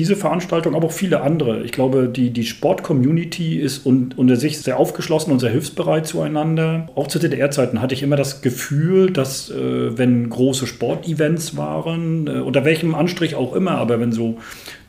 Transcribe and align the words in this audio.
diese 0.00 0.16
Veranstaltung, 0.16 0.74
aber 0.74 0.86
auch 0.86 0.92
viele 0.92 1.20
andere. 1.20 1.62
Ich 1.62 1.72
glaube, 1.72 2.08
die, 2.08 2.30
die 2.30 2.46
Sport-Community 2.46 3.58
ist 3.58 3.84
un, 3.84 4.14
unter 4.16 4.36
sich 4.36 4.58
sehr 4.58 4.78
aufgeschlossen 4.78 5.30
und 5.30 5.40
sehr 5.40 5.50
hilfsbereit 5.50 6.06
zueinander. 6.06 6.88
Auch 6.94 7.06
zu 7.06 7.18
DDR-Zeiten 7.18 7.82
hatte 7.82 7.92
ich 7.92 8.02
immer 8.02 8.16
das 8.16 8.40
Gefühl, 8.40 9.10
dass 9.10 9.50
äh, 9.50 9.98
wenn 9.98 10.30
große 10.30 10.66
Sportevents 10.66 11.58
waren, 11.58 12.26
äh, 12.28 12.40
unter 12.40 12.64
welchem 12.64 12.94
Anstrich 12.94 13.34
auch 13.34 13.54
immer, 13.54 13.72
aber 13.72 14.00
wenn 14.00 14.10
so 14.10 14.38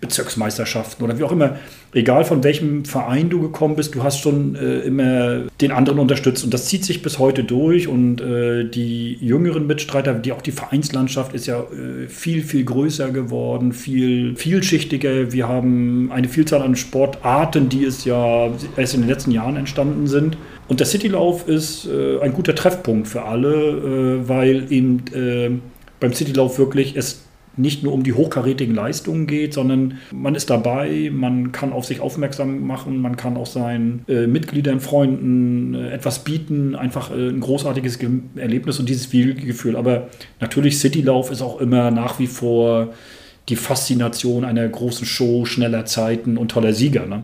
Bezirksmeisterschaften 0.01 1.05
oder 1.05 1.19
wie 1.19 1.23
auch 1.23 1.31
immer, 1.31 1.57
egal 1.93 2.25
von 2.25 2.43
welchem 2.43 2.85
Verein 2.85 3.29
du 3.29 3.39
gekommen 3.39 3.75
bist, 3.75 3.93
du 3.93 4.03
hast 4.03 4.19
schon 4.19 4.55
äh, 4.55 4.79
immer 4.79 5.43
den 5.61 5.71
anderen 5.71 5.99
unterstützt 5.99 6.43
und 6.43 6.53
das 6.53 6.65
zieht 6.65 6.83
sich 6.83 7.01
bis 7.03 7.19
heute 7.19 7.43
durch 7.43 7.87
und 7.87 8.19
äh, 8.19 8.67
die 8.67 9.17
jüngeren 9.21 9.67
Mitstreiter, 9.67 10.13
die 10.15 10.31
auch 10.31 10.41
die 10.41 10.51
Vereinslandschaft 10.51 11.33
ist 11.33 11.45
ja 11.45 11.59
äh, 11.59 12.07
viel, 12.07 12.43
viel 12.43 12.65
größer 12.65 13.11
geworden, 13.11 13.73
viel 13.73 14.35
vielschichtiger. 14.35 15.00
Wir 15.03 15.47
haben 15.47 16.11
eine 16.11 16.27
Vielzahl 16.27 16.61
an 16.61 16.75
Sportarten, 16.75 17.69
die 17.69 17.85
es 17.85 18.05
ja 18.05 18.49
erst 18.77 18.93
in 18.93 19.01
den 19.01 19.09
letzten 19.09 19.31
Jahren 19.31 19.55
entstanden 19.55 20.07
sind. 20.07 20.37
Und 20.67 20.79
der 20.79 20.87
Citylauf 20.87 21.47
ist 21.47 21.87
äh, 21.87 22.19
ein 22.21 22.33
guter 22.33 22.55
Treffpunkt 22.55 23.07
für 23.07 23.23
alle, 23.23 23.53
äh, 23.53 24.27
weil 24.29 24.71
eben 24.71 25.03
äh, 25.13 25.51
beim 25.99 26.13
Citylauf 26.13 26.57
wirklich 26.57 26.95
es 26.95 27.25
nicht 27.57 27.83
nur 27.83 27.93
um 27.93 28.03
die 28.03 28.13
hochkarätigen 28.13 28.73
Leistungen 28.73 29.27
geht, 29.27 29.53
sondern 29.53 29.99
man 30.11 30.35
ist 30.35 30.49
dabei, 30.49 31.11
man 31.13 31.51
kann 31.51 31.73
auf 31.73 31.85
sich 31.85 31.99
aufmerksam 31.99 32.65
machen, 32.65 33.01
man 33.01 33.17
kann 33.17 33.35
auch 33.35 33.45
seinen 33.45 34.05
äh, 34.07 34.25
Mitgliedern, 34.25 34.79
Freunden 34.79 35.75
äh, 35.75 35.91
etwas 35.91 36.23
bieten, 36.23 36.75
einfach 36.75 37.11
äh, 37.11 37.29
ein 37.29 37.41
großartiges 37.41 37.99
Ge 37.99 38.09
Erlebnis 38.35 38.79
und 38.79 38.87
dieses 38.87 39.09
Gefühl. 39.09 39.75
Aber 39.75 40.07
natürlich 40.39 40.79
Citylauf 40.79 41.31
ist 41.31 41.41
auch 41.41 41.59
immer 41.59 41.91
nach 41.91 42.19
wie 42.19 42.27
vor 42.27 42.93
die 43.49 43.55
Faszination 43.55 44.45
einer 44.45 44.67
großen 44.67 45.05
Show, 45.05 45.45
schneller 45.45 45.85
Zeiten 45.85 46.37
und 46.37 46.51
toller 46.51 46.73
Sieger. 46.73 47.05
Ne? 47.05 47.23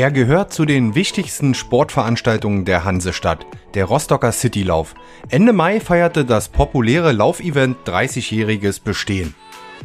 Er 0.00 0.10
gehört 0.10 0.52
zu 0.52 0.64
den 0.64 0.94
wichtigsten 0.94 1.52
Sportveranstaltungen 1.52 2.64
der 2.64 2.84
Hansestadt, 2.84 3.46
der 3.74 3.84
Rostocker 3.84 4.32
Citylauf. 4.32 4.94
Ende 5.28 5.52
Mai 5.52 5.78
feierte 5.78 6.24
das 6.24 6.48
populäre 6.48 7.12
Laufevent 7.12 7.76
30-jähriges 7.86 8.82
Bestehen. 8.82 9.34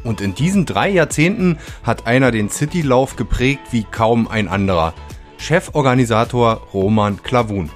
Und 0.05 0.21
in 0.21 0.33
diesen 0.33 0.65
drei 0.65 0.89
Jahrzehnten 0.89 1.57
hat 1.83 2.07
einer 2.07 2.31
den 2.31 2.49
Citylauf 2.49 3.17
geprägt 3.17 3.61
wie 3.71 3.83
kaum 3.83 4.29
ein 4.29 4.47
anderer. 4.47 4.93
Cheforganisator 5.47 6.69
Roman 6.73 7.21
Klavun. 7.21 7.69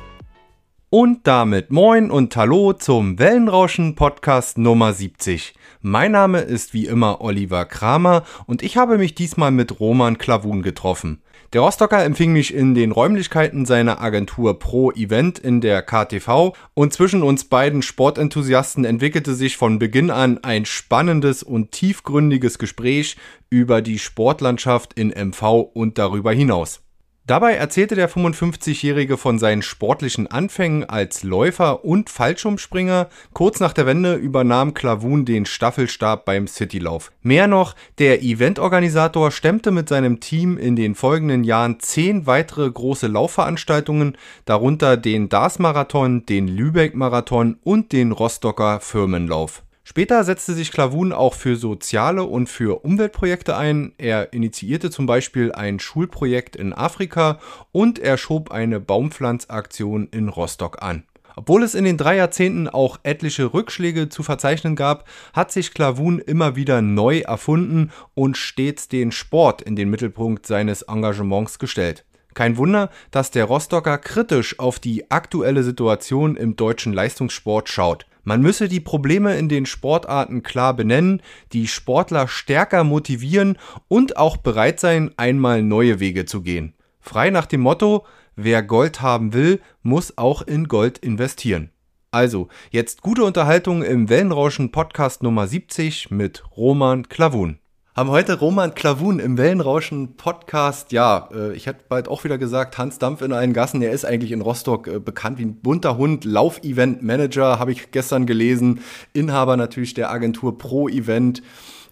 Und 0.90 1.28
damit 1.28 1.70
moin 1.70 2.10
und 2.10 2.36
hallo 2.36 2.74
zum 2.74 3.20
Wellenrauschen 3.20 3.94
Podcast 3.94 4.58
Nummer 4.58 4.92
70. 4.92 5.54
Mein 5.82 6.14
Name 6.14 6.40
ist 6.40 6.74
wie 6.74 6.88
immer 6.88 7.22
Oliver 7.22 7.66
Kramer 7.66 8.24
und 8.48 8.64
ich 8.64 8.76
habe 8.76 8.98
mich 8.98 9.14
diesmal 9.14 9.52
mit 9.52 9.80
Roman 9.80 10.18
Klavun 10.18 10.64
getroffen. 10.64 11.22
Der 11.54 11.62
Rostocker 11.62 12.04
empfing 12.04 12.34
mich 12.34 12.56
in 12.56 12.74
den 12.74 12.92
Räumlichkeiten 12.92 13.68
seiner 13.68 14.02
Agentur 14.02 14.58
Pro 14.58 14.90
Event 14.94 15.38
in 15.38 15.62
der 15.62 15.84
KTV 15.84 16.54
und 16.74 16.92
zwischen 16.92 17.22
uns 17.22 17.44
beiden 17.44 17.84
Sportenthusiasten 17.84 18.84
entwickelte 18.84 19.36
sich 19.36 19.58
von 19.58 19.78
Beginn 19.78 20.10
an 20.10 20.44
ein 20.44 20.66
spannendes 20.66 21.44
und 21.44 21.72
tiefgründiges 21.72 22.58
Gespräch 22.58 23.16
über 23.52 23.84
die 23.84 24.00
Sportlandschaft 24.00 24.94
in 24.98 25.10
MV 25.10 25.70
und 25.76 26.00
darüber 26.00 26.34
hinaus. 26.34 26.82
Dabei 27.30 27.54
erzählte 27.54 27.94
der 27.94 28.10
55-Jährige 28.10 29.16
von 29.16 29.38
seinen 29.38 29.62
sportlichen 29.62 30.26
Anfängen 30.26 30.90
als 30.90 31.22
Läufer 31.22 31.86
und 31.86 32.10
Fallschirmspringer. 32.10 33.08
Kurz 33.34 33.60
nach 33.60 33.72
der 33.72 33.86
Wende 33.86 34.16
übernahm 34.16 34.74
Klavun 34.74 35.26
den 35.26 35.46
Staffelstab 35.46 36.26
beim 36.26 36.48
Citylauf. 36.48 37.12
Mehr 37.22 37.46
noch, 37.46 37.76
der 38.00 38.24
Eventorganisator 38.24 39.30
stemmte 39.30 39.70
mit 39.70 39.90
seinem 39.90 40.20
Team 40.20 40.58
in 40.58 40.76
den 40.76 40.96
folgenden 40.96 41.44
Jahren 41.44 41.80
zehn 41.80 42.26
weitere 42.26 42.68
große 42.68 43.06
Laufveranstaltungen, 43.06 44.18
darunter 44.46 44.98
den 44.98 45.30
Dars-Marathon, 45.30 46.26
den 46.26 46.48
Lübeck-Marathon 46.48 47.60
und 47.62 47.92
den 47.92 48.12
Rostocker 48.12 48.80
Firmenlauf. 48.80 49.62
Später 49.90 50.24
setzte 50.24 50.54
sich 50.54 50.72
Klavun 50.72 51.12
auch 51.14 51.34
für 51.34 51.56
soziale 51.56 52.24
und 52.24 52.48
für 52.48 52.86
Umweltprojekte 52.86 53.58
ein. 53.58 53.94
Er 53.98 54.34
initiierte 54.34 54.92
zum 54.92 55.08
Beispiel 55.08 55.52
ein 55.52 55.80
Schulprojekt 55.80 56.56
in 56.56 56.74
Afrika 56.74 57.40
und 57.72 57.98
er 57.98 58.20
schob 58.20 58.52
eine 58.52 58.80
Baumpflanzaktion 58.80 60.08
in 60.12 60.30
Rostock 60.30 60.84
an. 60.84 61.06
Obwohl 61.36 61.64
es 61.64 61.74
in 61.74 61.86
den 61.86 61.98
drei 61.98 62.18
Jahrzehnten 62.18 62.68
auch 62.68 63.00
etliche 63.02 63.52
Rückschläge 63.52 64.10
zu 64.10 64.22
verzeichnen 64.22 64.76
gab, 64.76 65.10
hat 65.34 65.52
sich 65.52 65.74
Klavun 65.74 66.20
immer 66.20 66.56
wieder 66.56 66.84
neu 66.84 67.22
erfunden 67.22 67.90
und 68.14 68.38
stets 68.38 68.90
den 68.90 69.12
Sport 69.12 69.64
in 69.64 69.76
den 69.76 69.90
Mittelpunkt 69.90 70.46
seines 70.46 70.84
Engagements 70.84 71.58
gestellt. 71.58 72.06
Kein 72.36 72.58
Wunder, 72.58 72.92
dass 73.10 73.32
der 73.32 73.46
Rostocker 73.46 73.98
kritisch 73.98 74.60
auf 74.60 74.78
die 74.78 75.10
aktuelle 75.10 75.64
Situation 75.64 76.36
im 76.36 76.56
deutschen 76.56 76.94
Leistungssport 76.94 77.70
schaut. 77.70 78.06
Man 78.30 78.44
müsse 78.44 78.68
die 78.68 78.80
Probleme 78.80 79.40
in 79.40 79.50
den 79.50 79.66
Sportarten 79.66 80.44
klar 80.44 80.76
benennen, 80.76 81.24
die 81.52 81.68
Sportler 81.68 82.28
stärker 82.28 82.84
motivieren 82.84 83.58
und 83.88 84.18
auch 84.18 84.38
bereit 84.38 84.80
sein, 84.80 85.10
einmal 85.18 85.64
neue 85.64 86.00
Wege 86.00 86.26
zu 86.26 86.44
gehen. 86.44 86.76
Frei 87.00 87.32
nach 87.32 87.48
dem 87.48 87.62
Motto, 87.62 88.06
wer 88.36 88.62
Gold 88.62 89.02
haben 89.02 89.34
will, 89.34 89.60
muss 89.82 90.20
auch 90.20 90.44
in 90.44 90.68
Gold 90.68 91.00
investieren. 91.00 91.72
Also, 92.12 92.50
jetzt 92.70 93.02
gute 93.02 93.24
Unterhaltung 93.24 93.82
im 93.82 94.10
Wellenrauschen 94.10 94.72
Podcast 94.72 95.24
Nummer 95.24 95.48
70 95.48 96.12
mit 96.12 96.44
Roman 96.56 97.10
Klavun 97.10 97.58
haben 98.00 98.12
heute 98.12 98.40
Roman 98.40 98.74
Klavun 98.76 99.20
im 99.20 99.38
Wellenrauschen 99.38 100.16
Podcast. 100.16 100.94
Ja, 100.94 101.28
äh, 101.34 101.52
ich 101.52 101.68
hätte 101.68 101.84
bald 101.90 102.08
auch 102.08 102.24
wieder 102.24 102.38
gesagt, 102.38 102.78
Hans 102.78 102.98
Dampf 102.98 103.22
in 103.22 103.34
allen 103.34 103.52
Gassen. 103.52 103.82
Er 103.82 103.92
ist 103.92 104.06
eigentlich 104.06 104.32
in 104.32 104.40
Rostock 104.40 104.88
äh, 104.88 105.00
bekannt 105.00 105.38
wie 105.38 105.44
ein 105.44 105.56
bunter 105.56 105.98
Hund. 105.98 106.24
Lauf-Event-Manager 106.24 107.60
habe 107.60 107.74
ich 107.74 107.92
gestern 107.92 108.26
gelesen. 108.26 108.80
Inhaber 109.12 109.58
natürlich 109.58 109.96
der 109.96 110.12
Agentur 110.12 110.58
Pro 110.58 110.88
Event 110.88 111.44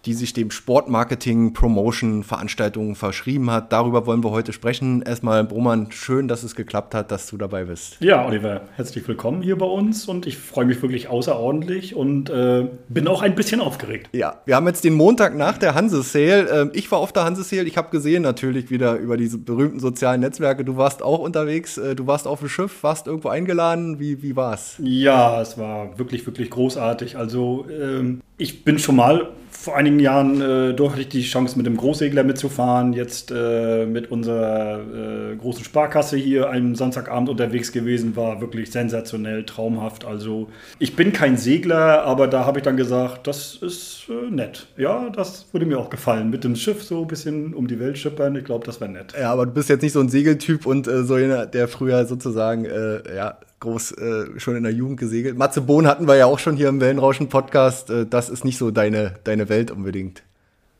die 0.08 0.14
sich 0.14 0.32
dem 0.32 0.50
Sportmarketing, 0.50 1.52
Promotion, 1.52 2.24
Veranstaltungen 2.24 2.94
verschrieben 2.94 3.50
hat. 3.50 3.74
Darüber 3.74 4.06
wollen 4.06 4.24
wir 4.24 4.30
heute 4.30 4.54
sprechen. 4.54 5.02
Erstmal, 5.02 5.44
Broman, 5.44 5.92
schön, 5.92 6.28
dass 6.28 6.44
es 6.44 6.54
geklappt 6.54 6.94
hat, 6.94 7.10
dass 7.10 7.26
du 7.26 7.36
dabei 7.36 7.64
bist. 7.64 7.98
Ja, 8.00 8.26
Oliver, 8.26 8.62
herzlich 8.76 9.06
willkommen 9.06 9.42
hier 9.42 9.58
bei 9.58 9.66
uns 9.66 10.08
und 10.08 10.26
ich 10.26 10.38
freue 10.38 10.64
mich 10.64 10.80
wirklich 10.80 11.08
außerordentlich 11.08 11.94
und 11.94 12.30
äh, 12.30 12.68
bin 12.88 13.06
auch 13.06 13.20
ein 13.20 13.34
bisschen 13.34 13.60
aufgeregt. 13.60 14.08
Ja, 14.14 14.40
wir 14.46 14.56
haben 14.56 14.66
jetzt 14.66 14.82
den 14.82 14.94
Montag 14.94 15.36
nach 15.36 15.58
der 15.58 15.74
Hanse-Sale. 15.74 16.70
Äh, 16.72 16.78
ich 16.78 16.90
war 16.90 17.00
auf 17.00 17.12
der 17.12 17.24
Hanse-Sale. 17.24 17.64
Ich 17.64 17.76
habe 17.76 17.90
gesehen 17.90 18.22
natürlich 18.22 18.70
wieder 18.70 18.96
über 18.96 19.18
diese 19.18 19.36
berühmten 19.36 19.78
sozialen 19.78 20.22
Netzwerke. 20.22 20.64
Du 20.64 20.78
warst 20.78 21.02
auch 21.02 21.18
unterwegs. 21.18 21.76
Äh, 21.76 21.94
du 21.94 22.06
warst 22.06 22.26
auf 22.26 22.38
dem 22.38 22.48
Schiff, 22.48 22.82
warst 22.82 23.08
irgendwo 23.08 23.28
eingeladen. 23.28 24.00
Wie, 24.00 24.22
wie 24.22 24.34
es? 24.54 24.76
Ja, 24.82 25.42
es 25.42 25.58
war 25.58 25.98
wirklich, 25.98 26.24
wirklich 26.24 26.48
großartig. 26.48 27.18
Also 27.18 27.66
ähm, 27.70 28.22
ich 28.38 28.64
bin 28.64 28.78
schon 28.78 28.96
mal 28.96 29.28
vor 29.68 29.76
einigen 29.76 30.00
Jahren 30.00 30.40
äh, 30.40 30.72
durch 30.72 30.92
hatte 30.92 31.02
ich 31.02 31.10
die 31.10 31.22
Chance, 31.22 31.58
mit 31.58 31.66
dem 31.66 31.76
Großsegler 31.76 32.24
mitzufahren. 32.24 32.94
Jetzt 32.94 33.30
äh, 33.30 33.84
mit 33.84 34.10
unserer 34.10 34.80
äh, 34.80 35.36
großen 35.36 35.62
Sparkasse 35.62 36.16
hier 36.16 36.48
einen 36.48 36.74
Samstagabend 36.74 37.28
unterwegs 37.28 37.70
gewesen, 37.70 38.16
war 38.16 38.40
wirklich 38.40 38.70
sensationell, 38.70 39.44
traumhaft. 39.44 40.06
Also 40.06 40.48
ich 40.78 40.96
bin 40.96 41.12
kein 41.12 41.36
Segler, 41.36 42.04
aber 42.04 42.28
da 42.28 42.46
habe 42.46 42.60
ich 42.60 42.62
dann 42.62 42.78
gesagt, 42.78 43.26
das 43.26 43.56
ist 43.56 44.06
äh, 44.08 44.30
nett. 44.30 44.68
Ja, 44.78 45.10
das 45.10 45.44
würde 45.52 45.66
mir 45.66 45.78
auch 45.78 45.90
gefallen. 45.90 46.30
Mit 46.30 46.44
dem 46.44 46.56
Schiff 46.56 46.82
so 46.82 47.02
ein 47.02 47.08
bisschen 47.08 47.52
um 47.52 47.68
die 47.68 47.78
Welt 47.78 47.98
schippern. 47.98 48.34
Ich 48.36 48.44
glaube, 48.44 48.64
das 48.64 48.80
wäre 48.80 48.90
nett. 48.90 49.12
Ja, 49.20 49.32
aber 49.34 49.44
du 49.44 49.52
bist 49.52 49.68
jetzt 49.68 49.82
nicht 49.82 49.92
so 49.92 50.00
ein 50.00 50.08
Segeltyp 50.08 50.64
und 50.64 50.88
äh, 50.88 51.04
so 51.04 51.14
einer, 51.14 51.44
der 51.44 51.68
früher 51.68 52.06
sozusagen 52.06 52.64
äh, 52.64 53.00
ja, 53.14 53.36
groß 53.60 53.92
äh, 53.92 54.38
schon 54.38 54.56
in 54.56 54.62
der 54.62 54.72
Jugend 54.72 55.00
gesegelt. 55.00 55.36
Matze 55.36 55.60
Bohn 55.60 55.86
hatten 55.86 56.06
wir 56.06 56.16
ja 56.16 56.26
auch 56.26 56.38
schon 56.38 56.56
hier 56.56 56.68
im 56.68 56.80
Wellenrauschen-Podcast. 56.80 57.90
Äh, 57.90 58.06
das 58.06 58.30
ist 58.30 58.44
nicht 58.44 58.58
so 58.58 58.70
deine, 58.70 59.14
deine 59.24 59.48
Welt 59.48 59.70
unbedingt. 59.70 60.22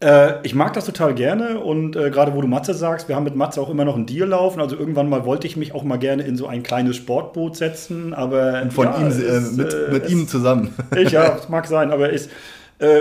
Äh, 0.01 0.47
ich 0.47 0.55
mag 0.55 0.73
das 0.75 0.85
total 0.85 1.13
gerne 1.13 1.59
und 1.59 1.97
äh, 1.97 2.11
gerade 2.11 2.33
wo 2.33 2.41
du 2.41 2.47
Matze 2.47 2.73
sagst, 2.73 3.09
wir 3.09 3.17
haben 3.17 3.25
mit 3.25 3.35
Matze 3.35 3.61
auch 3.61 3.69
immer 3.69 3.85
noch 3.85 3.97
einen 3.97 4.07
Deal 4.07 4.29
laufen. 4.29 4.61
Also 4.61 4.77
irgendwann 4.77 5.09
mal 5.09 5.25
wollte 5.25 5.49
ich 5.49 5.57
mich 5.57 5.75
auch 5.75 5.83
mal 5.83 5.97
gerne 5.97 6.23
in 6.23 6.37
so 6.37 6.47
ein 6.47 6.63
kleines 6.63 6.95
Sportboot 6.97 7.57
setzen, 7.57 8.15
aber 8.15 8.63
und 8.63 8.73
von 8.73 8.87
ja, 8.87 8.99
ihm 8.99 9.07
äh, 9.09 9.39
ist, 9.39 9.57
mit, 9.57 9.75
mit 9.91 10.05
äh, 10.05 10.13
ihm 10.13 10.29
zusammen. 10.29 10.73
Ich, 10.97 11.11
ja, 11.11 11.37
es 11.37 11.49
mag 11.49 11.67
sein, 11.67 11.91
aber 11.91 12.11
ist, 12.11 12.31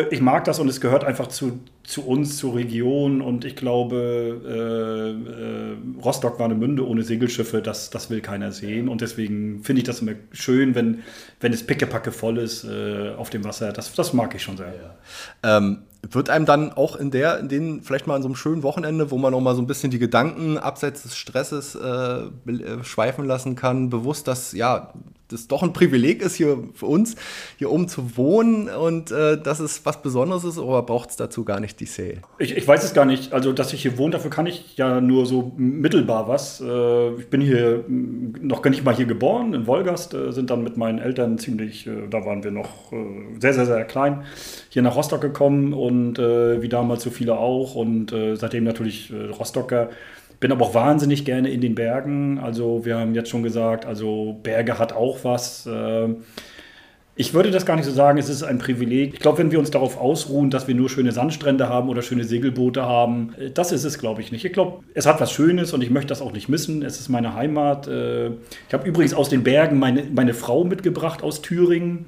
ich 0.10 0.22
mag 0.22 0.44
das 0.46 0.60
und 0.60 0.68
es 0.70 0.82
gehört 0.82 1.04
einfach 1.04 1.28
zu, 1.28 1.60
zu 1.88 2.06
uns, 2.06 2.38
zur 2.38 2.56
Region. 2.56 3.22
Und 3.22 3.46
ich 3.46 3.56
glaube, 3.56 4.42
äh, 4.46 5.32
äh, 5.32 6.04
Rostock 6.04 6.38
war 6.38 6.46
eine 6.46 6.56
Münde 6.56 6.86
ohne 6.86 7.02
Segelschiffe, 7.02 7.62
das, 7.62 7.90
das 7.90 8.10
will 8.10 8.20
keiner 8.20 8.52
sehen. 8.52 8.90
Und 8.90 9.02
deswegen 9.02 9.64
finde 9.64 9.82
ich 9.82 9.86
das 9.86 10.02
immer 10.02 10.12
schön, 10.32 10.76
wenn, 10.76 11.04
wenn 11.40 11.54
es 11.54 11.66
pickepacke 11.66 12.12
voll 12.12 12.40
ist 12.40 12.66
äh, 12.66 13.14
auf 13.16 13.30
dem 13.30 13.46
Wasser. 13.46 13.72
Das, 13.72 13.94
das 13.94 14.12
mag 14.12 14.36
ich 14.36 14.44
schon 14.44 14.58
sehr. 14.58 14.74
Ja. 14.74 15.58
Ähm, 15.58 15.84
wird 16.12 16.30
einem 16.30 16.46
dann 16.46 16.74
auch 16.74 16.98
in 16.98 17.10
der, 17.10 17.40
in 17.40 17.48
den, 17.48 17.82
vielleicht 17.82 18.06
mal 18.06 18.16
an 18.16 18.22
so 18.22 18.28
einem 18.28 18.36
schönen 18.36 18.64
Wochenende, 18.64 19.10
wo 19.10 19.18
man 19.18 19.32
noch 19.32 19.42
mal 19.42 19.56
so 19.56 19.62
ein 19.62 19.68
bisschen 19.68 19.90
die 19.90 20.00
Gedanken 20.00 20.58
abseits 20.58 21.04
des 21.04 21.16
Stresses 21.16 21.76
äh, 21.76 21.80
äh 21.80 22.84
schweifen 22.84 23.26
lassen 23.26 23.56
kann, 23.56 23.90
bewusst, 23.90 24.28
dass 24.28 24.52
ja 24.52 24.94
das 25.30 25.48
doch 25.48 25.64
ein 25.64 25.74
Privileg 25.74 26.22
ist 26.22 26.36
hier 26.36 26.58
für 26.74 26.86
uns, 26.86 27.16
hier 27.58 27.72
oben 27.72 27.88
zu 27.88 28.18
wohnen 28.18 28.70
und 28.70 29.12
äh, 29.12 29.42
dass 29.42 29.60
es 29.60 29.86
was 29.86 30.02
Besonderes 30.02 30.44
ist, 30.44 30.58
oder 30.58 30.82
braucht 30.82 31.10
es 31.10 31.16
dazu 31.16 31.44
gar 31.44 31.60
nicht 31.60 31.80
die 31.80 31.86
Sale? 31.86 32.22
Ich, 32.40 32.56
ich, 32.56 32.68
weiß 32.68 32.84
es 32.84 32.94
gar 32.94 33.06
nicht. 33.06 33.34
Also, 33.34 33.54
dass 33.54 33.74
ich 33.74 33.82
hier 33.82 33.98
wohne, 33.98 34.12
dafür 34.12 34.32
kann 34.32 34.46
ich 34.46 34.78
ja 34.78 35.02
nur 35.02 35.26
so 35.26 35.52
mittelbar 35.58 36.28
was. 36.28 36.62
Äh, 36.62 37.14
ich 37.16 37.28
bin 37.30 37.42
hier 37.42 37.84
noch 37.88 38.62
gar 38.62 38.70
nicht 38.70 38.84
mal 38.84 38.96
hier 38.96 39.06
geboren, 39.06 39.54
in 39.54 39.68
Wolgast, 39.68 40.14
äh, 40.14 40.32
sind 40.32 40.50
dann 40.50 40.64
mit 40.64 40.78
meinen 40.78 41.00
Eltern 41.00 41.38
ziemlich, 41.38 41.88
äh, 41.88 42.08
da 42.10 42.26
waren 42.26 42.44
wir 42.44 42.52
noch 42.52 42.92
äh, 42.92 43.40
sehr, 43.40 43.54
sehr, 43.54 43.66
sehr 43.66 43.84
klein, 43.86 44.24
hier 44.70 44.82
nach 44.82 44.96
Rostock 44.96 45.22
gekommen 45.22 45.74
und 45.74 46.20
äh, 46.20 46.62
wie 46.62 46.70
damals 46.70 47.04
so 47.04 47.10
viele 47.10 47.38
auch 47.38 47.76
und 47.76 48.14
seitdem 48.36 48.64
natürlich 48.64 49.12
Rostocker 49.38 49.90
bin 50.40 50.52
aber 50.52 50.66
auch 50.66 50.74
wahnsinnig 50.74 51.26
gerne 51.26 51.50
in 51.50 51.62
den 51.62 51.76
Bergen. 51.76 52.40
Also 52.40 52.86
wir 52.86 52.98
haben 52.98 53.16
jetzt 53.16 53.30
schon 53.30 53.44
gesagt, 53.44 53.86
also 53.86 54.40
Berge 54.44 54.80
hat 54.80 54.94
auch 54.94 55.24
was. 55.24 55.68
Ähm, 55.72 56.18
ich 57.20 57.34
würde 57.34 57.50
das 57.50 57.66
gar 57.66 57.76
nicht 57.76 57.86
so 57.86 57.92
sagen, 57.92 58.20
es 58.20 58.30
ist 58.30 58.44
ein 58.44 58.60
Privileg. 58.60 59.16
Ich 59.16 59.20
glaube, 59.20 59.40
wenn 59.40 59.52
wir 59.52 59.58
uns 59.58 59.72
darauf 59.72 59.98
ausruhen, 60.00 60.52
dass 60.52 60.68
wir 60.68 60.76
nur 60.76 60.88
schöne 60.88 61.12
Sandstrände 61.12 61.68
haben 61.68 61.90
oder 61.90 62.04
schöne 62.04 62.24
Segelboote 62.24 62.84
haben, 62.84 63.34
äh, 63.40 63.50
das 63.50 63.72
ist 63.72 63.84
es, 63.84 63.98
glaube 63.98 64.22
ich, 64.22 64.32
nicht. 64.32 64.46
Ich 64.46 64.54
glaube, 64.54 64.84
es 64.94 65.08
hat 65.08 65.20
was 65.20 65.32
Schönes 65.32 65.74
und 65.74 65.82
ich 65.82 65.90
möchte 65.90 66.10
das 66.10 66.22
auch 66.22 66.32
nicht 66.32 66.48
missen. 66.48 66.84
Es 66.84 67.00
ist 67.00 67.10
meine 67.10 67.34
Heimat. 67.34 67.88
Äh, 67.88 68.28
ich 68.28 68.74
habe 68.74 68.88
übrigens 68.88 69.16
aus 69.16 69.30
den 69.30 69.44
Bergen 69.44 69.80
meine, 69.80 70.04
meine 70.14 70.36
Frau 70.36 70.64
mitgebracht 70.64 71.24
aus 71.24 71.42
Thüringen. 71.42 72.06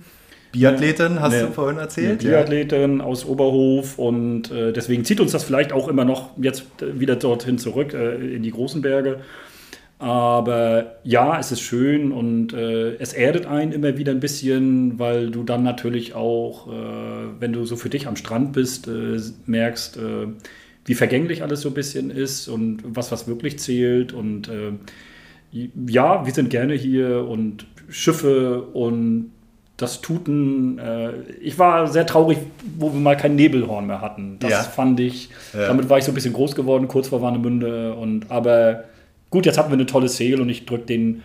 Biathletin, 0.51 1.19
hast 1.19 1.33
eine, 1.33 1.47
du 1.47 1.53
vorhin 1.53 1.77
erzählt? 1.77 2.19
Biathletin 2.19 2.99
ja. 2.99 3.03
aus 3.03 3.25
Oberhof 3.25 3.99
und 3.99 4.51
äh, 4.51 4.73
deswegen 4.73 5.05
zieht 5.05 5.19
uns 5.19 5.31
das 5.31 5.43
vielleicht 5.43 5.71
auch 5.71 5.87
immer 5.87 6.05
noch 6.05 6.31
jetzt 6.37 6.63
äh, 6.81 6.99
wieder 6.99 7.15
dorthin 7.15 7.57
zurück 7.57 7.93
äh, 7.93 8.35
in 8.35 8.43
die 8.43 8.51
großen 8.51 8.81
Berge. 8.81 9.19
Aber 9.99 10.95
ja, 11.03 11.37
es 11.39 11.51
ist 11.51 11.59
schön 11.59 12.11
und 12.11 12.53
äh, 12.53 12.95
es 12.95 13.13
erdet 13.13 13.45
einen 13.45 13.73
immer 13.73 13.97
wieder 13.97 14.11
ein 14.11 14.21
bisschen, 14.21 14.97
weil 14.97 15.29
du 15.29 15.43
dann 15.43 15.61
natürlich 15.61 16.15
auch, 16.15 16.67
äh, 16.67 16.71
wenn 17.39 17.51
du 17.51 17.65
so 17.65 17.75
für 17.75 17.89
dich 17.89 18.07
am 18.07 18.15
Strand 18.15 18.53
bist, 18.53 18.87
äh, 18.87 19.19
merkst, 19.45 19.99
wie 20.85 20.95
vergänglich 20.95 21.43
alles 21.43 21.61
so 21.61 21.69
ein 21.69 21.75
bisschen 21.75 22.09
ist 22.09 22.47
und 22.47 22.81
was 22.83 23.11
was 23.11 23.27
wirklich 23.27 23.59
zählt. 23.59 24.13
Und 24.13 24.49
ja, 25.51 26.25
wir 26.25 26.33
sind 26.33 26.49
gerne 26.49 26.73
hier 26.73 27.27
und 27.27 27.67
Schiffe 27.89 28.61
und 28.61 29.31
das 29.81 30.01
Tuten, 30.01 30.77
äh, 30.77 31.13
ich 31.41 31.57
war 31.57 31.87
sehr 31.87 32.05
traurig, 32.05 32.37
wo 32.77 32.93
wir 32.93 32.99
mal 32.99 33.15
kein 33.17 33.35
Nebelhorn 33.35 33.87
mehr 33.87 34.01
hatten. 34.01 34.37
Das 34.39 34.51
ja. 34.51 34.63
fand 34.63 34.99
ich, 34.99 35.29
ja. 35.53 35.67
damit 35.67 35.89
war 35.89 35.97
ich 35.97 36.03
so 36.03 36.11
ein 36.11 36.15
bisschen 36.15 36.33
groß 36.33 36.55
geworden, 36.55 36.87
kurz 36.87 37.07
vor 37.07 37.21
Warnemünde. 37.21 37.93
Und, 37.95 38.29
aber 38.29 38.85
gut, 39.29 39.45
jetzt 39.45 39.57
hatten 39.57 39.69
wir 39.69 39.77
eine 39.77 39.85
tolle 39.85 40.09
Sail 40.09 40.41
und 40.41 40.49
ich 40.49 40.65
drücke 40.65 40.85
den 40.85 41.23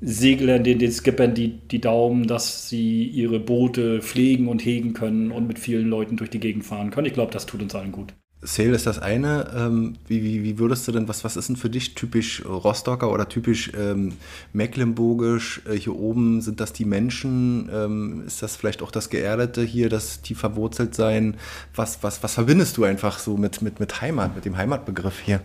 Seglern, 0.00 0.64
den, 0.64 0.78
den 0.78 0.92
Skippern 0.92 1.34
die, 1.34 1.58
die 1.70 1.80
Daumen, 1.80 2.26
dass 2.26 2.68
sie 2.68 3.04
ihre 3.04 3.40
Boote 3.40 4.02
pflegen 4.02 4.48
und 4.48 4.64
hegen 4.64 4.92
können 4.92 5.30
und 5.30 5.46
mit 5.46 5.58
vielen 5.58 5.88
Leuten 5.88 6.16
durch 6.16 6.30
die 6.30 6.40
Gegend 6.40 6.64
fahren 6.64 6.90
können. 6.90 7.06
Ich 7.06 7.14
glaube, 7.14 7.32
das 7.32 7.46
tut 7.46 7.62
uns 7.62 7.74
allen 7.74 7.92
gut. 7.92 8.12
Sale 8.44 8.70
ist 8.70 8.86
das 8.86 8.98
eine. 8.98 9.50
Ähm, 9.56 9.94
wie, 10.06 10.22
wie, 10.22 10.44
wie, 10.44 10.58
würdest 10.58 10.86
du 10.86 10.92
denn, 10.92 11.08
was, 11.08 11.24
was 11.24 11.36
ist 11.36 11.48
denn 11.48 11.56
für 11.56 11.70
dich 11.70 11.94
typisch 11.94 12.44
Rostocker 12.44 13.10
oder 13.10 13.28
typisch 13.28 13.72
ähm, 13.76 14.12
mecklenburgisch? 14.52 15.62
Äh, 15.68 15.76
hier 15.76 15.96
oben 15.96 16.42
sind 16.42 16.60
das 16.60 16.72
die 16.72 16.84
Menschen? 16.84 17.70
Ähm, 17.72 18.22
ist 18.26 18.42
das 18.42 18.56
vielleicht 18.56 18.82
auch 18.82 18.90
das 18.90 19.08
Geerdete 19.08 19.62
hier, 19.62 19.88
das 19.88 20.20
tief 20.20 20.38
verwurzelt 20.38 20.94
sein? 20.94 21.36
Was, 21.74 22.02
was, 22.02 22.22
was 22.22 22.34
verbindest 22.34 22.76
du 22.76 22.84
einfach 22.84 23.18
so 23.18 23.36
mit, 23.36 23.62
mit, 23.62 23.80
mit 23.80 24.00
Heimat, 24.02 24.34
mit 24.34 24.44
dem 24.44 24.56
Heimatbegriff 24.56 25.20
hier? 25.20 25.40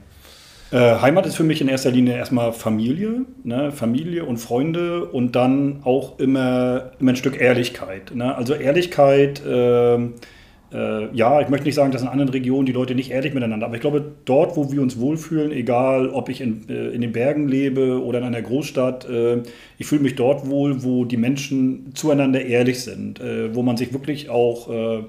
Äh, 0.71 0.99
Heimat 0.99 1.25
ist 1.25 1.35
für 1.35 1.43
mich 1.43 1.61
in 1.61 1.67
erster 1.67 1.91
Linie 1.91 2.15
erstmal 2.15 2.53
Familie, 2.53 3.25
ne? 3.43 3.71
Familie 3.71 4.25
und 4.25 4.37
Freunde 4.37 5.05
und 5.05 5.35
dann 5.35 5.79
auch 5.83 6.19
immer, 6.19 6.91
immer 6.99 7.13
ein 7.13 7.15
Stück 7.15 7.39
Ehrlichkeit. 7.39 8.13
Ne? 8.13 8.35
Also 8.35 8.53
Ehrlichkeit. 8.53 9.43
Äh, 9.43 10.09
äh, 10.71 11.15
ja, 11.15 11.41
ich 11.41 11.49
möchte 11.49 11.65
nicht 11.65 11.75
sagen, 11.75 11.91
dass 11.91 12.03
in 12.03 12.07
anderen 12.07 12.29
Regionen 12.29 12.65
die 12.67 12.71
Leute 12.71 12.93
nicht 12.93 13.09
ehrlich 13.09 13.33
miteinander, 13.33 13.65
aber 13.65 13.75
ich 13.75 13.81
glaube, 13.81 14.03
dort, 14.25 14.55
wo 14.55 14.71
wir 14.71 14.81
uns 14.81 14.99
wohlfühlen, 14.99 15.51
egal 15.51 16.09
ob 16.09 16.29
ich 16.29 16.41
in, 16.41 16.69
äh, 16.69 16.89
in 16.89 17.01
den 17.01 17.11
Bergen 17.11 17.47
lebe 17.47 18.03
oder 18.03 18.19
in 18.19 18.25
einer 18.25 18.41
Großstadt, 18.41 19.09
äh, 19.09 19.41
ich 19.79 19.87
fühle 19.87 20.01
mich 20.01 20.15
dort 20.15 20.47
wohl, 20.47 20.83
wo 20.83 21.05
die 21.05 21.17
Menschen 21.17 21.95
zueinander 21.95 22.41
ehrlich 22.41 22.81
sind, 22.81 23.19
äh, 23.19 23.55
wo 23.55 23.63
man 23.63 23.77
sich 23.77 23.93
wirklich 23.93 24.29
auch 24.29 24.69
äh, 24.69 25.03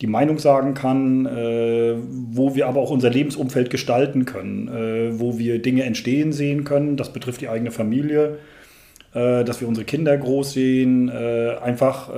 die 0.00 0.06
Meinung 0.06 0.38
sagen 0.38 0.74
kann, 0.74 1.26
äh, 1.26 1.94
wo 2.30 2.54
wir 2.54 2.68
aber 2.68 2.80
auch 2.80 2.90
unser 2.90 3.10
Lebensumfeld 3.10 3.70
gestalten 3.70 4.24
können, 4.24 5.18
wo 5.18 5.38
wir 5.38 5.60
Dinge 5.62 5.84
entstehen 5.84 6.32
sehen 6.32 6.64
können. 6.64 6.96
Das 6.96 7.12
betrifft 7.12 7.40
die 7.40 7.48
eigene 7.48 7.70
Familie, 7.70 8.38
dass 9.12 9.60
wir 9.60 9.68
unsere 9.68 9.84
Kinder 9.84 10.16
groß 10.16 10.52
sehen, 10.52 11.08
einfach 11.08 12.10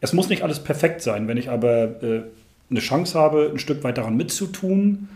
es 0.00 0.12
muss 0.12 0.28
nicht 0.28 0.42
alles 0.42 0.60
perfekt 0.60 1.02
sein. 1.02 1.28
Wenn 1.28 1.36
ich 1.36 1.50
aber 1.50 2.02
äh, 2.02 2.22
eine 2.70 2.80
Chance 2.80 3.18
habe, 3.18 3.50
ein 3.52 3.58
Stück 3.58 3.84
weit 3.84 3.98
daran 3.98 4.16
mitzutun, 4.16 5.08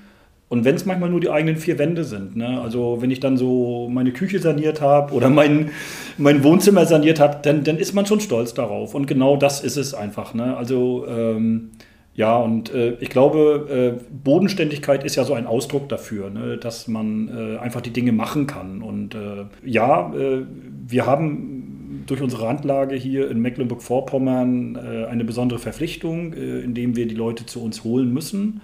und 0.50 0.64
wenn 0.64 0.74
es 0.74 0.84
manchmal 0.84 1.10
nur 1.10 1.20
die 1.20 1.30
eigenen 1.30 1.56
vier 1.56 1.78
Wände 1.78 2.02
sind, 2.02 2.34
ne? 2.34 2.60
also 2.60 3.00
wenn 3.00 3.12
ich 3.12 3.20
dann 3.20 3.36
so 3.36 3.88
meine 3.88 4.10
Küche 4.10 4.40
saniert 4.40 4.80
habe 4.80 5.14
oder 5.14 5.30
mein, 5.30 5.70
mein 6.18 6.42
Wohnzimmer 6.42 6.86
saniert 6.86 7.20
habe, 7.20 7.38
dann, 7.42 7.62
dann 7.62 7.76
ist 7.76 7.94
man 7.94 8.04
schon 8.04 8.18
stolz 8.18 8.52
darauf. 8.52 8.96
Und 8.96 9.06
genau 9.06 9.36
das 9.36 9.60
ist 9.60 9.76
es 9.76 9.94
einfach. 9.94 10.34
Ne? 10.34 10.56
Also 10.56 11.06
ähm, 11.06 11.70
ja, 12.14 12.36
und 12.36 12.74
äh, 12.74 12.94
ich 12.98 13.10
glaube, 13.10 13.96
äh, 14.00 14.04
Bodenständigkeit 14.12 15.04
ist 15.04 15.14
ja 15.14 15.22
so 15.22 15.34
ein 15.34 15.46
Ausdruck 15.46 15.88
dafür, 15.88 16.30
ne? 16.30 16.58
dass 16.58 16.88
man 16.88 17.28
äh, 17.28 17.58
einfach 17.58 17.80
die 17.80 17.92
Dinge 17.92 18.10
machen 18.10 18.48
kann. 18.48 18.82
Und 18.82 19.14
äh, 19.14 19.44
ja, 19.64 20.12
äh, 20.12 20.42
wir 20.84 21.06
haben 21.06 21.59
durch 22.06 22.22
unsere 22.22 22.44
Randlage 22.44 22.94
hier 22.94 23.31
in 23.31 23.40
Mecklenburg-Vorpommern 23.40 24.76
äh, 24.76 25.06
eine 25.06 25.25
besondere 25.25 25.58
Verpflichtung, 25.58 26.32
äh, 26.32 26.60
indem 26.60 26.96
wir 26.96 27.06
die 27.06 27.14
Leute 27.14 27.46
zu 27.46 27.62
uns 27.62 27.84
holen 27.84 28.12
müssen. 28.12 28.60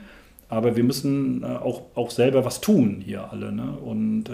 Aber 0.48 0.76
wir 0.76 0.84
müssen 0.84 1.42
äh, 1.42 1.46
auch, 1.46 1.82
auch 1.96 2.10
selber 2.10 2.44
was 2.44 2.60
tun 2.60 3.02
hier 3.04 3.32
alle. 3.32 3.52
Ne? 3.52 3.72
Und 3.78 4.24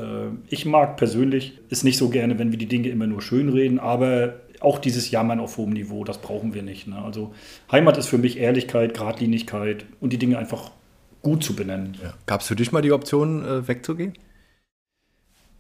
ich 0.49 0.67
mag 0.67 0.97
persönlich 0.97 1.59
es 1.71 1.85
nicht 1.85 1.97
so 1.97 2.11
gerne, 2.11 2.39
wenn 2.39 2.51
wir 2.51 2.59
die 2.59 2.67
Dinge 2.67 2.89
immer 2.89 3.07
nur 3.07 3.23
schön 3.23 3.49
reden, 3.49 3.79
aber 3.79 4.35
auch 4.61 4.79
dieses 4.79 5.11
Jammern 5.11 5.41
auf 5.41 5.57
hohem 5.57 5.73
Niveau, 5.73 6.05
das 6.05 6.19
brauchen 6.19 6.55
wir 6.55 6.63
nicht. 6.63 6.87
Ne? 6.87 6.97
Also 6.97 7.35
Heimat 7.71 7.97
ist 7.99 8.09
für 8.09 8.19
mich 8.19 8.39
Ehrlichkeit, 8.39 8.95
Gradlinigkeit 8.95 9.87
und 10.01 10.13
die 10.13 10.19
Dinge 10.19 10.39
einfach 10.39 10.71
gut 11.23 11.43
zu 11.43 11.57
benennen. 11.57 11.97
Ja. 12.03 12.15
Gab 12.27 12.43
es 12.43 12.49
für 12.49 12.57
dich 12.57 12.73
mal 12.73 12.83
die 12.83 12.93
Option, 12.93 13.67
wegzugehen? 13.67 14.13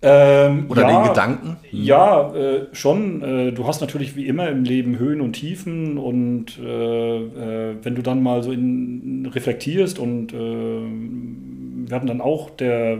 Ähm, 0.05 0.67
Oder 0.69 0.83
ja, 0.83 0.89
den 0.89 1.09
Gedanken? 1.09 1.57
Hm. 1.71 1.83
Ja, 1.85 2.35
äh, 2.35 2.67
schon. 2.73 3.23
Äh, 3.23 3.53
du 3.53 3.67
hast 3.69 3.81
natürlich 3.81 4.17
wie 4.17 4.27
immer 4.27 4.49
im 4.49 4.65
Leben 4.65 4.99
Höhen 4.99 5.21
und 5.21 5.35
Tiefen 5.35 5.97
und 5.97 6.59
äh, 6.59 7.17
äh 7.19 7.77
wenn 7.83 7.95
du 7.95 8.03
dann 8.03 8.21
mal 8.21 8.43
so 8.43 8.51
in, 8.51 9.31
reflektierst 9.33 10.01
und 10.01 10.33
äh, 10.33 10.37
wir 10.37 11.95
hatten 11.95 12.09
dann 12.09 12.21
auch, 12.21 12.51
der, 12.51 12.99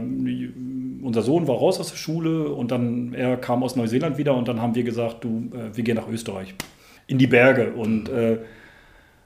unser 1.01 1.21
Sohn 1.21 1.47
war 1.47 1.57
raus 1.57 1.79
aus 1.79 1.89
der 1.89 1.97
Schule 1.97 2.49
und 2.49 2.71
dann, 2.71 3.13
er 3.13 3.35
kam 3.35 3.63
aus 3.63 3.75
Neuseeland 3.75 4.17
wieder 4.17 4.35
und 4.35 4.47
dann 4.47 4.61
haben 4.61 4.75
wir 4.75 4.83
gesagt, 4.83 5.25
du, 5.25 5.49
äh, 5.53 5.75
wir 5.75 5.83
gehen 5.83 5.97
nach 5.97 6.07
Österreich, 6.07 6.53
in 7.07 7.17
die 7.17 7.27
Berge 7.27 7.73
und 7.73 8.09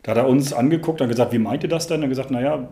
da 0.07 0.11
hat 0.11 0.17
er 0.17 0.27
uns 0.27 0.53
angeguckt 0.53 1.01
und 1.01 1.09
gesagt, 1.09 1.33
wie 1.33 1.37
meint 1.37 1.63
ihr 1.63 1.69
das 1.69 1.87
denn? 1.87 1.97
Und 1.97 2.03
er 2.03 2.09
gesagt, 2.09 2.31
naja, 2.31 2.69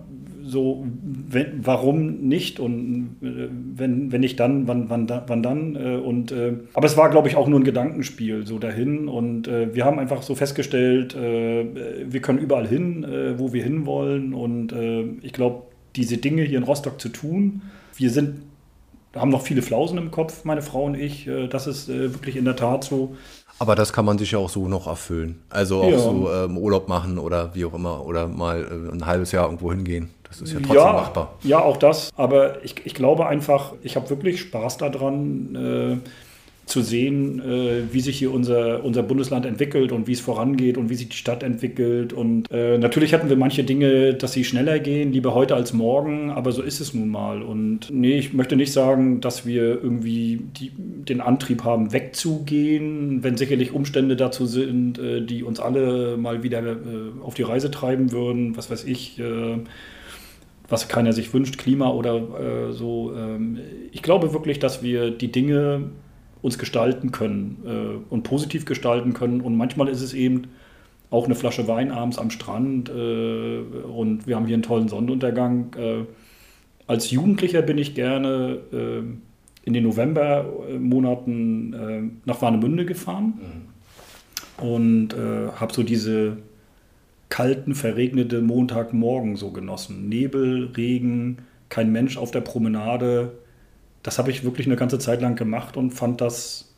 so, 0.47 0.85
wenn, 1.03 1.65
warum 1.65 2.27
nicht 2.27 2.59
und 2.59 3.17
äh, 3.21 3.49
wenn, 3.75 4.11
wenn 4.11 4.21
nicht 4.21 4.39
dann, 4.39 4.67
wann, 4.67 4.89
wann, 4.89 5.09
wann 5.27 5.43
dann? 5.43 5.75
Äh, 5.75 5.97
und, 5.97 6.31
äh, 6.31 6.53
aber 6.73 6.85
es 6.85 6.97
war, 6.97 7.09
glaube 7.09 7.27
ich, 7.27 7.35
auch 7.35 7.47
nur 7.47 7.59
ein 7.59 7.63
Gedankenspiel 7.63 8.45
so 8.45 8.59
dahin 8.59 9.07
und 9.07 9.47
wir 9.47 9.85
haben 9.85 9.99
einfach 9.99 10.21
so 10.21 10.35
festgestellt, 10.35 11.15
wir 11.15 12.21
können 12.21 12.39
überall 12.39 12.67
hin, 12.67 13.05
wo 13.37 13.53
wir 13.53 13.63
hinwollen 13.63 14.33
und 14.33 14.73
ich 15.21 15.33
glaube, 15.33 15.63
diese 15.95 16.17
Dinge 16.17 16.43
hier 16.43 16.57
in 16.57 16.63
Rostock 16.63 16.99
zu 16.99 17.09
tun, 17.09 17.61
wir 17.95 18.09
sind 18.09 18.41
haben 19.15 19.29
noch 19.31 19.43
viele 19.43 19.61
Flausen 19.61 19.97
im 19.97 20.11
Kopf, 20.11 20.43
meine 20.43 20.61
Frau 20.61 20.83
und 20.83 20.95
ich. 20.95 21.29
Das 21.49 21.67
ist 21.67 21.87
wirklich 21.87 22.35
in 22.35 22.43
der 22.43 22.57
Tat 22.57 22.83
so. 22.83 23.15
Aber 23.59 23.75
das 23.75 23.93
kann 23.93 24.05
man 24.05 24.17
sich 24.17 24.31
ja 24.31 24.39
auch 24.39 24.49
so 24.49 24.67
noch 24.67 24.87
erfüllen. 24.87 25.41
Also 25.49 25.81
auch 25.81 25.91
ja. 25.91 25.99
so 25.99 26.29
ähm, 26.31 26.57
Urlaub 26.57 26.89
machen 26.89 27.17
oder 27.17 27.55
wie 27.55 27.65
auch 27.65 27.73
immer 27.73 28.05
oder 28.05 28.27
mal 28.27 28.63
äh, 28.63 28.93
ein 28.93 29.05
halbes 29.05 29.31
Jahr 29.31 29.45
irgendwo 29.45 29.71
hingehen. 29.71 30.09
Das 30.39 30.49
ist 30.49 30.53
ja 30.53 30.59
trotzdem 30.59 30.75
ja, 30.75 30.93
machbar. 30.93 31.37
Ja, 31.43 31.59
auch 31.61 31.77
das. 31.77 32.11
Aber 32.15 32.63
ich, 32.63 32.75
ich 32.85 32.93
glaube 32.93 33.27
einfach, 33.27 33.73
ich 33.83 33.95
habe 33.95 34.09
wirklich 34.09 34.39
Spaß 34.41 34.77
daran, 34.77 36.01
äh, 36.03 36.09
zu 36.65 36.81
sehen, 36.81 37.39
äh, 37.41 37.93
wie 37.93 37.99
sich 37.99 38.17
hier 38.17 38.33
unser, 38.33 38.83
unser 38.83 39.03
Bundesland 39.03 39.45
entwickelt 39.45 39.91
und 39.91 40.07
wie 40.07 40.13
es 40.13 40.19
vorangeht 40.19 40.77
und 40.77 40.89
wie 40.89 40.95
sich 40.95 41.09
die 41.09 41.15
Stadt 41.15 41.43
entwickelt. 41.43 42.11
Und 42.11 42.49
äh, 42.51 42.77
natürlich 42.77 43.13
hatten 43.13 43.29
wir 43.29 43.37
manche 43.37 43.63
Dinge, 43.63 44.15
dass 44.15 44.33
sie 44.33 44.43
schneller 44.43 44.79
gehen, 44.79 45.11
lieber 45.11 45.35
heute 45.35 45.55
als 45.55 45.73
morgen, 45.73 46.31
aber 46.31 46.51
so 46.51 46.63
ist 46.63 46.79
es 46.79 46.93
nun 46.93 47.09
mal. 47.09 47.43
Und 47.43 47.91
nee, 47.91 48.17
ich 48.17 48.33
möchte 48.33 48.55
nicht 48.55 48.73
sagen, 48.73 49.21
dass 49.21 49.45
wir 49.45 49.61
irgendwie 49.61 50.41
die, 50.59 50.71
den 50.75 51.21
Antrieb 51.21 51.63
haben, 51.63 51.93
wegzugehen, 51.93 53.23
wenn 53.23 53.37
sicherlich 53.37 53.71
Umstände 53.71 54.15
dazu 54.15 54.47
sind, 54.47 54.97
äh, 54.97 55.21
die 55.21 55.43
uns 55.43 55.59
alle 55.59 56.17
mal 56.17 56.41
wieder 56.41 56.63
äh, 56.63 56.75
auf 57.21 57.35
die 57.35 57.43
Reise 57.43 57.69
treiben 57.69 58.11
würden, 58.11 58.57
was 58.57 58.71
weiß 58.71 58.85
ich 58.85 59.19
äh, 59.19 59.59
was 60.69 60.87
keiner 60.87 61.13
sich 61.13 61.33
wünscht, 61.33 61.57
Klima 61.57 61.89
oder 61.89 62.15
äh, 62.69 62.73
so. 62.73 63.13
Ähm, 63.15 63.59
ich 63.91 64.01
glaube 64.01 64.33
wirklich, 64.33 64.59
dass 64.59 64.81
wir 64.81 65.11
die 65.11 65.31
Dinge 65.31 65.91
uns 66.41 66.57
gestalten 66.57 67.11
können 67.11 67.57
äh, 67.65 68.13
und 68.13 68.23
positiv 68.23 68.65
gestalten 68.65 69.13
können. 69.13 69.41
Und 69.41 69.55
manchmal 69.57 69.87
ist 69.89 70.01
es 70.01 70.13
eben 70.13 70.43
auch 71.09 71.25
eine 71.25 71.35
Flasche 71.35 71.67
Wein 71.67 71.91
abends 71.91 72.17
am 72.17 72.29
Strand 72.29 72.89
äh, 72.89 72.93
und 72.93 74.27
wir 74.27 74.35
haben 74.35 74.45
hier 74.45 74.55
einen 74.55 74.63
tollen 74.63 74.87
Sonnenuntergang. 74.87 75.73
Äh, 75.75 76.03
als 76.87 77.09
Jugendlicher 77.11 77.61
bin 77.61 77.77
ich 77.77 77.95
gerne 77.95 78.59
äh, 78.71 79.03
in 79.63 79.73
den 79.73 79.83
Novembermonaten 79.83 81.73
äh, 81.73 82.03
nach 82.25 82.41
Warnemünde 82.41 82.85
gefahren 82.85 83.39
mhm. 84.61 84.67
und 84.67 85.15
habe 85.59 85.73
so 85.73 85.83
diese 85.83 86.37
kalten, 87.35 87.75
verregnete 87.75 88.39
Montagmorgen 88.39 89.35
so 89.35 89.51
genossen. 89.51 90.07
Nebel, 90.07 90.71
Regen, 90.77 91.39
kein 91.67 91.91
Mensch 91.91 92.15
auf 92.15 92.31
der 92.31 92.39
Promenade. 92.39 93.33
Das 94.03 94.17
habe 94.19 94.31
ich 94.31 94.45
wirklich 94.45 94.67
eine 94.67 94.77
ganze 94.77 94.99
Zeit 94.99 95.21
lang 95.21 95.35
gemacht 95.35 95.75
und 95.75 95.91
fand 95.91 96.21
das 96.21 96.73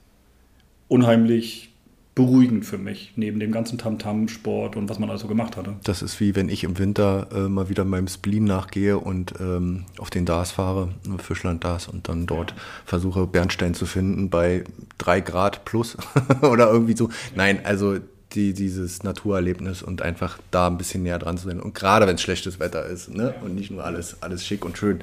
unheimlich 0.87 1.75
beruhigend 2.15 2.65
für 2.65 2.79
mich, 2.79 3.13
neben 3.15 3.39
dem 3.39 3.51
ganzen 3.51 3.77
Tamtam-Sport 3.77 4.77
und 4.77 4.89
was 4.89 4.97
man 4.97 5.11
also 5.11 5.27
gemacht 5.27 5.57
hatte. 5.57 5.75
Das 5.83 6.01
ist 6.01 6.19
wie 6.19 6.35
wenn 6.35 6.49
ich 6.49 6.63
im 6.63 6.79
Winter 6.79 7.27
äh, 7.31 7.47
mal 7.47 7.69
wieder 7.69 7.85
meinem 7.85 8.07
Spleen 8.07 8.45
nachgehe 8.45 8.97
und 8.97 9.35
ähm, 9.39 9.85
auf 9.99 10.09
den 10.09 10.25
Dars 10.25 10.49
fahre, 10.49 10.89
Fischland 11.19 11.63
Dars, 11.65 11.87
und 11.87 12.09
dann 12.09 12.25
dort 12.25 12.49
ja. 12.49 12.57
versuche, 12.83 13.27
Bernstein 13.27 13.75
zu 13.75 13.85
finden 13.85 14.31
bei 14.31 14.63
drei 14.97 15.21
Grad 15.21 15.65
plus 15.65 15.97
oder 16.41 16.71
irgendwie 16.71 16.97
so. 16.97 17.09
Nein, 17.35 17.59
also 17.63 17.97
die, 18.33 18.53
dieses 18.53 19.03
Naturerlebnis 19.03 19.81
und 19.81 20.01
einfach 20.01 20.37
da 20.51 20.67
ein 20.67 20.77
bisschen 20.77 21.03
näher 21.03 21.19
dran 21.19 21.37
zu 21.37 21.47
sein. 21.47 21.61
Und 21.61 21.73
gerade 21.73 22.07
wenn 22.07 22.15
es 22.15 22.21
schlechtes 22.21 22.59
Wetter 22.59 22.85
ist 22.85 23.13
ne? 23.13 23.33
und 23.43 23.55
nicht 23.55 23.71
nur 23.71 23.83
alles, 23.83 24.21
alles 24.21 24.45
schick 24.45 24.65
und 24.65 24.77
schön. 24.77 24.99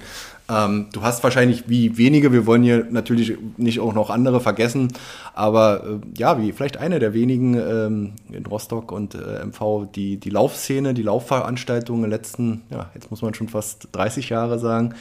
Ähm, 0.48 0.88
du 0.92 1.00
hast 1.00 1.24
wahrscheinlich 1.24 1.68
wie 1.68 1.96
wenige, 1.96 2.32
wir 2.32 2.44
wollen 2.44 2.62
hier 2.62 2.86
natürlich 2.90 3.38
nicht 3.56 3.80
auch 3.80 3.94
noch 3.94 4.10
andere 4.10 4.40
vergessen, 4.40 4.92
aber 5.32 5.84
äh, 5.84 6.18
ja, 6.18 6.38
wie 6.38 6.52
vielleicht 6.52 6.76
eine 6.76 6.98
der 6.98 7.14
wenigen 7.14 7.54
ähm, 7.54 8.12
in 8.30 8.44
Rostock 8.44 8.92
und 8.92 9.14
äh, 9.14 9.42
MV, 9.42 9.86
die, 9.94 10.18
die 10.18 10.30
Laufszene, 10.30 10.92
die 10.92 11.02
Laufveranstaltungen 11.02 12.04
in 12.04 12.10
den 12.10 12.16
letzten, 12.18 12.62
ja, 12.70 12.90
jetzt 12.94 13.10
muss 13.10 13.22
man 13.22 13.32
schon 13.32 13.48
fast 13.48 13.88
30 13.92 14.28
Jahre 14.28 14.58
sagen, 14.58 14.94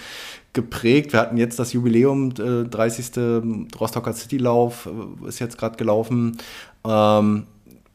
geprägt. 0.54 1.12
Wir 1.12 1.20
hatten 1.20 1.36
jetzt 1.36 1.60
das 1.60 1.74
Jubiläum, 1.74 2.32
äh, 2.40 2.64
30. 2.64 3.68
Rostocker 3.78 4.14
Citylauf, 4.14 4.88
äh, 4.88 5.28
ist 5.28 5.40
jetzt 5.40 5.58
gerade 5.58 5.76
gelaufen. 5.76 6.38
Ähm, 6.86 7.48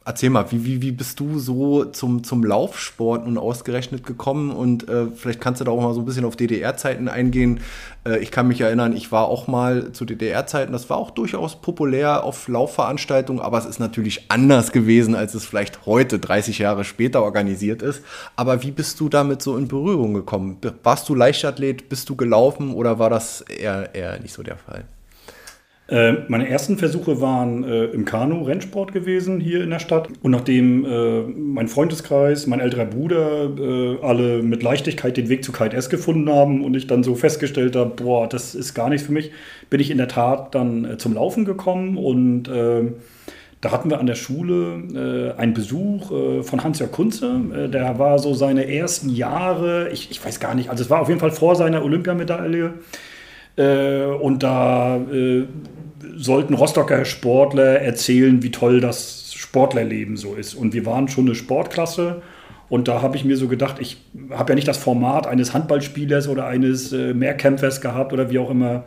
Erzähl 0.08 0.30
mal, 0.30 0.50
wie, 0.50 0.64
wie, 0.64 0.80
wie 0.80 0.92
bist 0.92 1.20
du 1.20 1.38
so 1.38 1.84
zum, 1.84 2.24
zum 2.24 2.42
Laufsport 2.42 3.26
nun 3.26 3.36
ausgerechnet 3.36 4.06
gekommen? 4.06 4.50
Und 4.50 4.88
äh, 4.88 5.08
vielleicht 5.14 5.38
kannst 5.38 5.60
du 5.60 5.66
da 5.66 5.70
auch 5.70 5.82
mal 5.82 5.92
so 5.92 6.00
ein 6.00 6.06
bisschen 6.06 6.24
auf 6.24 6.34
DDR-Zeiten 6.34 7.08
eingehen. 7.08 7.60
Äh, 8.06 8.16
ich 8.20 8.30
kann 8.30 8.48
mich 8.48 8.62
erinnern, 8.62 8.96
ich 8.96 9.12
war 9.12 9.26
auch 9.26 9.48
mal 9.48 9.92
zu 9.92 10.06
DDR-Zeiten, 10.06 10.72
das 10.72 10.88
war 10.88 10.96
auch 10.96 11.10
durchaus 11.10 11.60
populär 11.60 12.24
auf 12.24 12.48
Laufveranstaltungen, 12.48 13.42
aber 13.42 13.58
es 13.58 13.66
ist 13.66 13.80
natürlich 13.80 14.30
anders 14.30 14.72
gewesen, 14.72 15.14
als 15.14 15.34
es 15.34 15.44
vielleicht 15.44 15.84
heute, 15.84 16.18
30 16.18 16.58
Jahre 16.58 16.84
später, 16.84 17.22
organisiert 17.22 17.82
ist. 17.82 18.02
Aber 18.34 18.62
wie 18.62 18.70
bist 18.70 18.98
du 19.00 19.10
damit 19.10 19.42
so 19.42 19.58
in 19.58 19.68
Berührung 19.68 20.14
gekommen? 20.14 20.56
Warst 20.84 21.06
du 21.10 21.14
Leichtathlet, 21.14 21.90
bist 21.90 22.08
du 22.08 22.16
gelaufen 22.16 22.72
oder 22.72 22.98
war 22.98 23.10
das 23.10 23.42
eher, 23.42 23.94
eher 23.94 24.18
nicht 24.20 24.32
so 24.32 24.42
der 24.42 24.56
Fall? 24.56 24.86
Äh, 25.88 26.16
meine 26.28 26.46
ersten 26.48 26.76
Versuche 26.76 27.22
waren 27.22 27.64
äh, 27.64 27.86
im 27.86 28.04
Kanu-Rennsport 28.04 28.92
gewesen 28.92 29.40
hier 29.40 29.64
in 29.64 29.70
der 29.70 29.78
Stadt. 29.78 30.08
Und 30.22 30.32
nachdem 30.32 30.84
äh, 30.84 31.22
mein 31.22 31.66
Freundeskreis, 31.66 32.46
mein 32.46 32.60
älterer 32.60 32.84
Bruder 32.84 33.48
äh, 33.58 33.96
alle 34.02 34.42
mit 34.42 34.62
Leichtigkeit 34.62 35.16
den 35.16 35.30
Weg 35.30 35.42
zu 35.42 35.50
Kite 35.50 35.74
S 35.74 35.88
gefunden 35.88 36.28
haben 36.28 36.62
und 36.62 36.76
ich 36.76 36.86
dann 36.86 37.02
so 37.02 37.14
festgestellt 37.14 37.74
habe, 37.74 37.90
boah, 37.96 38.28
das 38.28 38.54
ist 38.54 38.74
gar 38.74 38.90
nichts 38.90 39.06
für 39.06 39.14
mich, 39.14 39.32
bin 39.70 39.80
ich 39.80 39.90
in 39.90 39.96
der 39.96 40.08
Tat 40.08 40.54
dann 40.54 40.84
äh, 40.84 40.98
zum 40.98 41.14
Laufen 41.14 41.46
gekommen 41.46 41.96
und 41.96 42.48
äh, 42.48 42.82
da 43.62 43.72
hatten 43.72 43.88
wir 43.88 43.98
an 43.98 44.06
der 44.06 44.14
Schule 44.14 45.34
einen 45.36 45.52
Besuch 45.52 46.12
von 46.44 46.62
Hans-Jörg 46.62 46.92
Kunze. 46.92 47.68
der 47.72 47.98
war 47.98 48.20
so 48.20 48.32
seine 48.32 48.72
ersten 48.72 49.10
Jahre, 49.10 49.90
ich, 49.90 50.12
ich 50.12 50.24
weiß 50.24 50.38
gar 50.38 50.54
nicht, 50.54 50.70
also 50.70 50.84
es 50.84 50.90
war 50.90 51.00
auf 51.00 51.08
jeden 51.08 51.18
Fall 51.18 51.32
vor 51.32 51.56
seiner 51.56 51.82
Olympiamedaille. 51.82 52.74
und 53.56 54.42
da 54.44 55.00
sollten 56.16 56.54
Rostocker 56.54 57.04
Sportler 57.04 57.80
erzählen, 57.80 58.42
wie 58.42 58.50
toll 58.50 58.80
das 58.80 59.32
Sportlerleben 59.34 60.16
so 60.16 60.34
ist. 60.34 60.54
Und 60.54 60.74
wir 60.74 60.86
waren 60.86 61.08
schon 61.08 61.26
eine 61.26 61.34
Sportklasse. 61.34 62.22
Und 62.68 62.86
da 62.86 63.00
habe 63.00 63.16
ich 63.16 63.24
mir 63.24 63.36
so 63.36 63.48
gedacht, 63.48 63.76
ich 63.80 63.98
habe 64.30 64.52
ja 64.52 64.54
nicht 64.54 64.68
das 64.68 64.76
Format 64.76 65.26
eines 65.26 65.54
Handballspielers 65.54 66.28
oder 66.28 66.46
eines 66.46 66.92
äh, 66.92 67.14
Mehrkämpfers 67.14 67.80
gehabt 67.80 68.12
oder 68.12 68.30
wie 68.30 68.38
auch 68.38 68.50
immer. 68.50 68.84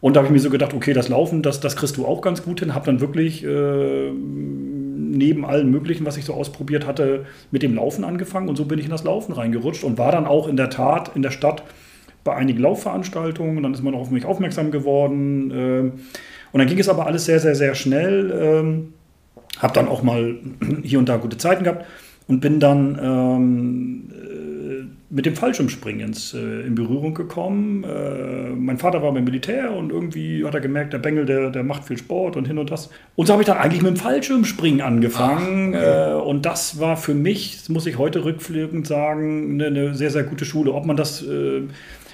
Und 0.00 0.14
da 0.14 0.20
habe 0.20 0.28
ich 0.28 0.32
mir 0.32 0.40
so 0.40 0.50
gedacht, 0.50 0.74
okay, 0.74 0.92
das 0.92 1.08
Laufen, 1.08 1.42
das, 1.42 1.60
das 1.60 1.76
kriegst 1.76 1.96
du 1.96 2.06
auch 2.06 2.20
ganz 2.22 2.42
gut 2.42 2.60
hin. 2.60 2.74
Habe 2.74 2.86
dann 2.86 3.00
wirklich 3.00 3.44
äh, 3.44 4.10
neben 4.10 5.44
allen 5.44 5.70
möglichen, 5.70 6.06
was 6.06 6.16
ich 6.16 6.24
so 6.24 6.34
ausprobiert 6.34 6.86
hatte, 6.86 7.26
mit 7.50 7.62
dem 7.62 7.74
Laufen 7.74 8.04
angefangen. 8.04 8.48
Und 8.48 8.56
so 8.56 8.64
bin 8.64 8.78
ich 8.78 8.84
in 8.84 8.90
das 8.90 9.04
Laufen 9.04 9.32
reingerutscht 9.32 9.84
und 9.84 9.98
war 9.98 10.12
dann 10.12 10.26
auch 10.26 10.48
in 10.48 10.56
der 10.56 10.70
Tat 10.70 11.12
in 11.14 11.22
der 11.22 11.30
Stadt 11.30 11.62
bei 12.24 12.34
einigen 12.34 12.60
Laufveranstaltungen. 12.60 13.62
Dann 13.62 13.74
ist 13.74 13.82
man 13.82 13.94
auch 13.94 14.00
auf 14.00 14.10
mich 14.10 14.24
aufmerksam 14.24 14.70
geworden. 14.70 15.50
Äh, 15.50 15.80
und 16.52 16.58
dann 16.58 16.66
ging 16.66 16.78
es 16.78 16.88
aber 16.88 17.06
alles 17.06 17.24
sehr, 17.24 17.40
sehr, 17.40 17.54
sehr 17.54 17.74
schnell. 17.74 18.32
Ähm, 18.34 18.92
habe 19.58 19.74
dann 19.74 19.88
auch 19.88 20.02
mal 20.02 20.36
hier 20.82 20.98
und 20.98 21.08
da 21.08 21.16
gute 21.16 21.38
Zeiten 21.38 21.64
gehabt 21.64 21.86
und 22.28 22.40
bin 22.40 22.60
dann 22.60 22.98
ähm, 23.02 24.10
äh, 24.12 24.84
mit 25.10 25.24
dem 25.24 25.34
Fallschirmspringen 25.34 26.14
äh, 26.34 26.66
in 26.66 26.74
Berührung 26.74 27.14
gekommen. 27.14 27.82
Äh, 27.84 28.50
mein 28.50 28.76
Vater 28.76 29.02
war 29.02 29.12
beim 29.12 29.24
Militär 29.24 29.72
und 29.72 29.90
irgendwie 29.90 30.44
hat 30.44 30.54
er 30.54 30.60
gemerkt, 30.60 30.92
der 30.92 30.98
Bengel, 30.98 31.24
der, 31.24 31.50
der 31.50 31.64
macht 31.64 31.84
viel 31.84 31.96
Sport 31.96 32.36
und 32.36 32.46
hin 32.46 32.58
und 32.58 32.70
das. 32.70 32.90
Und 33.16 33.26
so 33.26 33.32
habe 33.32 33.42
ich 33.42 33.46
dann 33.46 33.56
eigentlich 33.56 33.82
mit 33.82 33.92
dem 33.92 33.96
Fallschirmspringen 33.96 34.82
angefangen. 34.82 35.74
Ach, 35.74 35.80
okay. 35.80 36.10
äh, 36.10 36.14
und 36.14 36.44
das 36.44 36.78
war 36.78 36.98
für 36.98 37.14
mich, 37.14 37.56
das 37.56 37.70
muss 37.70 37.86
ich 37.86 37.96
heute 37.96 38.24
rückblickend 38.24 38.86
sagen, 38.86 39.54
eine, 39.54 39.66
eine, 39.66 39.94
sehr, 39.94 40.10
sehr 40.10 40.24
gute 40.24 40.44
Schule. 40.44 40.74
Ob 40.74 40.84
man 40.84 40.96
das 40.96 41.24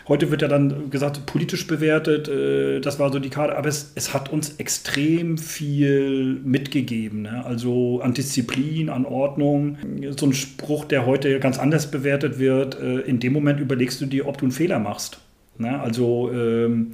Heute 0.07 0.31
wird 0.31 0.43
ja 0.43 0.49
dann 0.49 0.91
gesagt, 0.91 1.25
politisch 1.25 1.67
bewertet, 1.67 2.29
äh, 2.29 2.81
das 2.81 2.99
war 2.99 3.11
so 3.11 3.19
die 3.19 3.31
Karte, 3.31 3.57
aber 3.57 3.69
es, 3.69 3.93
es 3.95 4.13
hat 4.13 4.31
uns 4.31 4.57
extrem 4.57 5.39
viel 5.39 6.41
mitgegeben. 6.45 7.23
Ne? 7.23 7.45
Also 7.45 8.01
an 8.03 8.13
Disziplin, 8.13 8.91
an 8.91 9.07
Ordnung. 9.07 9.79
So 10.17 10.27
ein 10.27 10.35
Spruch, 10.35 10.85
der 10.85 11.07
heute 11.07 11.41
ganz 11.41 11.59
anders 11.59 11.91
bewertet 11.91 12.39
wird, 12.39 12.79
äh, 12.79 13.01
in 13.01 13.19
dem 13.19 13.33
Moment 13.33 13.61
überlegst 13.61 14.01
du 14.01 14.07
dir, 14.07 14.29
ob 14.29 14.37
du 14.37 14.45
einen 14.45 14.53
Fehler 14.53 14.79
machst. 14.79 15.21
Ne? 15.57 15.81
Also 15.81 16.31
ähm, 16.33 16.93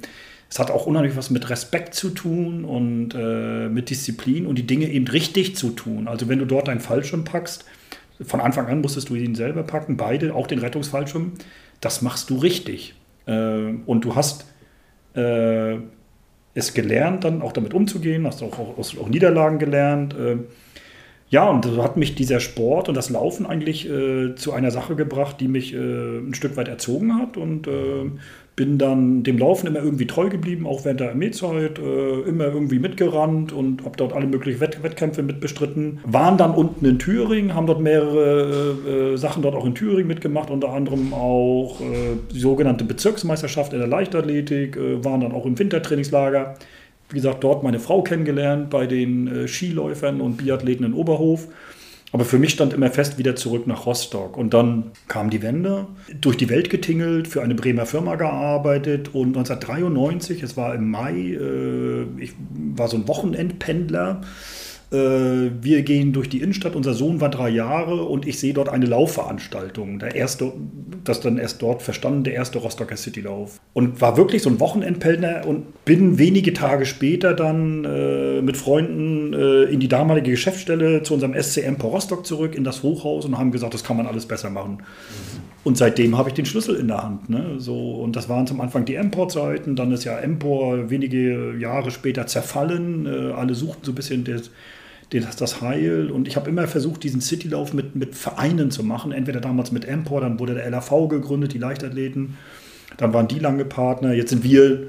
es 0.49 0.59
hat 0.59 0.71
auch 0.71 0.85
unheimlich 0.85 1.17
was 1.17 1.29
mit 1.29 1.49
Respekt 1.49 1.93
zu 1.95 2.11
tun 2.11 2.63
und 2.63 3.13
äh, 3.13 3.67
mit 3.67 3.89
Disziplin 3.89 4.45
und 4.45 4.57
die 4.57 4.67
Dinge 4.67 4.89
eben 4.89 5.07
richtig 5.07 5.57
zu 5.57 5.71
tun. 5.71 6.07
Also 6.07 6.29
wenn 6.29 6.39
du 6.39 6.45
dort 6.45 6.69
einen 6.69 6.79
Fallschirm 6.79 7.25
packst, 7.25 7.65
von 8.21 8.39
Anfang 8.39 8.67
an 8.67 8.81
musstest 8.81 9.09
du 9.09 9.15
ihn 9.15 9.35
selber 9.35 9.63
packen, 9.63 9.97
beide, 9.97 10.33
auch 10.35 10.47
den 10.47 10.59
Rettungsfallschirm. 10.59 11.33
Das 11.81 12.01
machst 12.01 12.29
du 12.29 12.37
richtig. 12.37 12.95
Äh, 13.25 13.73
und 13.85 14.05
du 14.05 14.15
hast 14.15 14.45
äh, 15.15 15.77
es 16.53 16.73
gelernt, 16.73 17.23
dann 17.23 17.41
auch 17.41 17.53
damit 17.53 17.73
umzugehen, 17.73 18.25
hast 18.27 18.43
auch, 18.43 18.59
auch, 18.59 18.77
auch 18.77 19.09
Niederlagen 19.09 19.59
gelernt. 19.59 20.13
Äh, 20.13 20.37
ja, 21.29 21.49
und 21.49 21.63
so 21.63 21.81
hat 21.81 21.95
mich 21.95 22.13
dieser 22.13 22.41
Sport 22.41 22.89
und 22.89 22.95
das 22.95 23.09
Laufen 23.09 23.45
eigentlich 23.45 23.89
äh, 23.89 24.35
zu 24.35 24.51
einer 24.51 24.69
Sache 24.69 24.97
gebracht, 24.97 25.39
die 25.39 25.47
mich 25.47 25.73
äh, 25.73 25.77
ein 25.77 26.33
Stück 26.33 26.57
weit 26.57 26.67
erzogen 26.67 27.15
hat. 27.15 27.37
Und 27.37 27.67
äh, 27.67 28.11
bin 28.55 28.77
dann 28.77 29.23
dem 29.23 29.37
Laufen 29.37 29.67
immer 29.67 29.79
irgendwie 29.79 30.07
treu 30.07 30.29
geblieben, 30.29 30.67
auch 30.67 30.83
während 30.83 30.99
der 30.99 31.09
Armeezeit, 31.09 31.79
äh, 31.79 32.21
immer 32.21 32.45
irgendwie 32.45 32.79
mitgerannt 32.79 33.53
und 33.53 33.85
habe 33.85 33.95
dort 33.97 34.13
alle 34.13 34.27
möglichen 34.27 34.59
Wett 34.59 34.83
Wettkämpfe 34.83 35.23
mitbestritten. 35.23 35.99
Waren 36.03 36.37
dann 36.37 36.53
unten 36.53 36.85
in 36.85 36.99
Thüringen, 36.99 37.55
haben 37.55 37.65
dort 37.65 37.79
mehrere 37.79 39.13
äh, 39.13 39.17
Sachen 39.17 39.41
dort 39.41 39.55
auch 39.55 39.65
in 39.65 39.73
Thüringen 39.73 40.07
mitgemacht, 40.07 40.49
unter 40.49 40.69
anderem 40.69 41.13
auch 41.13 41.79
äh, 41.79 42.17
die 42.33 42.39
sogenannte 42.39 42.83
Bezirksmeisterschaft 42.83 43.71
in 43.73 43.79
der 43.79 43.87
Leichtathletik, 43.87 44.75
äh, 44.75 45.03
waren 45.03 45.21
dann 45.21 45.31
auch 45.31 45.45
im 45.45 45.57
Wintertrainingslager. 45.57 46.55
Wie 47.09 47.15
gesagt, 47.15 47.43
dort 47.43 47.63
meine 47.63 47.79
Frau 47.79 48.03
kennengelernt 48.03 48.69
bei 48.69 48.85
den 48.85 49.27
äh, 49.27 49.47
Skiläufern 49.47 50.21
und 50.21 50.37
Biathleten 50.37 50.85
in 50.85 50.93
Oberhof. 50.93 51.47
Aber 52.13 52.25
für 52.25 52.39
mich 52.39 52.51
stand 52.51 52.73
immer 52.73 52.89
fest, 52.89 53.17
wieder 53.17 53.35
zurück 53.35 53.67
nach 53.67 53.85
Rostock. 53.85 54.35
Und 54.37 54.53
dann 54.53 54.91
kam 55.07 55.29
die 55.29 55.41
Wende, 55.41 55.87
durch 56.19 56.35
die 56.35 56.49
Welt 56.49 56.69
getingelt, 56.69 57.27
für 57.27 57.41
eine 57.41 57.55
Bremer 57.55 57.85
Firma 57.85 58.15
gearbeitet. 58.15 59.13
Und 59.13 59.37
1993, 59.37 60.43
es 60.43 60.57
war 60.57 60.75
im 60.75 60.91
Mai, 60.91 61.13
äh, 61.13 62.03
ich 62.17 62.33
war 62.75 62.89
so 62.89 62.97
ein 62.97 63.07
Wochenendpendler 63.07 64.21
wir 64.91 65.83
gehen 65.83 66.11
durch 66.11 66.27
die 66.27 66.41
Innenstadt, 66.41 66.75
unser 66.75 66.93
Sohn 66.93 67.21
war 67.21 67.29
drei 67.29 67.49
Jahre 67.49 68.03
und 68.03 68.27
ich 68.27 68.39
sehe 68.39 68.53
dort 68.53 68.67
eine 68.67 68.85
Laufveranstaltung. 68.85 69.99
Der 69.99 70.15
erste, 70.15 70.51
das 71.05 71.21
dann 71.21 71.37
erst 71.37 71.61
dort 71.61 71.81
verstanden, 71.81 72.25
der 72.25 72.33
erste 72.33 72.59
Rostocker 72.59 72.97
Citylauf. 72.97 73.59
Und 73.73 74.01
war 74.01 74.17
wirklich 74.17 74.41
so 74.41 74.49
ein 74.49 74.59
Wochenendpellner 74.59 75.47
und 75.47 75.85
bin 75.85 76.17
wenige 76.17 76.51
Tage 76.51 76.85
später 76.85 77.33
dann 77.33 77.85
äh, 77.85 78.41
mit 78.41 78.57
Freunden 78.57 79.33
äh, 79.33 79.63
in 79.63 79.79
die 79.79 79.87
damalige 79.87 80.31
Geschäftsstelle 80.31 81.03
zu 81.03 81.13
unserem 81.13 81.41
SCM 81.41 81.75
Rostock 81.81 82.25
zurück, 82.25 82.55
in 82.55 82.63
das 82.63 82.83
Hochhaus 82.83 83.25
und 83.25 83.37
haben 83.37 83.51
gesagt, 83.51 83.73
das 83.73 83.83
kann 83.83 83.97
man 83.97 84.07
alles 84.07 84.25
besser 84.25 84.49
machen. 84.49 84.83
Und 85.63 85.77
seitdem 85.77 86.17
habe 86.17 86.29
ich 86.29 86.35
den 86.35 86.45
Schlüssel 86.45 86.75
in 86.75 86.87
der 86.87 87.03
Hand. 87.03 87.29
Ne? 87.29 87.55
So, 87.59 87.93
und 87.93 88.15
das 88.15 88.29
waren 88.29 88.47
zum 88.47 88.61
Anfang 88.61 88.85
die 88.85 88.95
Empor-Zeiten, 88.95 89.75
dann 89.75 89.91
ist 89.91 90.03
ja 90.03 90.17
Empor 90.17 90.89
wenige 90.89 91.55
Jahre 91.57 91.91
später 91.91 92.25
zerfallen. 92.27 93.05
Äh, 93.05 93.33
alle 93.33 93.53
suchten 93.53 93.83
so 93.83 93.91
ein 93.91 93.95
bisschen 93.95 94.23
das, 94.23 94.51
das, 95.19 95.35
das 95.35 95.61
Heil. 95.61 96.09
Und 96.09 96.27
ich 96.27 96.35
habe 96.35 96.49
immer 96.49 96.67
versucht, 96.67 97.03
diesen 97.03 97.21
Citylauf 97.21 97.73
mit, 97.73 97.95
mit 97.95 98.15
Vereinen 98.15 98.71
zu 98.71 98.83
machen. 98.83 99.11
Entweder 99.11 99.41
damals 99.41 99.71
mit 99.71 99.85
Empor, 99.85 100.21
dann 100.21 100.39
wurde 100.39 100.55
der 100.55 100.69
LAV 100.69 101.09
gegründet, 101.09 101.53
die 101.53 101.57
Leichtathleten. 101.57 102.37
Dann 102.97 103.13
waren 103.13 103.27
die 103.27 103.39
lange 103.39 103.65
Partner. 103.65 104.13
Jetzt 104.13 104.29
sind 104.29 104.43
wir 104.43 104.87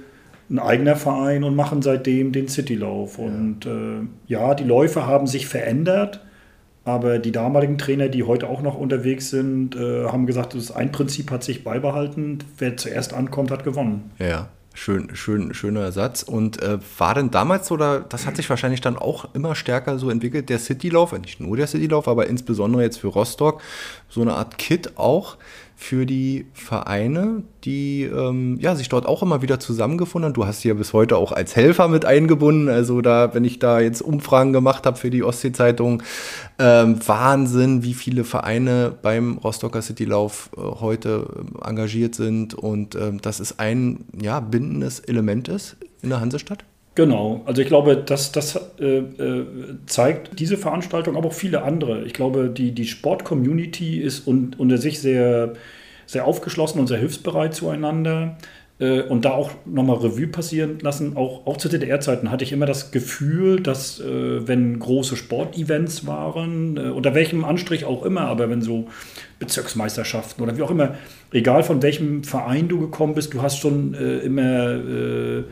ein 0.49 0.59
eigener 0.59 0.97
Verein 0.97 1.45
und 1.45 1.57
machen 1.57 1.83
seitdem 1.83 2.33
den 2.33 2.49
Citylauf. 2.49 3.19
Ja. 3.19 3.25
Und 3.25 3.67
äh, 3.67 4.07
ja, 4.27 4.55
die 4.55 4.65
Läufe 4.65 5.07
haben 5.07 5.27
sich 5.27 5.47
verändert. 5.47 6.21
Aber 6.85 7.21
die 7.21 7.31
damaligen 7.31 7.79
Trainer, 7.79 8.09
die 8.09 8.25
heute 8.25 8.49
auch 8.49 8.61
noch 8.61 8.77
unterwegs 8.77 9.31
sind, 9.31 9.77
äh, 9.77 10.07
haben 10.07 10.27
gesagt, 10.27 10.55
das 10.55 10.73
ein 10.73 10.91
Prinzip 10.91 11.31
hat 11.31 11.45
sich 11.45 11.63
beibehalten. 11.63 12.39
Wer 12.59 12.77
zuerst 12.77 13.15
ankommt, 13.15 13.53
hat 13.53 13.63
gewonnen. 13.63 14.11
Ja. 14.19 14.49
Schön, 14.75 15.15
schön, 15.15 15.53
schöner 15.53 15.93
Satz. 15.93 16.23
Und 16.23 16.63
äh, 16.63 16.79
war 16.99 17.15
denn 17.15 17.31
damals 17.31 17.71
oder 17.71 18.01
das 18.01 18.27
hat 18.27 18.37
sich 18.37 18.49
wahrscheinlich 18.49 18.81
dann 18.81 18.97
auch 18.97 19.27
immer 19.35 19.55
stärker 19.55 19.99
so 19.99 20.09
entwickelt, 20.09 20.49
der 20.49 20.59
Citylauf, 20.59 21.13
nicht 21.13 21.41
nur 21.41 21.57
der 21.57 21.67
Citylauf, 21.67 22.09
aber 22.09 22.27
insbesondere 22.27 22.83
jetzt 22.83 22.99
für 22.99 23.09
Rostock, 23.09 23.61
so 24.09 24.23
eine 24.23 24.35
Art 24.35 24.59
Kit 24.59 24.97
auch 24.97 25.37
für 25.83 26.07
die 26.07 26.47
Vereine, 26.53 27.43
die 27.65 28.05
ähm, 28.05 28.59
ja, 28.61 28.75
sich 28.77 28.89
dort 28.89 29.05
auch 29.05 29.23
immer 29.23 29.43
wieder 29.43 29.59
zusammengefunden 29.59 30.27
haben. 30.29 30.35
Du 30.35 30.47
hast 30.47 30.63
ja 30.65 30.75
bis 30.75 30.93
heute 30.93 31.17
auch 31.17 31.33
als 31.33 31.57
Helfer 31.57 31.89
mit 31.89 32.05
eingebunden. 32.05 32.69
Also 32.69 33.01
da, 33.01 33.35
wenn 33.35 33.45
ich 33.45 33.59
da 33.59 33.81
jetzt 33.81 34.01
Umfragen 34.01 34.53
gemacht 34.53 34.87
habe 34.87 34.97
für 34.97 35.11
die 35.11 35.23
Ostsee-Zeitung, 35.23 36.03
ähm, 36.59 36.99
Wahnsinn, 37.07 37.83
wie 37.83 37.95
viele 37.95 38.25
Vereine 38.25 38.95
beim 39.03 39.39
Rostocker 39.39 39.83
Citylauf 39.83 40.51
äh, 40.57 40.61
heute 40.61 41.27
äh, 41.63 41.69
engagiert 41.69 42.15
sind. 42.15 42.55
Und 42.55 42.95
ähm, 42.95 43.21
das 43.21 43.41
ist 43.41 43.59
ein 43.59 44.05
ja, 44.21 44.41
bindendes 44.41 45.01
Element 45.01 45.49
ist 45.49 45.77
in 46.01 46.11
der 46.11 46.21
Hansestadt. 46.21 46.65
Genau, 46.95 47.41
also 47.47 47.63
ich 47.63 47.69
glaube, 47.69 47.97
das, 47.97 48.33
das 48.33 48.61
äh, 48.79 48.99
äh, 48.99 49.47
zeigt 49.87 50.39
diese 50.39 50.59
Veranstaltung, 50.59 51.17
aber 51.17 51.29
auch 51.29 51.33
viele 51.33 51.63
andere. 51.63 52.05
Ich 52.05 52.13
glaube, 52.13 52.51
die, 52.51 52.73
die 52.73 52.87
Sport-Community 52.87 53.99
ist 53.99 54.27
un, 54.27 54.55
unter 54.59 54.77
sich 54.77 55.01
sehr, 55.01 55.55
sehr 56.05 56.27
aufgeschlossen 56.27 56.81
und 56.81 56.89
sehr 56.89 56.99
hilfsbereit 56.99 57.55
zueinander. 57.55 58.37
Äh, 58.83 59.03
und 59.03 59.25
da 59.25 59.31
auch 59.31 59.53
nochmal 59.65 59.97
Revue 59.99 60.27
passieren 60.27 60.81
lassen, 60.81 61.17
auch, 61.17 61.47
auch 61.47 61.57
zu 61.57 61.69
DDR-Zeiten 61.69 62.31
hatte 62.31 62.45
ich 62.45 62.53
immer 62.53 62.67
das 62.67 62.91
Gefühl, 62.91 63.61
dass 63.61 64.01
äh, 64.01 64.47
wenn 64.47 64.79
große 64.79 65.17
Sportevents 65.17 66.07
waren, 66.07 66.77
äh, 66.77 66.91
unter 66.91 67.15
welchem 67.15 67.45
Anstrich 67.45 67.85
auch 67.85 68.05
immer, 68.05 68.23
aber 68.23 68.51
wenn 68.51 68.61
so 68.61 68.89
Bezirksmeisterschaften 69.39 70.43
oder 70.43 70.57
wie 70.57 70.63
auch 70.63 70.71
immer, 70.71 70.97
egal 71.33 71.63
von 71.63 71.81
welchem 71.83 72.25
Verein 72.25 72.69
du 72.69 72.81
gekommen 72.81 73.15
bist, 73.15 73.35
du 73.35 73.43
hast 73.43 73.59
schon 73.59 73.95
immer 73.95 75.45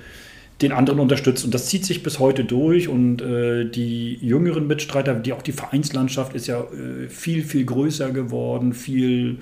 den 0.62 0.72
anderen 0.72 1.00
unterstützt. 1.00 1.44
Und 1.44 1.54
das 1.54 1.66
zieht 1.66 1.84
sich 1.84 2.02
bis 2.02 2.18
heute 2.18 2.44
durch. 2.44 2.88
Und 2.88 3.22
äh, 3.22 3.64
die 3.64 4.18
jüngeren 4.20 4.66
Mitstreiter, 4.66 5.14
die 5.14 5.32
auch 5.32 5.42
die 5.42 5.52
Vereinslandschaft 5.52 6.34
ist 6.34 6.46
ja 6.46 6.60
äh, 6.60 7.08
viel, 7.08 7.42
viel 7.42 7.64
größer 7.64 8.10
geworden, 8.10 8.74
viel 8.74 9.38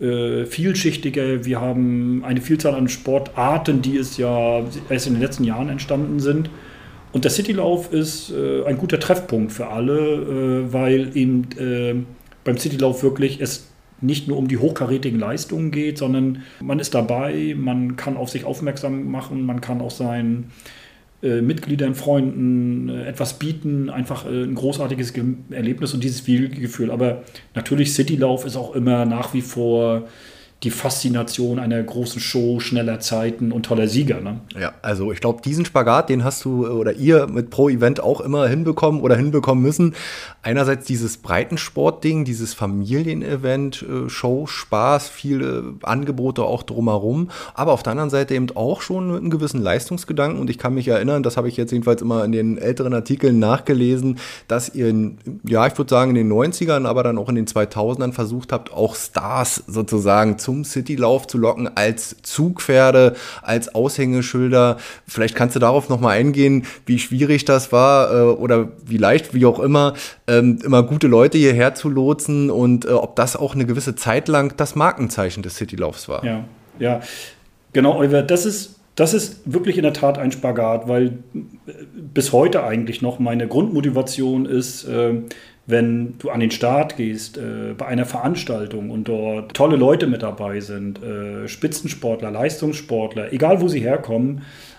äh, 0.00 0.46
vielschichtiger. 0.46 1.44
Wir 1.44 1.60
haben 1.60 2.24
eine 2.24 2.40
Vielzahl 2.40 2.74
an 2.74 2.88
Sportarten, 2.88 3.82
die 3.82 3.96
es 3.96 4.16
ja 4.16 4.62
erst 4.88 5.06
in 5.06 5.14
den 5.14 5.22
letzten 5.22 5.44
Jahren 5.44 5.68
entstanden 5.68 6.20
sind. 6.20 6.50
Und 7.12 7.24
der 7.24 7.30
Citylauf 7.30 7.92
ist 7.92 8.30
äh, 8.30 8.64
ein 8.64 8.78
guter 8.78 9.00
Treffpunkt 9.00 9.52
für 9.52 9.68
alle, 9.68 9.98
äh, 9.98 10.72
weil 10.72 11.16
eben 11.16 11.48
äh, 11.58 11.94
beim 12.44 12.56
Citylauf 12.56 13.02
wirklich 13.02 13.40
es 13.40 13.69
nicht 14.00 14.28
nur 14.28 14.36
um 14.36 14.48
die 14.48 14.58
hochkarätigen 14.58 15.18
Leistungen 15.18 15.70
geht, 15.70 15.98
sondern 15.98 16.42
man 16.60 16.78
ist 16.78 16.94
dabei, 16.94 17.54
man 17.56 17.96
kann 17.96 18.16
auf 18.16 18.30
sich 18.30 18.44
aufmerksam 18.44 19.10
machen, 19.10 19.44
man 19.44 19.60
kann 19.60 19.80
auch 19.80 19.90
seinen 19.90 20.50
äh, 21.22 21.42
Mitgliedern, 21.42 21.94
Freunden 21.94 22.88
äh, 22.88 23.06
etwas 23.06 23.38
bieten, 23.38 23.90
einfach 23.90 24.24
äh, 24.24 24.44
ein 24.44 24.54
großartiges 24.54 25.12
Ge 25.12 25.24
Erlebnis 25.50 25.92
und 25.92 26.02
dieses 26.02 26.24
Gefühl. 26.24 26.90
Aber 26.90 27.24
natürlich 27.54 27.92
Citylauf 27.92 28.46
ist 28.46 28.56
auch 28.56 28.74
immer 28.74 29.04
nach 29.04 29.34
wie 29.34 29.42
vor 29.42 30.08
die 30.62 30.70
Faszination 30.70 31.58
einer 31.58 31.82
großen 31.82 32.20
Show, 32.20 32.60
schneller 32.60 33.00
Zeiten 33.00 33.50
und 33.50 33.64
toller 33.64 33.88
Sieger. 33.88 34.20
Ne? 34.20 34.40
Ja, 34.58 34.72
also 34.82 35.10
ich 35.10 35.20
glaube, 35.20 35.40
diesen 35.42 35.64
Spagat, 35.64 36.10
den 36.10 36.22
hast 36.22 36.44
du 36.44 36.66
oder 36.66 36.92
ihr 36.92 37.26
mit 37.28 37.50
Pro 37.50 37.70
Event 37.70 38.02
auch 38.02 38.20
immer 38.20 38.46
hinbekommen 38.46 39.00
oder 39.00 39.16
hinbekommen 39.16 39.62
müssen. 39.62 39.94
Einerseits 40.42 40.86
dieses 40.86 41.16
Breitensport-Ding, 41.16 42.24
dieses 42.24 42.54
Familienevent, 42.54 43.82
äh, 43.82 44.08
Show, 44.10 44.46
Spaß, 44.46 45.08
viele 45.08 45.74
Angebote 45.82 46.44
auch 46.44 46.62
drumherum, 46.62 47.30
aber 47.54 47.72
auf 47.72 47.82
der 47.82 47.92
anderen 47.92 48.10
Seite 48.10 48.34
eben 48.34 48.48
auch 48.54 48.82
schon 48.82 49.10
mit 49.10 49.20
einem 49.20 49.30
gewissen 49.30 49.62
Leistungsgedanken. 49.62 50.38
Und 50.38 50.50
ich 50.50 50.58
kann 50.58 50.74
mich 50.74 50.88
erinnern, 50.88 51.22
das 51.22 51.38
habe 51.38 51.48
ich 51.48 51.56
jetzt 51.56 51.72
jedenfalls 51.72 52.02
immer 52.02 52.24
in 52.24 52.32
den 52.32 52.58
älteren 52.58 52.92
Artikeln 52.92 53.38
nachgelesen, 53.38 54.18
dass 54.46 54.74
ihr, 54.74 54.88
in, 54.88 55.18
ja, 55.44 55.66
ich 55.66 55.78
würde 55.78 55.88
sagen 55.88 56.10
in 56.14 56.28
den 56.28 56.32
90ern, 56.32 56.86
aber 56.86 57.02
dann 57.02 57.16
auch 57.16 57.30
in 57.30 57.34
den 57.34 57.46
2000ern 57.46 58.12
versucht 58.12 58.52
habt, 58.52 58.72
auch 58.72 58.94
Stars 58.94 59.64
sozusagen 59.66 60.38
zu 60.38 60.50
zum 60.50 60.64
Citylauf 60.64 61.28
zu 61.28 61.38
locken 61.38 61.70
als 61.76 62.16
Zugpferde, 62.22 63.14
als 63.40 63.72
Aushängeschilder. 63.72 64.78
Vielleicht 65.06 65.36
kannst 65.36 65.54
du 65.54 65.60
darauf 65.60 65.88
nochmal 65.88 66.18
eingehen, 66.18 66.64
wie 66.86 66.98
schwierig 66.98 67.44
das 67.44 67.70
war 67.70 68.12
äh, 68.12 68.22
oder 68.32 68.68
wie 68.84 68.96
leicht, 68.96 69.32
wie 69.32 69.46
auch 69.46 69.60
immer, 69.60 69.94
ähm, 70.30 70.58
immer 70.64 70.82
gute 70.82 71.08
Leute 71.08 71.38
hierher 71.38 71.74
zu 71.74 71.88
lotsen 71.88 72.50
und 72.50 72.84
äh, 72.84 72.90
ob 72.90 73.16
das 73.16 73.36
auch 73.36 73.54
eine 73.54 73.66
gewisse 73.66 73.96
Zeit 73.96 74.28
lang 74.28 74.56
das 74.56 74.74
Markenzeichen 74.74 75.42
des 75.42 75.56
Citylaufs 75.56 76.08
war. 76.08 76.24
Ja, 76.24 76.44
ja, 76.78 77.00
genau, 77.72 77.98
Oliver, 77.98 78.22
das 78.22 78.46
ist 78.46 78.76
das 78.96 79.14
ist 79.14 79.40
wirklich 79.46 79.78
in 79.78 79.84
der 79.84 79.94
Tat 79.94 80.18
ein 80.18 80.30
Spagat, 80.30 80.86
weil 80.86 81.18
bis 81.94 82.32
heute 82.32 82.64
eigentlich 82.64 83.00
noch 83.00 83.18
meine 83.18 83.48
Grundmotivation 83.48 84.44
ist, 84.44 84.84
äh, 84.84 85.14
wenn 85.66 86.18
du 86.18 86.30
an 86.30 86.40
den 86.40 86.50
Start 86.50 86.96
gehst 86.96 87.38
äh, 87.38 87.74
bei 87.78 87.86
einer 87.86 88.04
Veranstaltung 88.04 88.90
und 88.90 89.04
dort 89.08 89.54
tolle 89.54 89.76
Leute 89.76 90.06
mit 90.06 90.22
dabei 90.22 90.60
sind, 90.60 91.02
äh, 91.02 91.48
Spitzensportler, 91.48 92.30
Leistungssportler, 92.30 93.32
egal 93.32 93.60
wo 93.60 93.68
sie 93.68 93.80
herkommen, 93.80 94.38
äh, 94.38 94.69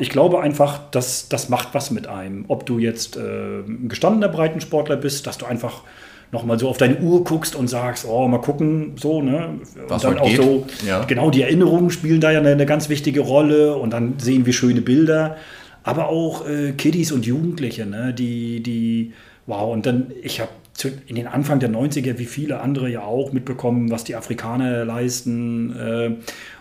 ich 0.00 0.10
glaube 0.10 0.40
einfach, 0.40 0.90
dass 0.90 1.28
das 1.28 1.48
macht 1.48 1.68
was 1.72 1.90
mit 1.90 2.06
einem. 2.06 2.44
Ob 2.48 2.66
du 2.66 2.78
jetzt 2.78 3.16
äh, 3.16 3.60
ein 3.60 3.88
gestandener 3.88 4.28
Breitensportler 4.28 4.96
bist, 4.96 5.26
dass 5.26 5.38
du 5.38 5.46
einfach 5.46 5.82
nochmal 6.30 6.58
so 6.58 6.68
auf 6.68 6.76
deine 6.76 6.98
Uhr 6.98 7.24
guckst 7.24 7.56
und 7.56 7.68
sagst, 7.68 8.04
oh, 8.06 8.28
mal 8.28 8.40
gucken, 8.40 8.92
so, 8.96 9.22
ne? 9.22 9.60
Was 9.88 10.04
und 10.04 10.14
dann 10.14 10.22
auch 10.22 10.28
geht. 10.28 10.36
so, 10.36 10.66
ja. 10.86 11.04
genau, 11.04 11.30
die 11.30 11.42
Erinnerungen 11.42 11.90
spielen 11.90 12.20
da 12.20 12.32
ja 12.32 12.40
eine, 12.40 12.50
eine, 12.50 12.66
ganz 12.66 12.88
wichtige 12.88 13.20
Rolle 13.20 13.76
und 13.76 13.92
dann 13.92 14.18
sehen 14.18 14.44
wir 14.44 14.52
schöne 14.52 14.82
Bilder. 14.82 15.36
Aber 15.84 16.08
auch 16.08 16.46
äh, 16.46 16.72
Kiddies 16.72 17.12
und 17.12 17.24
Jugendliche, 17.24 17.86
ne? 17.86 18.12
die, 18.12 18.62
die 18.62 19.12
Wow, 19.46 19.72
und 19.72 19.86
dann, 19.86 20.10
ich 20.22 20.40
habe 20.40 20.50
in 21.06 21.14
den 21.14 21.26
Anfang 21.26 21.60
der 21.60 21.70
90er, 21.70 22.18
wie 22.18 22.26
viele 22.26 22.60
andere 22.60 22.90
ja 22.90 23.02
auch, 23.02 23.32
mitbekommen, 23.32 23.90
was 23.90 24.04
die 24.04 24.14
Afrikaner 24.14 24.84
leisten. 24.84 25.74
Äh, 25.74 26.16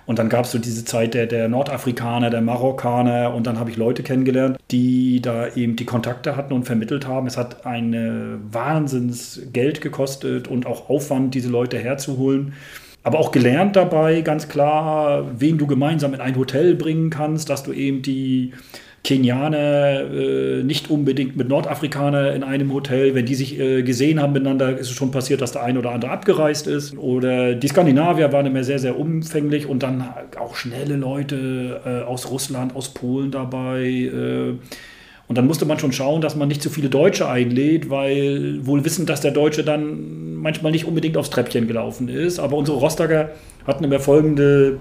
und 0.06 0.20
dann 0.20 0.30
gab 0.30 0.46
es 0.46 0.52
so 0.52 0.60
diese 0.60 0.86
Zeit 0.86 1.13
der, 1.13 1.26
der 1.26 1.48
Nordafrikaner, 1.48 2.30
der 2.30 2.41
Marokkaner. 2.41 3.34
Und 3.34 3.48
dann 3.48 3.60
habe 3.60 3.72
ich 3.72 3.78
Leute 3.78 4.04
kennengelernt, 4.04 4.58
die 4.72 5.22
da 5.22 5.48
eben 5.56 5.76
die 5.76 5.86
Kontakte 5.86 6.36
hatten 6.36 6.54
und 6.54 6.65
vermittelt 6.65 7.08
haben. 7.08 7.26
Es 7.26 7.38
hat 7.38 7.65
ein 7.65 8.39
Wahnsinnsgeld 8.52 9.82
gekostet 9.82 10.48
und 10.48 10.68
auch 10.68 10.89
Aufwand, 10.89 11.34
diese 11.34 11.50
Leute 11.50 11.78
herzuholen. 11.80 12.54
Aber 13.02 13.20
auch 13.20 13.32
gelernt 13.32 13.76
dabei, 13.76 14.22
ganz 14.22 14.48
klar, 14.48 15.26
wen 15.38 15.58
du 15.58 15.68
gemeinsam 15.68 16.13
in 16.13 16.22
ein 16.22 16.36
Hotel 16.36 16.76
bringen 16.76 17.12
kannst, 17.12 17.50
dass 17.50 17.63
du 17.63 17.72
eben 17.72 18.02
die 18.02 18.54
Kenianer 19.06 20.02
äh, 20.02 20.63
nicht 20.63 20.89
unbedingt 20.89 21.38
mit 21.38 21.48
Nordafrikaner 21.48 22.34
in 22.34 22.44
einem 22.44 22.74
Hotel. 22.74 23.13
Wenn 23.13 23.28
die 23.28 23.36
sich 23.36 23.60
äh, 23.60 23.84
gesehen 23.84 24.20
haben 24.20 24.34
miteinander, 24.34 24.78
ist 24.78 24.89
es 24.89 24.96
schon 24.96 25.12
passiert, 25.12 25.41
dass 25.41 25.52
der 25.52 25.62
eine 25.62 25.78
oder 25.78 25.91
andere 25.91 26.10
abgereist 26.10 26.65
ist. 26.65 26.98
Oder 26.98 27.54
die 27.54 27.68
Skandinavier 27.68 28.34
waren 28.34 28.48
immer 28.48 28.63
sehr, 28.63 28.80
sehr 28.80 29.00
umfänglich 29.00 29.68
und 29.68 29.84
dann 29.84 30.10
auch 30.39 30.56
schnelle 30.56 30.96
Leute 30.96 31.82
äh, 31.86 32.02
aus 32.04 32.32
Russland, 32.32 32.76
aus 32.76 32.94
Polen 32.96 33.30
dabei. 33.30 33.84
Äh. 33.86 34.54
und 35.28 35.38
dann 35.38 35.46
musste 35.46 35.65
man 35.65 35.78
schon 35.78 35.91
schauen, 35.91 36.22
dass 36.22 36.36
man 36.36 36.48
nicht 36.48 36.63
zu 36.63 36.72
viele 36.72 36.89
Deutsche 36.89 37.30
einlädt, 37.30 37.91
weil 37.91 38.65
wohl 38.65 38.84
wissend, 38.86 39.10
dass 39.10 39.22
der 39.22 39.32
Deutsche 39.32 39.63
dann 39.63 40.36
manchmal 40.38 40.72
nicht 40.72 40.86
unbedingt 40.86 41.15
aufs 41.15 41.30
Treppchen 41.30 41.68
gelaufen 41.68 42.10
ist. 42.10 42.39
Aber 42.39 42.58
unsere 42.58 42.78
Rostocker 42.78 43.30
hatten 43.68 43.84
immer 43.84 44.00
folgende 44.00 44.80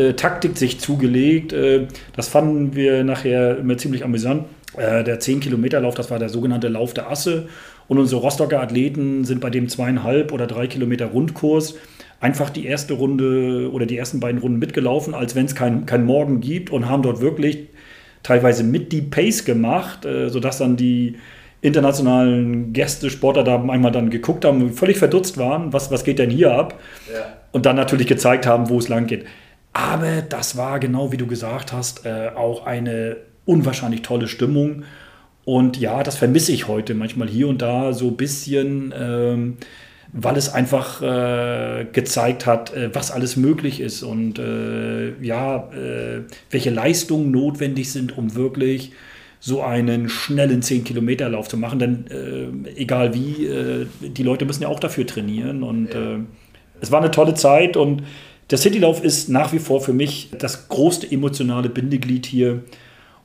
äh, 0.00 0.14
Taktik 0.14 0.56
sich 0.56 0.80
zugelegt. 0.80 1.52
Äh, 1.52 1.86
das 2.16 2.28
fanden 2.28 2.74
wir 2.74 3.04
nachher 3.04 3.58
immer 3.58 3.76
ziemlich 3.76 4.04
amüsant. 4.04 4.44
Äh, 4.76 5.04
der 5.04 5.20
10-Kilometer-Lauf, 5.20 5.94
das 5.94 6.10
war 6.10 6.18
der 6.18 6.28
sogenannte 6.28 6.68
Lauf 6.68 6.94
der 6.94 7.10
Asse. 7.10 7.48
Und 7.88 7.98
unsere 7.98 8.20
Rostocker 8.20 8.60
Athleten 8.62 9.24
sind 9.24 9.40
bei 9.40 9.50
dem 9.50 9.68
zweieinhalb 9.68 10.32
oder 10.32 10.46
drei 10.46 10.66
Kilometer 10.66 11.06
Rundkurs 11.06 11.74
einfach 12.20 12.50
die 12.50 12.66
erste 12.66 12.94
Runde 12.94 13.70
oder 13.72 13.86
die 13.86 13.96
ersten 13.96 14.20
beiden 14.20 14.40
Runden 14.40 14.58
mitgelaufen, 14.58 15.14
als 15.14 15.34
wenn 15.34 15.46
es 15.46 15.54
kein, 15.54 15.86
kein 15.86 16.04
Morgen 16.04 16.40
gibt 16.40 16.70
und 16.70 16.88
haben 16.88 17.02
dort 17.02 17.20
wirklich 17.20 17.68
teilweise 18.22 18.62
mit 18.62 18.92
die 18.92 19.02
Pace 19.02 19.44
gemacht, 19.44 20.04
äh, 20.04 20.28
sodass 20.28 20.58
dann 20.58 20.76
die 20.76 21.16
internationalen 21.62 22.72
Gäste, 22.72 23.10
Sportler 23.10 23.44
da 23.44 23.56
einmal 23.56 23.92
dann 23.92 24.10
geguckt 24.10 24.44
haben, 24.44 24.72
völlig 24.72 24.98
verdutzt 24.98 25.36
waren, 25.36 25.72
was, 25.72 25.90
was 25.90 26.04
geht 26.04 26.18
denn 26.18 26.30
hier 26.30 26.52
ab? 26.52 26.78
Ja. 27.12 27.36
und 27.52 27.66
dann 27.66 27.76
natürlich 27.76 28.06
gezeigt 28.06 28.46
haben, 28.46 28.68
wo 28.68 28.78
es 28.78 28.88
lang 28.88 29.06
geht. 29.06 29.24
Aber 29.72 30.22
das 30.22 30.56
war 30.56 30.80
genau 30.80 31.12
wie 31.12 31.16
du 31.16 31.26
gesagt 31.26 31.72
hast, 31.72 32.04
äh, 32.06 32.30
auch 32.34 32.66
eine 32.66 33.16
unwahrscheinlich 33.44 34.02
tolle 34.02 34.28
Stimmung. 34.28 34.84
Und 35.44 35.78
ja, 35.78 36.02
das 36.02 36.16
vermisse 36.16 36.52
ich 36.52 36.68
heute 36.68 36.94
manchmal 36.94 37.28
hier 37.28 37.48
und 37.48 37.62
da 37.62 37.92
so 37.92 38.08
ein 38.08 38.16
bisschen, 38.16 38.92
ähm, 38.96 39.56
weil 40.12 40.36
es 40.36 40.52
einfach 40.52 41.02
äh, 41.02 41.86
gezeigt 41.92 42.46
hat, 42.46 42.74
äh, 42.74 42.94
was 42.94 43.10
alles 43.10 43.36
möglich 43.36 43.80
ist 43.80 44.02
und 44.02 44.38
äh, 44.38 45.12
ja, 45.22 45.68
äh, 45.72 46.22
welche 46.50 46.70
Leistungen 46.70 47.30
notwendig 47.30 47.90
sind, 47.92 48.16
um 48.18 48.34
wirklich 48.34 48.92
so 49.38 49.62
einen 49.62 50.08
schnellen 50.08 50.62
10-Kilometer-Lauf 50.62 51.48
zu 51.48 51.56
machen. 51.56 51.78
Denn 51.78 52.04
äh, 52.08 52.70
egal 52.78 53.14
wie, 53.14 53.48
die 54.00 54.22
Leute 54.22 54.44
müssen 54.44 54.64
ja 54.64 54.68
auch 54.68 54.80
dafür 54.80 55.06
trainieren. 55.06 55.62
Und 55.62 55.88
es 56.78 56.90
war 56.90 57.00
eine 57.00 57.10
tolle 57.10 57.32
Zeit 57.32 57.78
und 57.78 58.02
der 58.50 58.58
Citylauf 58.58 59.02
ist 59.02 59.28
nach 59.28 59.52
wie 59.52 59.58
vor 59.58 59.80
für 59.80 59.92
mich 59.92 60.30
das 60.38 60.68
größte 60.68 61.10
emotionale 61.10 61.68
Bindeglied 61.68 62.26
hier. 62.26 62.62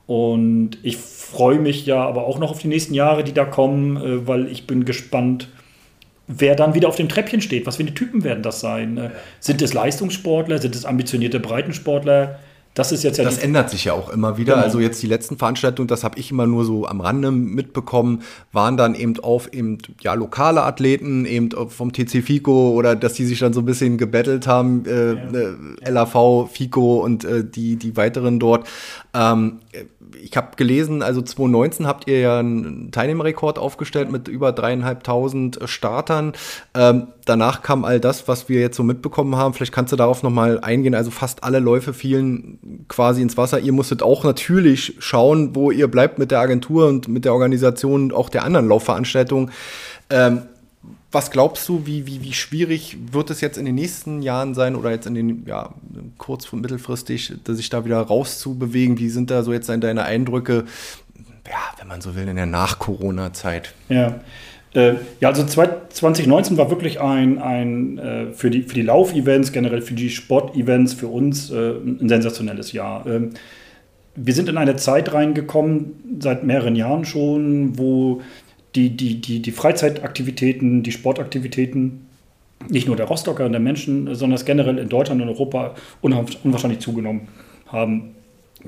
Und 0.06 0.78
ich 0.82 0.96
freue 0.96 1.58
mich 1.58 1.84
ja 1.84 2.04
aber 2.04 2.26
auch 2.26 2.38
noch 2.38 2.52
auf 2.52 2.60
die 2.60 2.68
nächsten 2.68 2.94
Jahre, 2.94 3.24
die 3.24 3.32
da 3.32 3.44
kommen, 3.44 3.96
äh, 3.96 4.26
weil 4.26 4.46
ich 4.46 4.66
bin 4.66 4.84
gespannt, 4.84 5.48
wer 6.28 6.54
dann 6.54 6.74
wieder 6.74 6.88
auf 6.88 6.96
dem 6.96 7.08
Treppchen 7.08 7.40
steht. 7.40 7.66
Was 7.66 7.76
für 7.76 7.82
eine 7.82 7.94
Typen 7.94 8.22
werden 8.22 8.42
das 8.42 8.60
sein? 8.60 8.96
Äh, 8.98 9.10
sind 9.40 9.62
es 9.62 9.74
Leistungssportler? 9.74 10.58
Sind 10.58 10.76
es 10.76 10.84
ambitionierte 10.84 11.40
Breitensportler? 11.40 12.38
Das 12.76 12.92
ist 12.92 13.02
jetzt 13.04 13.16
ja 13.16 13.24
Das 13.24 13.38
ändert 13.38 13.70
sich 13.70 13.86
ja 13.86 13.94
auch 13.94 14.10
immer 14.10 14.36
wieder. 14.36 14.52
Genau. 14.52 14.66
Also 14.66 14.80
jetzt 14.80 15.02
die 15.02 15.06
letzten 15.06 15.38
Veranstaltungen, 15.38 15.88
das 15.88 16.04
habe 16.04 16.18
ich 16.18 16.30
immer 16.30 16.46
nur 16.46 16.66
so 16.66 16.86
am 16.86 17.00
Rande 17.00 17.30
mitbekommen, 17.30 18.20
waren 18.52 18.76
dann 18.76 18.94
eben 18.94 19.18
auf 19.18 19.50
eben 19.54 19.78
ja 20.02 20.12
lokale 20.12 20.62
Athleten, 20.62 21.24
eben 21.24 21.48
vom 21.70 21.94
TC 21.94 22.22
Fico 22.22 22.72
oder 22.72 22.94
dass 22.94 23.14
die 23.14 23.24
sich 23.24 23.38
dann 23.38 23.54
so 23.54 23.60
ein 23.60 23.64
bisschen 23.64 23.96
gebettelt 23.96 24.46
haben, 24.46 24.84
äh, 24.84 25.14
ja. 25.14 25.54
äh, 25.86 25.90
LAV, 25.90 26.50
Fico 26.52 27.02
und 27.02 27.24
äh, 27.24 27.44
die 27.44 27.76
die 27.76 27.96
weiteren 27.96 28.38
dort. 28.38 28.68
Ähm, 29.14 29.60
ich 30.22 30.36
habe 30.36 30.56
gelesen, 30.56 31.02
also 31.02 31.22
2019 31.22 31.86
habt 31.86 32.08
ihr 32.08 32.20
ja 32.20 32.38
einen 32.38 32.90
Teilnehmerrekord 32.90 33.58
aufgestellt 33.58 34.10
mit 34.10 34.28
über 34.28 34.52
dreieinhalbtausend 34.52 35.58
Startern. 35.64 36.32
Ähm, 36.74 37.08
danach 37.24 37.62
kam 37.62 37.84
all 37.84 38.00
das, 38.00 38.28
was 38.28 38.48
wir 38.48 38.60
jetzt 38.60 38.76
so 38.76 38.82
mitbekommen 38.82 39.36
haben. 39.36 39.54
Vielleicht 39.54 39.72
kannst 39.72 39.92
du 39.92 39.96
darauf 39.96 40.22
nochmal 40.22 40.60
eingehen. 40.60 40.94
Also 40.94 41.10
fast 41.10 41.44
alle 41.44 41.58
Läufe 41.58 41.92
fielen 41.92 42.86
quasi 42.88 43.22
ins 43.22 43.36
Wasser. 43.36 43.60
Ihr 43.60 43.72
musstet 43.72 44.02
auch 44.02 44.24
natürlich 44.24 44.94
schauen, 44.98 45.54
wo 45.54 45.70
ihr 45.70 45.88
bleibt 45.88 46.18
mit 46.18 46.30
der 46.30 46.40
Agentur 46.40 46.88
und 46.88 47.08
mit 47.08 47.24
der 47.24 47.32
Organisation 47.32 48.12
auch 48.12 48.28
der 48.28 48.44
anderen 48.44 48.68
Laufveranstaltungen. 48.68 49.50
Ähm, 50.10 50.42
was 51.16 51.30
glaubst 51.30 51.66
du, 51.70 51.86
wie, 51.86 52.06
wie, 52.06 52.22
wie 52.22 52.34
schwierig 52.34 52.98
wird 53.10 53.30
es 53.30 53.40
jetzt 53.40 53.56
in 53.56 53.64
den 53.64 53.74
nächsten 53.74 54.20
Jahren 54.20 54.52
sein 54.52 54.76
oder 54.76 54.90
jetzt 54.90 55.06
in 55.06 55.14
den, 55.14 55.46
ja, 55.46 55.70
kurz- 56.18 56.52
und 56.52 56.60
mittelfristig, 56.60 57.32
sich 57.48 57.70
da 57.70 57.86
wieder 57.86 58.02
rauszubewegen? 58.02 58.98
Wie 58.98 59.08
sind 59.08 59.30
da 59.30 59.42
so 59.42 59.50
jetzt 59.50 59.70
deine 59.70 60.02
Eindrücke, 60.02 60.66
ja, 61.48 61.78
wenn 61.78 61.88
man 61.88 62.02
so 62.02 62.14
will, 62.14 62.28
in 62.28 62.36
der 62.36 62.44
Nach-Corona-Zeit? 62.44 63.72
Ja. 63.88 64.20
Äh, 64.74 64.96
ja, 65.20 65.30
also 65.30 65.46
2019 65.46 66.58
war 66.58 66.68
wirklich 66.68 67.00
ein, 67.00 67.38
ein 67.38 67.96
äh, 67.96 68.26
für 68.34 68.50
die, 68.50 68.64
für 68.64 68.74
die 68.74 68.82
Lauf-Events, 68.82 69.52
generell 69.52 69.80
für 69.80 69.94
die 69.94 70.10
Sport-Events, 70.10 70.92
für 70.92 71.08
uns 71.08 71.50
äh, 71.50 71.76
ein 71.76 72.10
sensationelles 72.10 72.72
Jahr. 72.72 73.06
Ähm, 73.06 73.30
wir 74.16 74.34
sind 74.34 74.50
in 74.50 74.58
eine 74.58 74.76
Zeit 74.76 75.14
reingekommen, 75.14 76.18
seit 76.20 76.44
mehreren 76.44 76.76
Jahren 76.76 77.06
schon, 77.06 77.78
wo 77.78 78.20
die, 78.76 78.90
die, 78.90 79.20
die, 79.20 79.40
die 79.40 79.52
Freizeitaktivitäten, 79.52 80.82
die 80.82 80.92
Sportaktivitäten, 80.92 82.06
nicht 82.68 82.86
nur 82.86 82.96
der 82.96 83.06
Rostocker 83.06 83.44
und 83.44 83.52
der 83.52 83.60
Menschen, 83.60 84.14
sondern 84.14 84.42
generell 84.44 84.78
in 84.78 84.88
Deutschland 84.88 85.20
und 85.22 85.28
Europa 85.28 85.74
unwahrscheinlich 86.00 86.80
zugenommen 86.80 87.28
haben. 87.66 88.12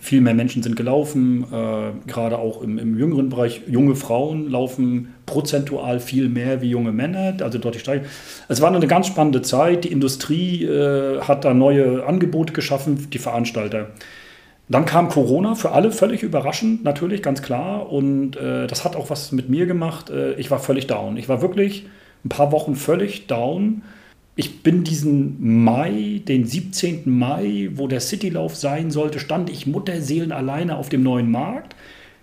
Viel 0.01 0.21
mehr 0.21 0.35
Menschen 0.35 0.63
sind 0.63 0.77
gelaufen, 0.77 1.45
äh, 1.51 1.91
gerade 2.07 2.39
auch 2.39 2.63
im, 2.63 2.79
im, 2.79 2.99
jüngeren 2.99 3.31
Bereich. 3.31 3.63
Junge 3.67 3.97
Frauen 3.97 4.49
laufen 4.49 5.15
prozentual 5.27 5.99
viel 5.99 6.29
mehr 6.29 6.61
wie 6.61 6.69
junge 6.69 6.93
Männer, 6.93 7.35
also 7.41 7.59
deutlich 7.59 7.83
steigen. 7.83 8.05
Es 8.49 8.61
war 8.61 8.73
eine 8.73 8.87
ganz 8.87 9.09
spannende 9.09 9.43
Zeit. 9.43 9.85
Die 9.85 9.91
Industrie 9.91 10.65
äh, 10.65 11.21
hat 11.23 11.45
da 11.45 11.53
neue 11.53 12.05
Angebote 12.07 12.53
geschaffen, 12.53 13.09
die 13.11 13.19
Veranstalter. 13.19 13.89
Dann 14.69 14.85
kam 14.85 15.09
Corona 15.09 15.55
für 15.55 15.73
alle 15.73 15.91
völlig 15.91 16.23
überraschend, 16.23 16.85
natürlich, 16.85 17.23
ganz 17.23 17.41
klar. 17.41 17.91
Und 17.91 18.37
äh, 18.37 18.67
das 18.67 18.85
hat 18.85 18.97
auch 18.97 19.09
was 19.09 19.33
mit 19.33 19.49
mir 19.49 19.67
gemacht. 19.67 20.11
Äh, 20.11 20.35
ich 20.35 20.51
war 20.51 20.59
völlig 20.59 20.87
down. 20.87 21.17
Ich 21.17 21.29
war 21.29 21.41
wirklich 21.41 21.87
ein 22.25 22.29
paar 22.29 22.53
Wochen 22.53 22.77
völlig 22.77 23.27
down. 23.27 23.83
Ich 24.37 24.63
bin 24.63 24.85
diesen 24.85 25.65
Mai, 25.65 26.21
den 26.29 26.47
17. 26.47 27.03
Mai, 27.07 27.71
wo 27.75 27.89
der 27.89 28.01
Citylauf 28.01 28.55
sein 28.55 28.91
sollte, 28.91 29.19
stand 29.19 29.51
ich 29.51 29.67
Mutterseelen 29.67 30.33
alleine 30.33 30.77
auf 30.77 30.89
dem 30.89 31.03
neuen 31.03 31.31
Markt, 31.31 31.75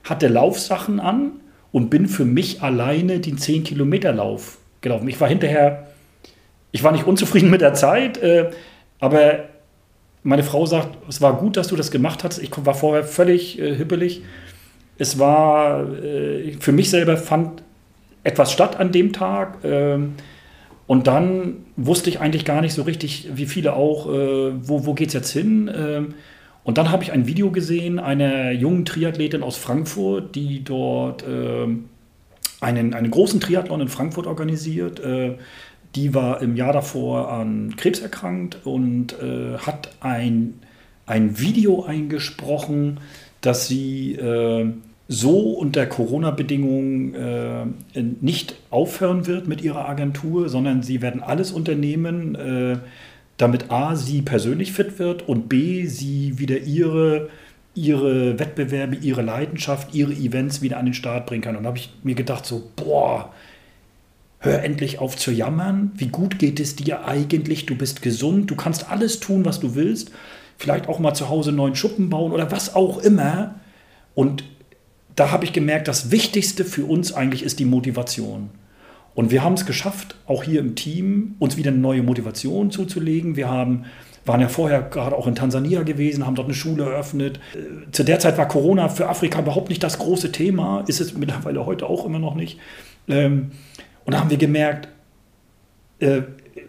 hatte 0.03 0.27
Laufsachen 0.27 0.99
an 0.99 1.31
und 1.71 1.89
bin 1.89 2.07
für 2.07 2.23
mich 2.23 2.61
alleine 2.61 3.19
den 3.19 3.37
10-Kilometer-Lauf 3.37 4.59
gelaufen. 4.79 5.09
Ich 5.09 5.19
war 5.19 5.27
hinterher, 5.27 5.87
ich 6.71 6.83
war 6.83 6.93
nicht 6.93 7.05
unzufrieden 7.05 7.49
mit 7.49 7.59
der 7.59 7.73
Zeit, 7.73 8.17
äh, 8.19 8.51
aber 8.99 9.49
meine 10.25 10.43
Frau 10.43 10.65
sagt, 10.65 10.97
es 11.07 11.21
war 11.21 11.37
gut, 11.37 11.55
dass 11.55 11.67
du 11.67 11.75
das 11.75 11.91
gemacht 11.91 12.23
hast. 12.23 12.39
Ich 12.39 12.49
war 12.65 12.73
vorher 12.73 13.03
völlig 13.03 13.59
äh, 13.59 13.75
hippelig. 13.75 14.23
Es 14.97 15.19
war, 15.19 15.87
äh, 16.03 16.53
für 16.59 16.71
mich 16.71 16.89
selber 16.89 17.15
fand 17.15 17.61
etwas 18.23 18.51
statt 18.51 18.79
an 18.79 18.91
dem 18.91 19.13
Tag. 19.13 19.63
Äh, 19.63 19.99
und 20.87 21.07
dann 21.07 21.57
wusste 21.75 22.09
ich 22.09 22.19
eigentlich 22.21 22.43
gar 22.43 22.61
nicht 22.61 22.73
so 22.73 22.81
richtig, 22.81 23.29
wie 23.35 23.45
viele 23.45 23.73
auch, 23.73 24.07
äh, 24.07 24.67
wo, 24.67 24.87
wo 24.87 24.95
geht 24.95 25.09
es 25.09 25.13
jetzt 25.13 25.31
hin? 25.31 25.71
Ähm, 25.73 26.15
und 26.63 26.79
dann 26.79 26.91
habe 26.91 27.03
ich 27.03 27.11
ein 27.11 27.27
Video 27.27 27.51
gesehen 27.51 27.99
einer 27.99 28.51
jungen 28.51 28.83
Triathletin 28.83 29.43
aus 29.43 29.57
Frankfurt, 29.57 30.33
die 30.33 30.63
dort 30.63 31.23
ähm, 31.27 31.85
einen, 32.61 32.95
einen 32.95 33.11
großen 33.11 33.39
Triathlon 33.39 33.81
in 33.81 33.89
Frankfurt 33.89 34.25
organisiert 34.25 34.99
äh, 35.01 35.35
die 35.95 36.13
war 36.13 36.41
im 36.41 36.55
Jahr 36.55 36.73
davor 36.73 37.31
an 37.31 37.75
Krebs 37.77 37.99
erkrankt 37.99 38.59
und 38.65 39.13
äh, 39.21 39.57
hat 39.57 39.95
ein, 40.01 40.55
ein 41.05 41.39
Video 41.39 41.83
eingesprochen, 41.83 42.99
dass 43.41 43.67
sie 43.67 44.13
äh, 44.15 44.71
so 45.07 45.51
unter 45.53 45.85
Corona-Bedingungen 45.85 47.13
äh, 47.13 48.01
nicht 48.21 48.55
aufhören 48.71 49.27
wird 49.27 49.47
mit 49.47 49.61
ihrer 49.61 49.87
Agentur, 49.87 50.49
sondern 50.49 50.81
sie 50.81 51.01
werden 51.01 51.21
alles 51.21 51.51
unternehmen, 51.51 52.35
äh, 52.35 52.77
damit 53.37 53.69
A, 53.69 53.95
sie 53.95 54.21
persönlich 54.21 54.71
fit 54.71 54.97
wird 54.97 55.27
und 55.27 55.47
B, 55.47 55.85
sie 55.85 56.39
wieder 56.39 56.59
ihre, 56.59 57.29
ihre 57.75 58.39
Wettbewerbe, 58.39 58.95
ihre 58.95 59.21
Leidenschaft, 59.21 59.93
ihre 59.93 60.13
Events 60.13 60.61
wieder 60.61 60.77
an 60.77 60.85
den 60.85 60.93
Start 60.93 61.27
bringen 61.27 61.43
kann. 61.43 61.55
Und 61.55 61.63
da 61.63 61.67
habe 61.67 61.77
ich 61.77 61.91
mir 62.03 62.15
gedacht, 62.15 62.45
so, 62.45 62.71
boah, 62.75 63.31
hör 64.45 64.63
endlich 64.63 64.99
auf 64.99 65.17
zu 65.17 65.31
jammern. 65.31 65.91
Wie 65.95 66.07
gut 66.07 66.39
geht 66.39 66.59
es 66.59 66.75
dir 66.75 67.05
eigentlich? 67.05 67.65
Du 67.65 67.75
bist 67.75 68.01
gesund, 68.01 68.49
du 68.49 68.55
kannst 68.55 68.89
alles 68.89 69.19
tun, 69.19 69.43
was 69.43 69.59
du 69.59 69.75
willst. 69.75 70.11
Vielleicht 70.57 70.87
auch 70.87 70.99
mal 70.99 71.13
zu 71.13 71.29
Hause 71.29 71.49
einen 71.49 71.57
neuen 71.57 71.75
Schuppen 71.75 72.09
bauen 72.09 72.31
oder 72.31 72.51
was 72.51 72.75
auch 72.75 72.99
immer. 72.99 73.55
Und 74.13 74.43
da 75.15 75.31
habe 75.31 75.45
ich 75.45 75.53
gemerkt, 75.53 75.87
das 75.87 76.11
Wichtigste 76.11 76.63
für 76.63 76.85
uns 76.85 77.13
eigentlich 77.13 77.43
ist 77.43 77.59
die 77.59 77.65
Motivation. 77.65 78.49
Und 79.13 79.31
wir 79.31 79.43
haben 79.43 79.53
es 79.53 79.65
geschafft, 79.65 80.15
auch 80.27 80.43
hier 80.43 80.59
im 80.59 80.75
Team, 80.75 81.35
uns 81.39 81.55
wieder 81.55 81.71
eine 81.71 81.79
neue 81.79 82.03
Motivation 82.03 82.69
zuzulegen. 82.69 83.37
Wir 83.37 83.49
haben, 83.49 83.85
waren 84.25 84.41
ja 84.41 84.49
vorher 84.49 84.81
gerade 84.81 85.15
auch 85.15 85.25
in 85.25 85.35
Tansania 85.35 85.83
gewesen, 85.83 86.25
haben 86.25 86.35
dort 86.35 86.47
eine 86.47 86.53
Schule 86.53 86.83
eröffnet. 86.83 87.39
Zu 87.91 88.03
der 88.03 88.19
Zeit 88.19 88.37
war 88.37 88.47
Corona 88.47 88.89
für 88.89 89.07
Afrika 89.07 89.39
überhaupt 89.39 89.69
nicht 89.69 89.81
das 89.81 89.99
große 89.99 90.33
Thema, 90.33 90.83
ist 90.87 90.99
es 90.99 91.13
mittlerweile 91.13 91.65
heute 91.65 91.87
auch 91.87 92.05
immer 92.05 92.19
noch 92.19 92.35
nicht. 92.35 92.59
Und 94.05 94.13
da 94.13 94.19
haben 94.19 94.29
wir 94.29 94.37
gemerkt, 94.37 94.87
äh, 95.99 96.21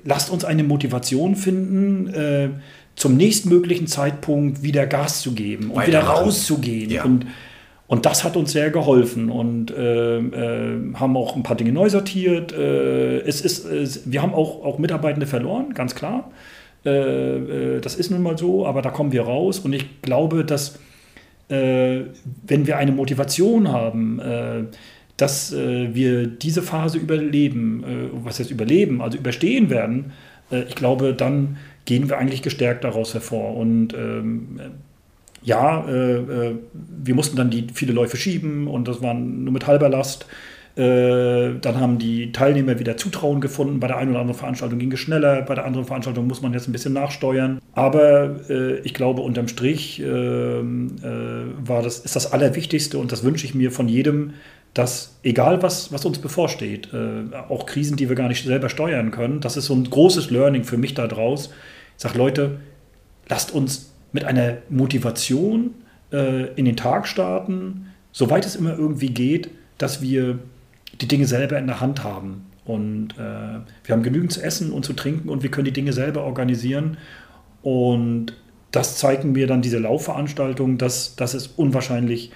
lasst 0.05 0.31
uns 0.31 0.45
eine 0.45 0.65
Motivation 0.65 1.37
finden, 1.37 2.09
äh, 2.09 2.49
zum 2.95 3.17
nächstmöglichen 3.17 3.87
Zeitpunkt 3.87 4.63
wieder 4.63 4.87
Gas 4.87 5.21
zu 5.21 5.33
geben 5.33 5.71
und 5.71 5.87
wieder 5.87 6.01
rauszugehen. 6.01 6.91
Ja. 6.91 7.05
Und, 7.05 7.27
und 7.87 8.07
das 8.07 8.25
hat 8.25 8.37
uns 8.37 8.53
sehr 8.53 8.71
geholfen 8.71 9.31
und 9.31 9.71
äh, 9.71 10.19
äh 10.19 10.95
haben 10.95 11.17
auch 11.17 11.37
ein 11.37 11.43
paar 11.43 11.57
Dinge 11.57 11.73
neu 11.73 11.91
sortiert. 11.91 12.53
Äh, 12.53 13.19
es 13.21 13.43
ist, 13.43 13.67
es, 13.67 14.11
wir 14.11 14.23
haben 14.23 14.33
auch, 14.33 14.65
auch 14.65 14.79
Mitarbeitende 14.79 15.27
verloren, 15.27 15.75
ganz 15.75 15.95
klar. 15.95 16.31
Äh, 16.85 17.81
das 17.83 17.97
ist 17.97 18.11
nun 18.11 18.23
mal 18.23 18.39
so, 18.39 18.67
aber 18.67 18.81
da 18.81 18.91
kommen 18.91 19.13
wir 19.13 19.23
raus 19.23 19.59
und 19.59 19.73
ich 19.73 20.03
glaube, 20.03 20.45
dass 20.45 20.79
wenn 21.49 22.67
wir 22.67 22.77
eine 22.77 22.91
Motivation 22.91 23.71
haben, 23.71 24.21
dass 25.17 25.53
äh, 25.53 25.95
wir 25.95 26.27
diese 26.27 26.63
Phase 26.63 26.99
überleben, 26.99 27.85
äh, 27.85 28.25
was 28.25 28.39
heißt 28.39 28.51
überleben, 28.51 29.01
also 29.01 29.19
überstehen 29.19 29.71
werden, 29.71 30.13
äh, 30.51 30.63
ich 30.65 30.75
glaube, 30.75 31.15
dann 31.15 31.57
gehen 31.85 32.09
wir 32.09 32.19
eigentlich 32.19 32.43
gestärkt 32.43 32.85
daraus 32.85 33.15
hervor. 33.15 33.57
Und 33.57 33.95
ähm, 33.95 34.61
ja, 35.43 35.87
äh, 35.89 36.17
äh, 36.17 36.55
wir 36.73 37.15
mussten 37.15 37.37
dann 37.37 37.51
die 37.51 37.69
viele 37.73 37.93
Läufe 37.93 38.17
schieben 38.17 38.67
und 38.67 38.89
das 38.89 39.01
waren 39.03 39.45
nur 39.45 39.53
mit 39.53 39.67
halber 39.67 39.89
Last. 39.89 40.27
Äh, 40.77 41.55
dann 41.63 41.81
haben 41.81 41.99
die 41.99 42.33
Teilnehmer 42.33 42.79
wieder 42.79 42.99
Zutrauen 42.99 43.41
gefunden. 43.41 43.81
Bei 43.81 43.87
der 43.87 43.97
einen 43.97 44.11
oder 44.11 44.21
anderen 44.21 44.39
Veranstaltung 44.39 44.79
ging 44.79 44.93
es 44.93 45.01
schneller, 45.01 45.41
bei 45.41 45.55
der 45.55 45.65
anderen 45.65 45.87
Veranstaltung 45.87 46.27
muss 46.27 46.43
man 46.43 46.53
jetzt 46.53 46.69
ein 46.69 46.73
bisschen 46.73 46.93
nachsteuern. 46.93 47.63
Aber 47.73 48.41
äh, 48.51 48.81
ich 48.81 48.93
glaube, 48.93 49.23
unterm 49.23 49.49
Strich 49.49 50.03
ähm, 50.05 50.97
äh, 51.03 51.67
war 51.67 51.83
das, 51.83 52.01
ist 52.01 52.15
das 52.15 52.31
Allerwichtigste 52.31 52.99
und 52.99 53.11
das 53.11 53.25
wünsche 53.25 53.47
ich 53.47 53.55
mir 53.55 53.71
von 53.71 53.89
jedem, 53.89 54.35
dass 54.77 55.17
egal 55.23 55.63
was, 55.63 55.91
was 55.91 56.05
uns 56.05 56.19
bevorsteht, 56.19 56.93
äh, 56.93 57.35
auch 57.49 57.65
Krisen, 57.65 57.97
die 57.97 58.11
wir 58.11 58.17
gar 58.17 58.29
nicht 58.29 58.45
selber 58.45 58.69
steuern 58.69 59.11
können, 59.11 59.41
das 59.41 59.57
ist 59.57 59.65
so 59.65 59.75
ein 59.75 59.89
großes 59.89 60.31
Learning 60.31 60.65
für 60.65 60.77
mich 60.77 60.93
da 60.93 61.07
draus. 61.07 61.49
Ich 61.97 62.03
sage, 62.03 62.19
Leute, 62.19 62.61
lasst 63.27 63.55
uns 63.55 63.95
mit 64.13 64.27
einer 64.27 64.59
Motivation 64.69 65.71
äh, 66.13 66.53
in 66.57 66.67
den 66.67 66.77
Tag 66.77 67.09
starten, 67.09 67.87
soweit 68.13 68.45
es 68.45 68.55
immer 68.55 68.77
irgendwie 68.77 69.09
geht, 69.09 69.49
dass 69.79 70.03
wir 70.03 70.41
die 71.01 71.09
Dinge 71.09 71.27
selber 71.27 71.59
in 71.59 71.69
der 71.69 71.81
Hand 71.81 72.05
haben. 72.05 72.45
Und 72.67 73.13
äh, 73.15 73.61
wir 73.85 73.93
haben 73.93 74.03
genügend 74.03 74.33
zu 74.33 74.43
essen 74.43 74.73
und 74.73 74.85
zu 74.85 74.93
trinken 74.93 75.31
und 75.31 75.43
wir 75.43 75.51
können 75.51 75.65
die 75.65 75.73
Dinge 75.73 75.95
selber 75.95 76.25
organisieren. 76.25 76.99
Und 77.63 78.35
das 78.73 78.99
zeigen 78.99 79.33
mir 79.33 79.47
dann 79.47 79.63
diese 79.63 79.79
Laufveranstaltungen, 79.79 80.77
dass 80.77 81.17
das 81.17 81.33
ist 81.33 81.59
unwahrscheinlich. 81.59 82.31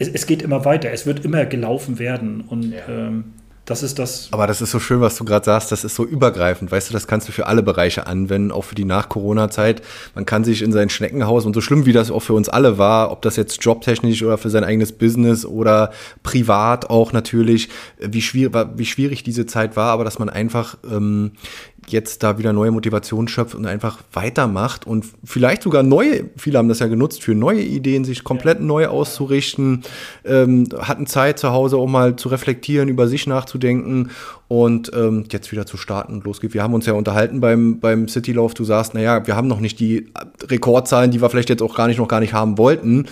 Es, 0.00 0.08
es, 0.08 0.26
geht 0.26 0.42
immer 0.42 0.64
weiter, 0.64 0.90
es 0.90 1.06
wird 1.06 1.24
immer 1.24 1.44
gelaufen 1.46 2.00
werden. 2.00 2.40
Und 2.40 2.72
ja. 2.72 2.88
ähm, 2.88 3.24
das 3.70 3.84
ist 3.84 4.00
das. 4.00 4.28
Aber 4.32 4.48
das 4.48 4.60
ist 4.60 4.72
so 4.72 4.80
schön, 4.80 5.00
was 5.00 5.16
du 5.16 5.24
gerade 5.24 5.44
sagst. 5.44 5.70
Das 5.70 5.84
ist 5.84 5.94
so 5.94 6.04
übergreifend. 6.04 6.72
Weißt 6.72 6.88
du, 6.88 6.92
das 6.92 7.06
kannst 7.06 7.28
du 7.28 7.32
für 7.32 7.46
alle 7.46 7.62
Bereiche 7.62 8.08
anwenden, 8.08 8.50
auch 8.50 8.64
für 8.64 8.74
die 8.74 8.84
Nach-Corona-Zeit. 8.84 9.82
Man 10.16 10.26
kann 10.26 10.42
sich 10.42 10.62
in 10.62 10.72
sein 10.72 10.90
Schneckenhaus 10.90 11.46
und 11.46 11.54
so 11.54 11.60
schlimm 11.60 11.86
wie 11.86 11.92
das 11.92 12.10
auch 12.10 12.18
für 12.18 12.32
uns 12.32 12.48
alle 12.48 12.78
war, 12.78 13.12
ob 13.12 13.22
das 13.22 13.36
jetzt 13.36 13.64
jobtechnisch 13.64 14.24
oder 14.24 14.38
für 14.38 14.50
sein 14.50 14.64
eigenes 14.64 14.90
Business 14.90 15.46
oder 15.46 15.92
privat 16.24 16.90
auch 16.90 17.12
natürlich, 17.12 17.68
wie 18.00 18.22
schwierig, 18.22 18.52
wie 18.74 18.86
schwierig 18.86 19.22
diese 19.22 19.46
Zeit 19.46 19.76
war, 19.76 19.92
aber 19.92 20.02
dass 20.02 20.18
man 20.18 20.30
einfach 20.30 20.76
ähm, 20.90 21.32
jetzt 21.92 22.22
da 22.22 22.38
wieder 22.38 22.52
neue 22.52 22.70
Motivation 22.70 23.28
schöpft 23.28 23.54
und 23.54 23.66
einfach 23.66 23.98
weitermacht 24.12 24.86
und 24.86 25.04
vielleicht 25.24 25.62
sogar 25.62 25.82
neue, 25.82 26.30
viele 26.36 26.58
haben 26.58 26.68
das 26.68 26.78
ja 26.78 26.86
genutzt, 26.86 27.22
für 27.22 27.34
neue 27.34 27.62
Ideen, 27.62 28.04
sich 28.04 28.24
komplett 28.24 28.60
neu 28.60 28.88
auszurichten, 28.88 29.82
ähm, 30.24 30.68
hatten 30.78 31.06
Zeit 31.06 31.38
zu 31.38 31.50
Hause 31.50 31.76
auch 31.76 31.86
mal 31.86 32.16
zu 32.16 32.28
reflektieren, 32.28 32.88
über 32.88 33.08
sich 33.08 33.26
nachzudenken 33.26 34.10
und 34.48 34.90
ähm, 34.94 35.24
jetzt 35.30 35.52
wieder 35.52 35.66
zu 35.66 35.76
starten 35.76 36.14
und 36.14 36.24
losgeht. 36.24 36.54
Wir 36.54 36.62
haben 36.62 36.74
uns 36.74 36.86
ja 36.86 36.94
unterhalten 36.94 37.40
beim, 37.40 37.80
beim 37.80 38.08
Citylauf, 38.08 38.54
du 38.54 38.64
sagst, 38.64 38.94
naja, 38.94 39.26
wir 39.26 39.36
haben 39.36 39.48
noch 39.48 39.60
nicht 39.60 39.78
die 39.78 40.06
Rekordzahlen, 40.44 41.10
die 41.10 41.22
wir 41.22 41.30
vielleicht 41.30 41.50
jetzt 41.50 41.62
auch 41.62 41.76
gar 41.76 41.86
nicht 41.86 41.98
noch 41.98 42.08
gar 42.08 42.20
nicht 42.20 42.32
haben 42.32 42.58
wollten. 42.58 43.06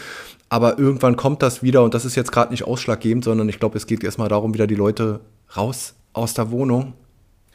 Aber 0.49 0.79
irgendwann 0.79 1.17
kommt 1.17 1.43
das 1.43 1.63
wieder 1.63 1.83
und 1.83 1.95
das 1.95 2.05
ist 2.05 2.17
jetzt 2.17 2.33
gerade 2.33 2.51
nicht 2.51 2.65
ausschlaggebend, 2.65 3.25
sondern 3.25 3.49
ich 3.49 3.59
glaube, 3.59 3.77
es 3.77 3.87
geht 3.87 4.03
erstmal 4.03 4.29
darum, 4.29 4.55
wieder 4.55 4.67
die 4.67 4.75
Leute 4.75 5.21
raus 5.57 5.95
aus 6.13 6.35
der 6.35 6.51
Wohnung, 6.51 6.95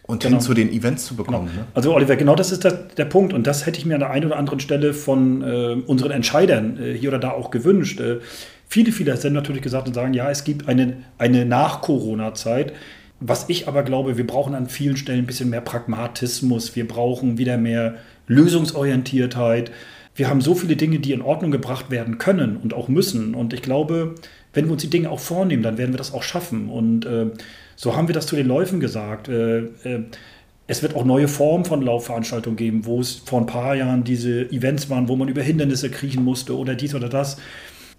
und 0.06 0.22
genau. 0.22 0.38
hin 0.38 0.42
zu 0.42 0.54
den 0.54 0.72
Events 0.72 1.06
zu 1.06 1.16
bekommen. 1.16 1.48
Genau. 1.48 1.62
Ne? 1.62 1.68
Also 1.74 1.94
Oliver, 1.94 2.16
genau 2.16 2.36
das 2.36 2.52
ist 2.52 2.64
der, 2.64 2.74
der, 2.74 3.06
Punkt. 3.06 3.34
Und 3.34 3.48
das 3.48 3.66
hätte 3.66 3.80
ich 3.80 3.86
mir 3.86 3.94
an 3.94 4.02
der 4.02 4.10
einen 4.10 4.26
oder 4.26 4.38
anderen 4.38 4.60
Stelle 4.60 4.94
von 4.94 5.42
äh, 5.42 5.76
unseren 5.88 6.12
Entscheidern 6.12 6.78
äh, 6.78 6.94
hier 6.94 7.10
oder 7.10 7.20
da 7.20 7.32
auch 7.32 7.52
gewünscht. 7.52 8.00
Äh, 8.02 8.20
viele, 8.68 8.92
viele 8.92 9.16
sind 9.16 9.34
natürlich 9.34 9.62
gesagt 9.62 9.88
und 9.88 9.94
sagen, 9.94 10.14
ja, 10.14 10.30
es 10.30 10.44
gibt 10.44 10.68
eine, 10.68 10.98
eine 11.18 11.46
Nach-Corona-Zeit. 11.46 12.74
Was 13.22 13.46
ich 13.48 13.70
aber 13.70 13.84
glaube, 13.84 14.18
wir 14.18 14.28
brauchen 14.28 14.54
an 14.56 14.68
vielen 14.68 14.98
Stellen 14.98 15.20
ein 15.20 15.26
bisschen 15.26 15.50
mehr 15.50 15.62
Pragmatismus. 15.62 16.76
Wir 16.76 16.86
brauchen 16.86 17.38
wieder 17.38 17.58
mehr 17.58 17.96
Lösungsorientiertheit. 18.28 19.72
Wir 20.16 20.30
haben 20.30 20.42
so 20.42 20.54
viele 20.54 20.76
Dinge, 20.76 21.00
die 21.00 21.12
in 21.12 21.22
Ordnung 21.22 21.52
gebracht 21.52 21.90
werden 21.90 22.18
können 22.18 22.58
und 22.58 22.74
auch 22.74 22.88
müssen. 22.88 23.34
Und 23.34 23.54
ich 23.54 23.62
glaube, 23.62 24.16
wenn 24.54 24.66
wir 24.66 24.74
uns 24.74 24.82
die 24.84 24.90
Dinge 24.90 25.10
auch 25.10 25.20
vornehmen, 25.20 25.64
dann 25.64 25.78
werden 25.78 25.94
wir 25.94 25.98
das 25.98 26.14
auch 26.14 26.24
schaffen. 26.24 26.70
Und 26.70 27.06
äh, 27.06 27.28
so 27.76 27.96
haben 27.96 28.08
wir 28.08 28.14
das 28.14 28.28
zu 28.28 28.36
den 28.36 28.48
Läufen 28.48 28.80
gesagt. 28.80 29.28
Äh, 29.28 29.60
äh, 29.84 30.04
es 30.68 30.82
wird 30.82 30.96
auch 30.96 31.04
neue 31.04 31.28
Formen 31.28 31.66
von 31.66 31.82
Laufveranstaltungen 31.82 32.56
geben, 32.56 32.86
wo 32.86 33.02
es 33.02 33.16
vor 33.26 33.42
ein 33.42 33.48
paar 33.48 33.76
Jahren 33.76 34.04
diese 34.04 34.50
Events 34.52 34.90
waren, 34.90 35.10
wo 35.10 35.16
man 35.16 35.28
über 35.28 35.42
Hindernisse 35.42 35.90
kriechen 35.90 36.24
musste 36.24 36.58
oder 36.58 36.76
dies 36.76 36.96
oder 36.96 37.10
das. 37.10 37.38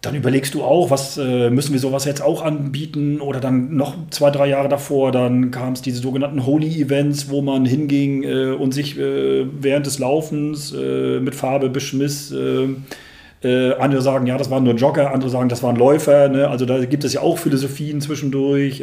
Dann 0.04 0.14
überlegst 0.14 0.54
du 0.54 0.62
auch, 0.62 0.90
was 0.90 1.16
äh, 1.16 1.48
müssen 1.48 1.72
wir 1.72 1.80
sowas 1.80 2.04
jetzt 2.04 2.22
auch 2.22 2.42
anbieten 2.42 3.20
oder 3.20 3.40
dann 3.40 3.74
noch 3.74 3.94
zwei, 4.10 4.30
drei 4.30 4.48
Jahre 4.48 4.68
davor, 4.68 5.12
dann 5.12 5.50
kam 5.50 5.72
es 5.72 5.80
diese 5.80 6.02
sogenannten 6.02 6.44
Holy 6.44 6.82
Events, 6.82 7.30
wo 7.30 7.40
man 7.40 7.64
hinging 7.64 8.22
äh, 8.22 8.50
und 8.50 8.74
sich 8.74 8.98
äh, 8.98 9.46
während 9.60 9.86
des 9.86 9.98
Laufens 9.98 10.72
äh, 10.72 11.20
mit 11.20 11.34
Farbe 11.34 11.70
beschmiss. 11.70 12.32
Äh, 12.32 13.72
andere 13.78 14.00
sagen, 14.00 14.26
ja, 14.26 14.38
das 14.38 14.50
waren 14.50 14.64
nur 14.64 14.74
Jogger, 14.74 15.12
andere 15.12 15.30
sagen, 15.30 15.48
das 15.48 15.62
waren 15.62 15.76
Läufer. 15.76 16.28
Ne? 16.28 16.48
Also 16.48 16.64
da 16.66 16.84
gibt 16.84 17.04
es 17.04 17.12
ja 17.12 17.20
auch 17.20 17.38
Philosophien 17.38 18.00
zwischendurch. 18.00 18.82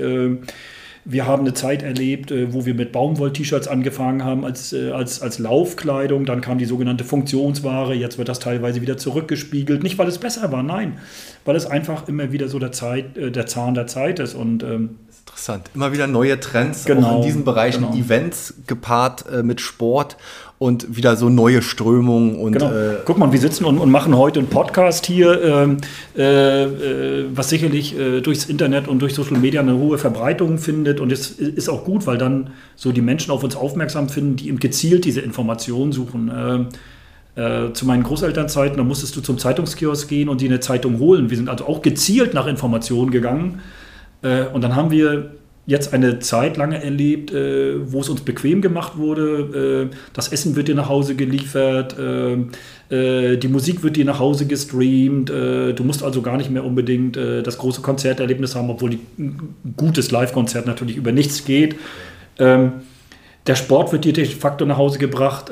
Wir 1.03 1.25
haben 1.25 1.41
eine 1.41 1.53
Zeit 1.53 1.81
erlebt, 1.81 2.31
äh, 2.31 2.53
wo 2.53 2.65
wir 2.65 2.73
mit 2.73 2.91
Baumwoll-T-Shirts 2.91 3.67
angefangen 3.67 4.23
haben 4.23 4.45
als, 4.45 4.71
äh, 4.73 4.91
als, 4.91 5.21
als 5.21 5.39
Laufkleidung. 5.39 6.25
Dann 6.25 6.41
kam 6.41 6.57
die 6.57 6.65
sogenannte 6.65 7.03
Funktionsware. 7.03 7.93
Jetzt 7.93 8.17
wird 8.17 8.29
das 8.29 8.39
teilweise 8.39 8.81
wieder 8.81 8.97
zurückgespiegelt. 8.97 9.83
Nicht, 9.83 9.97
weil 9.97 10.07
es 10.07 10.19
besser 10.19 10.51
war, 10.51 10.63
nein, 10.63 10.99
weil 11.45 11.55
es 11.55 11.65
einfach 11.65 12.07
immer 12.07 12.31
wieder 12.31 12.47
so 12.49 12.59
der, 12.59 12.71
Zeit, 12.71 13.17
äh, 13.17 13.31
der 13.31 13.47
Zahn 13.47 13.73
der 13.73 13.87
Zeit 13.87 14.19
ist. 14.19 14.35
Und, 14.35 14.63
ähm, 14.63 14.97
Interessant. 15.25 15.69
Immer 15.75 15.93
wieder 15.93 16.07
neue 16.07 16.39
Trends, 16.39 16.85
genau, 16.85 17.07
auch 17.07 17.15
in 17.17 17.27
diesen 17.27 17.45
Bereichen, 17.45 17.81
genau. 17.81 17.95
Events 17.95 18.55
gepaart 18.67 19.25
äh, 19.31 19.43
mit 19.43 19.61
Sport 19.61 20.17
und 20.61 20.95
wieder 20.95 21.15
so 21.15 21.27
neue 21.27 21.63
Strömungen. 21.63 22.35
Und, 22.35 22.51
genau. 22.51 22.71
Äh, 22.71 22.97
Guck 23.05 23.17
mal, 23.17 23.31
wir 23.31 23.39
sitzen 23.39 23.65
und, 23.65 23.79
und, 23.79 23.89
machen 23.89 24.15
heute 24.15 24.37
einen 24.37 24.47
Podcast 24.47 25.07
hier, 25.07 25.41
ähm, 25.43 25.77
äh, 26.15 26.65
äh, 26.65 27.25
was 27.33 27.49
sicherlich 27.49 27.97
äh, 27.97 28.21
durchs 28.21 28.45
Internet 28.45 28.87
und 28.87 29.01
durch 29.01 29.15
Social 29.15 29.39
Media 29.39 29.61
eine 29.61 29.75
hohe 29.75 29.97
Verbreitung 29.97 30.59
findet. 30.59 30.99
Und 30.99 31.11
es 31.11 31.31
ist 31.31 31.67
auch 31.67 31.83
gut, 31.83 32.05
weil 32.05 32.19
dann 32.19 32.51
so 32.75 32.91
die 32.91 33.01
Menschen 33.01 33.31
auf 33.31 33.43
uns 33.43 33.55
aufmerksam 33.55 34.07
finden, 34.07 34.35
die 34.35 34.49
eben 34.49 34.59
gezielt 34.59 35.03
diese 35.03 35.21
Informationen 35.21 35.93
suchen. 35.93 36.31
Ähm, 36.31 36.67
äh, 37.33 37.73
zu 37.73 37.87
meinen 37.87 38.03
Großelternzeiten, 38.03 38.77
da 38.77 38.83
musstest 38.83 39.15
du 39.15 39.21
zum 39.21 39.39
Zeitungskiosk 39.39 40.07
gehen 40.07 40.29
und 40.29 40.41
die 40.41 40.47
eine 40.47 40.59
Zeitung 40.59 40.99
holen. 40.99 41.31
Wir 41.31 41.37
sind 41.37 41.49
also 41.49 41.65
auch 41.65 41.81
gezielt 41.81 42.35
nach 42.35 42.45
Informationen 42.45 43.09
gegangen. 43.09 43.61
Äh, 44.21 44.43
und 44.53 44.63
dann 44.63 44.75
haben 44.75 44.91
wir 44.91 45.31
jetzt 45.65 45.93
eine 45.93 46.19
Zeit 46.19 46.57
lange 46.57 46.83
erlebt, 46.83 47.31
äh, 47.31 47.91
wo 47.91 48.01
es 48.01 48.09
uns 48.09 48.21
bequem 48.21 48.61
gemacht 48.61 48.97
wurde. 48.97 49.89
Äh, 49.91 49.95
das 50.13 50.29
Essen 50.29 50.55
wird 50.55 50.67
dir 50.67 50.75
nach 50.75 50.89
Hause 50.89 51.15
geliefert, 51.15 51.97
äh, 51.99 52.33
äh 52.89 53.37
die 53.37 53.47
Musik 53.47 53.83
wird 53.83 53.95
dir 53.95 54.05
nach 54.05 54.19
Hause 54.19 54.47
gestreamt. 54.47 55.29
Äh, 55.29 55.73
du 55.73 55.83
musst 55.83 56.03
also 56.03 56.21
gar 56.21 56.37
nicht 56.37 56.49
mehr 56.49 56.65
unbedingt 56.65 57.15
äh, 57.15 57.43
das 57.43 57.57
große 57.57 57.81
Konzerterlebnis 57.81 58.55
haben, 58.55 58.69
obwohl 58.69 58.97
ein 59.19 59.55
gutes 59.77 60.11
Live-Konzert 60.11 60.65
natürlich 60.65 60.97
über 60.97 61.11
nichts 61.11 61.45
geht. 61.45 61.75
Ähm, 62.39 62.73
der 63.47 63.55
Sport 63.55 63.91
wird 63.91 64.05
dir 64.05 64.13
de 64.13 64.25
facto 64.25 64.65
nach 64.65 64.77
Hause 64.77 64.99
gebracht. 64.99 65.51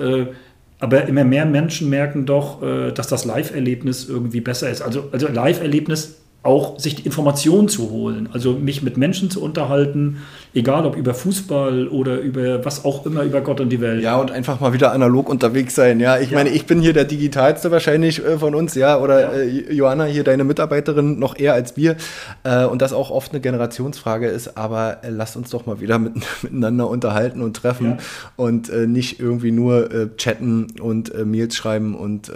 aber 0.79 1.07
immer 1.07 1.23
mehr 1.23 1.45
Menschen 1.47 1.89
merken 1.89 2.27
doch, 2.27 2.61
dass 2.93 3.07
das 3.07 3.25
Live-Erlebnis 3.25 4.07
irgendwie 4.07 4.41
besser 4.41 4.69
ist. 4.69 4.83
Also, 4.83 5.09
also 5.11 5.27
Live-Erlebnis 5.27 6.18
auch 6.41 6.79
sich 6.79 6.95
die 6.95 7.05
Informationen 7.05 7.67
zu 7.67 7.89
holen, 7.89 8.29
also 8.31 8.53
mich 8.53 8.81
mit 8.81 8.97
Menschen 8.97 9.29
zu 9.29 9.41
unterhalten, 9.41 10.17
egal 10.53 10.85
ob 10.85 10.95
über 10.95 11.13
Fußball 11.13 11.87
oder 11.87 12.19
über 12.19 12.65
was 12.65 12.83
auch 12.83 13.05
immer, 13.05 13.23
über 13.23 13.41
Gott 13.41 13.59
und 13.59 13.69
die 13.69 13.81
Welt. 13.81 14.01
Ja, 14.01 14.17
und 14.17 14.31
einfach 14.31 14.59
mal 14.59 14.73
wieder 14.73 14.91
analog 14.91 15.29
unterwegs 15.29 15.75
sein. 15.75 15.99
Ja, 15.99 16.17
ich 16.17 16.31
ja. 16.31 16.37
meine, 16.37 16.49
ich 16.49 16.65
bin 16.65 16.81
hier 16.81 16.93
der 16.93 17.05
digitalste 17.05 17.71
wahrscheinlich 17.71 18.23
äh, 18.25 18.37
von 18.39 18.55
uns, 18.55 18.73
ja, 18.75 18.97
oder 18.97 19.21
ja. 19.21 19.31
Äh, 19.33 19.73
Johanna 19.73 20.05
hier, 20.05 20.23
deine 20.23 20.43
Mitarbeiterin, 20.43 21.19
noch 21.19 21.37
eher 21.37 21.53
als 21.53 21.77
wir. 21.77 21.97
Äh, 22.43 22.65
und 22.65 22.81
das 22.81 22.93
auch 22.93 23.11
oft 23.11 23.31
eine 23.31 23.41
Generationsfrage 23.41 24.27
ist, 24.27 24.57
aber 24.57 25.03
äh, 25.03 25.09
lasst 25.09 25.37
uns 25.37 25.51
doch 25.51 25.65
mal 25.67 25.79
wieder 25.81 25.99
mit, 25.99 26.13
miteinander 26.41 26.89
unterhalten 26.89 27.41
und 27.41 27.55
treffen 27.55 27.91
ja. 27.91 27.97
und 28.35 28.69
äh, 28.69 28.87
nicht 28.87 29.19
irgendwie 29.19 29.51
nur 29.51 29.91
äh, 29.91 30.09
chatten 30.17 30.67
und 30.81 31.09
Mails 31.25 31.55
schreiben 31.55 31.95
und 31.95 32.31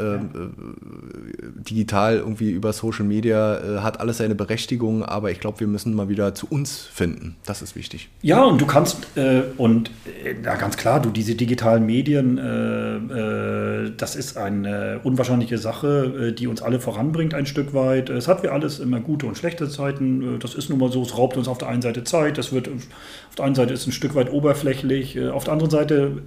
digital 1.70 2.18
irgendwie 2.18 2.52
über 2.52 2.74
Social 2.74 3.06
Media 3.06 3.82
hat 3.82 4.00
alles 4.00 4.18
seine 4.18 4.36
Berechtigung, 4.36 5.04
aber 5.04 5.32
ich 5.32 5.40
glaube, 5.40 5.60
wir 5.60 5.68
müssen 5.68 5.94
mal 5.94 6.10
wieder 6.10 6.36
zu 6.36 6.48
uns 6.48 6.82
finden. 6.82 7.36
Das 7.46 7.62
ist 7.62 7.76
wichtig. 7.76 8.03
Ja, 8.26 8.46
und 8.46 8.62
du 8.62 8.66
kannst, 8.66 9.18
äh, 9.18 9.42
und 9.58 9.92
äh, 10.24 10.36
ja, 10.46 10.56
ganz 10.56 10.78
klar, 10.78 11.02
du, 11.02 11.10
diese 11.10 11.36
digitalen 11.36 11.86
Medien, 11.86 12.38
äh, 12.38 12.96
äh 12.96 13.92
das 13.98 14.16
ist 14.16 14.38
eine 14.38 15.02
unwahrscheinliche 15.04 15.58
Sache, 15.58 16.30
äh, 16.30 16.32
die 16.32 16.48
uns 16.48 16.62
alle 16.62 16.80
voranbringt 16.80 17.34
ein 17.34 17.46
Stück 17.46 17.74
weit. 17.74 18.10
Es 18.10 18.30
hat 18.30 18.42
wie 18.42 18.48
alles 18.48 18.80
immer 18.80 19.02
gute 19.02 19.26
und 19.26 19.38
schlechte 19.38 19.68
Zeiten. 19.68 20.36
Äh, 20.36 20.40
das 20.40 20.56
ist 20.56 20.70
nun 20.70 20.80
mal 20.80 20.90
so, 20.90 21.02
es 21.02 21.18
raubt 21.18 21.36
uns 21.36 21.50
auf 21.50 21.58
der 21.58 21.68
einen 21.68 21.82
Seite 21.82 22.06
Zeit, 22.06 22.38
das 22.38 22.54
wird, 22.54 22.70
auf 22.70 23.36
der 23.38 23.44
einen 23.44 23.56
Seite 23.56 23.74
ist 23.74 23.88
ein 23.88 23.92
Stück 23.92 24.16
weit 24.16 24.32
oberflächlich, 24.32 25.20
auf 25.20 25.44
der 25.44 25.52
anderen 25.54 25.72
Seite 25.72 26.22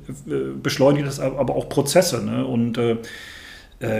beschleunigt 0.62 1.08
es 1.08 1.18
aber 1.18 1.56
auch 1.56 1.68
Prozesse. 1.70 2.22
Ne? 2.22 2.44
Und 2.44 2.78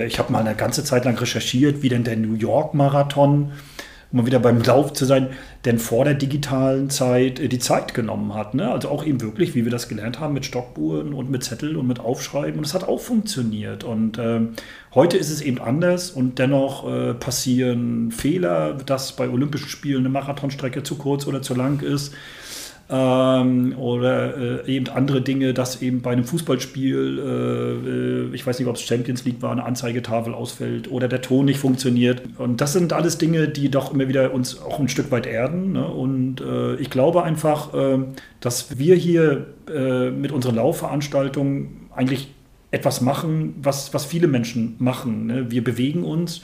ich 0.06 0.18
habe 0.18 0.32
mal 0.32 0.40
eine 0.40 0.54
ganze 0.54 0.84
Zeit 0.84 1.04
lang 1.04 1.16
recherchiert, 1.16 1.82
wie 1.82 1.88
denn 1.88 2.04
der 2.04 2.16
New 2.16 2.34
York 2.34 2.74
Marathon 2.74 3.52
um 4.12 4.18
mal 4.18 4.26
wieder 4.26 4.38
beim 4.38 4.62
Lauf 4.62 4.92
zu 4.92 5.04
sein, 5.04 5.28
denn 5.64 5.78
vor 5.78 6.04
der 6.04 6.14
digitalen 6.14 6.90
Zeit 6.90 7.40
äh, 7.40 7.48
die 7.48 7.58
Zeit 7.58 7.94
genommen 7.94 8.34
hat. 8.34 8.54
Ne? 8.54 8.70
Also 8.70 8.88
auch 8.88 9.04
eben 9.04 9.20
wirklich, 9.20 9.54
wie 9.54 9.64
wir 9.64 9.72
das 9.72 9.88
gelernt 9.88 10.20
haben, 10.20 10.34
mit 10.34 10.44
Stockuhren 10.44 11.12
und 11.12 11.30
mit 11.30 11.44
Zettel 11.44 11.76
und 11.76 11.86
mit 11.86 12.00
Aufschreiben. 12.00 12.58
Und 12.58 12.66
es 12.66 12.74
hat 12.74 12.84
auch 12.84 13.00
funktioniert. 13.00 13.84
Und 13.84 14.18
äh, 14.18 14.40
heute 14.94 15.16
ist 15.16 15.30
es 15.30 15.40
eben 15.40 15.60
anders 15.60 16.10
und 16.10 16.38
dennoch 16.38 16.90
äh, 16.90 17.14
passieren 17.14 18.10
Fehler, 18.12 18.74
dass 18.74 19.16
bei 19.16 19.28
Olympischen 19.28 19.68
Spielen 19.68 20.00
eine 20.00 20.08
Marathonstrecke 20.08 20.82
zu 20.82 20.96
kurz 20.96 21.26
oder 21.26 21.42
zu 21.42 21.54
lang 21.54 21.82
ist 21.82 22.14
ähm, 22.88 23.76
oder 23.76 24.64
äh, 24.66 24.72
eben 24.72 24.88
andere 24.88 25.20
Dinge, 25.20 25.52
dass 25.54 25.82
eben 25.82 26.02
bei 26.02 26.12
einem 26.12 26.24
Fußballspiel, 26.24 27.18
äh, 27.18 27.88
äh, 28.30 28.34
ich 28.34 28.46
weiß 28.46 28.58
nicht, 28.58 28.68
ob 28.68 28.76
es 28.76 28.82
Champions 28.82 29.24
League 29.24 29.42
war, 29.42 29.50
eine 29.50 29.64
Anzeigetafel 29.64 30.34
ausfällt 30.34 30.90
oder 30.90 31.08
der 31.08 31.20
Ton 31.20 31.46
nicht 31.46 31.58
funktioniert. 31.58 32.22
Und 32.38 32.60
das 32.60 32.72
sind 32.72 32.92
alles 32.92 33.18
Dinge, 33.18 33.48
die 33.48 33.70
doch 33.70 33.92
immer 33.92 34.06
wieder 34.06 34.32
uns 34.32 34.60
auch 34.60 34.78
ein 34.78 34.88
Stück 34.88 35.10
weit 35.10 35.26
erden. 35.26 35.72
Ne? 35.72 35.86
Und 35.86 36.40
äh, 36.40 36.76
ich 36.76 36.90
glaube 36.90 37.24
einfach, 37.24 37.74
äh, 37.74 37.98
dass 38.40 38.78
wir 38.78 38.94
hier 38.94 39.46
äh, 39.72 40.10
mit 40.10 40.30
unseren 40.30 40.54
Laufveranstaltungen 40.54 41.88
eigentlich 41.94 42.28
etwas 42.70 43.00
machen, 43.00 43.54
was, 43.62 43.94
was 43.94 44.04
viele 44.04 44.28
Menschen 44.28 44.76
machen. 44.78 45.26
Ne? 45.26 45.50
Wir 45.50 45.64
bewegen 45.64 46.04
uns. 46.04 46.42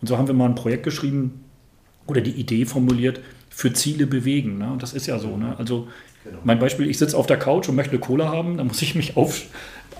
Und 0.00 0.08
so 0.08 0.16
haben 0.16 0.28
wir 0.28 0.34
mal 0.34 0.46
ein 0.46 0.54
Projekt 0.54 0.84
geschrieben 0.84 1.44
oder 2.06 2.20
die 2.20 2.32
Idee 2.32 2.64
formuliert, 2.64 3.20
für 3.50 3.72
Ziele 3.72 4.06
bewegen. 4.06 4.58
Ne? 4.58 4.72
Und 4.72 4.82
das 4.82 4.94
ist 4.94 5.06
ja 5.06 5.18
so. 5.18 5.36
Ne? 5.36 5.54
Also 5.58 5.88
genau. 6.24 6.38
mein 6.44 6.58
Beispiel, 6.58 6.88
ich 6.88 6.98
sitze 6.98 7.16
auf 7.16 7.26
der 7.26 7.38
Couch 7.38 7.68
und 7.68 7.76
möchte 7.76 7.92
eine 7.92 8.00
Cola 8.00 8.28
haben, 8.28 8.56
dann 8.56 8.68
muss 8.68 8.80
ich 8.80 8.94
mich 8.94 9.16
auf, 9.16 9.42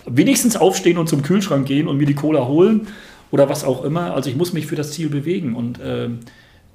wenigstens 0.06 0.56
aufstehen 0.56 0.96
und 0.96 1.08
zum 1.08 1.22
Kühlschrank 1.22 1.66
gehen 1.66 1.86
und 1.86 1.98
mir 1.98 2.06
die 2.06 2.14
Cola 2.14 2.46
holen 2.46 2.86
oder 3.30 3.48
was 3.48 3.64
auch 3.64 3.84
immer. 3.84 4.14
Also 4.14 4.30
ich 4.30 4.36
muss 4.36 4.52
mich 4.52 4.66
für 4.66 4.76
das 4.76 4.92
Ziel 4.92 5.10
bewegen 5.10 5.54
und 5.54 5.78
äh, 5.80 6.08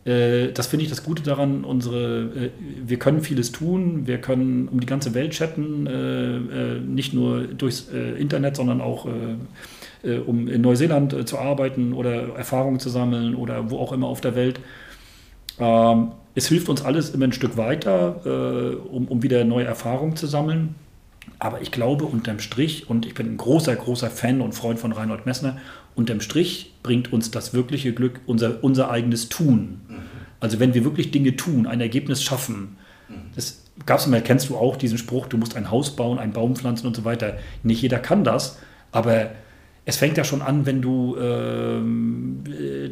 äh, 0.05 0.51
das 0.53 0.67
finde 0.67 0.83
ich 0.83 0.89
das 0.89 1.03
Gute 1.03 1.23
daran. 1.23 1.63
Unsere, 1.63 2.23
äh, 2.23 2.49
wir 2.85 2.97
können 2.97 3.21
vieles 3.21 3.51
tun, 3.51 4.07
wir 4.07 4.19
können 4.19 4.67
um 4.67 4.79
die 4.79 4.85
ganze 4.85 5.13
Welt 5.13 5.31
chatten, 5.31 5.88
äh, 5.88 6.35
äh, 6.38 6.79
nicht 6.79 7.13
nur 7.13 7.45
durchs 7.45 7.89
äh, 7.89 8.11
Internet, 8.11 8.55
sondern 8.55 8.81
auch 8.81 9.07
um 10.27 10.47
in 10.47 10.61
Neuseeland 10.61 11.27
zu 11.27 11.39
arbeiten 11.39 11.91
oder 11.91 12.35
Erfahrungen 12.35 12.79
zu 12.79 12.89
sammeln 12.89 13.33
oder 13.33 13.71
wo 13.71 13.79
auch 13.79 13.91
immer 13.91 14.05
auf 14.05 14.21
der 14.21 14.35
Welt. 14.35 14.59
Ähm, 15.59 16.11
es 16.36 16.48
hilft 16.48 16.69
uns 16.69 16.84
alles 16.84 17.10
immer 17.12 17.26
ein 17.26 17.34
Stück 17.34 17.58
weiter, 17.58 18.21
äh, 18.26 18.76
um, 18.76 19.08
um 19.08 19.24
wieder 19.24 19.43
neue 19.45 19.65
Erfahrungen 19.65 20.15
zu 20.15 20.28
sammeln. 20.28 20.76
Aber 21.39 21.62
ich 21.62 21.71
glaube, 21.71 22.06
unterm 22.06 22.39
Strich, 22.39 22.89
und 22.89 23.06
ich 23.06 23.13
bin 23.13 23.34
ein 23.34 23.38
großer, 23.38 23.76
großer 23.76 24.10
Fan 24.10 24.41
und 24.41 24.54
Freund 24.54 24.80
von 24.80 24.91
Reinhold 24.91 25.26
Messner, 25.26 25.58
unterm 25.95 26.21
Strich 26.21 26.74
bringt 26.84 27.12
uns 27.12 27.32
das 27.32 27.54
wirkliche 27.54 27.93
Glück 27.93 28.19
unser, 28.26 28.63
unser 28.63 28.91
eigenes 28.91 29.30
Tun. 29.30 29.82
Mhm. 29.88 29.95
Also 30.39 30.60
wenn 30.60 30.74
wir 30.74 30.84
wirklich 30.84 31.12
Dinge 31.12 31.36
tun, 31.36 31.65
ein 31.65 31.82
Ergebnis 31.82 32.21
schaffen. 32.21 32.78
Mhm. 33.08 33.13
Das 33.36 33.63
gab 33.86 34.00
es 34.00 34.06
immer, 34.06 34.21
kennst 34.21 34.50
du 34.50 34.58
auch 34.58 34.76
diesen 34.76 34.98
Spruch, 34.98 35.28
du 35.28 35.38
musst 35.38 35.56
ein 35.56 35.71
Haus 35.71 35.95
bauen, 35.95 36.19
einen 36.19 36.34
Baum 36.34 36.56
pflanzen 36.56 36.86
und 36.88 36.95
so 36.95 37.06
weiter. 37.06 37.38
Nicht 37.63 37.82
jeder 37.82 38.00
kann 38.00 38.24
das, 38.24 38.60
aber 38.91 39.32
es 39.86 39.98
fängt 39.98 40.17
ja 40.17 40.24
schon 40.24 40.41
an, 40.41 40.65
wenn 40.65 40.82
du 40.82 41.15
ähm, 41.17 42.43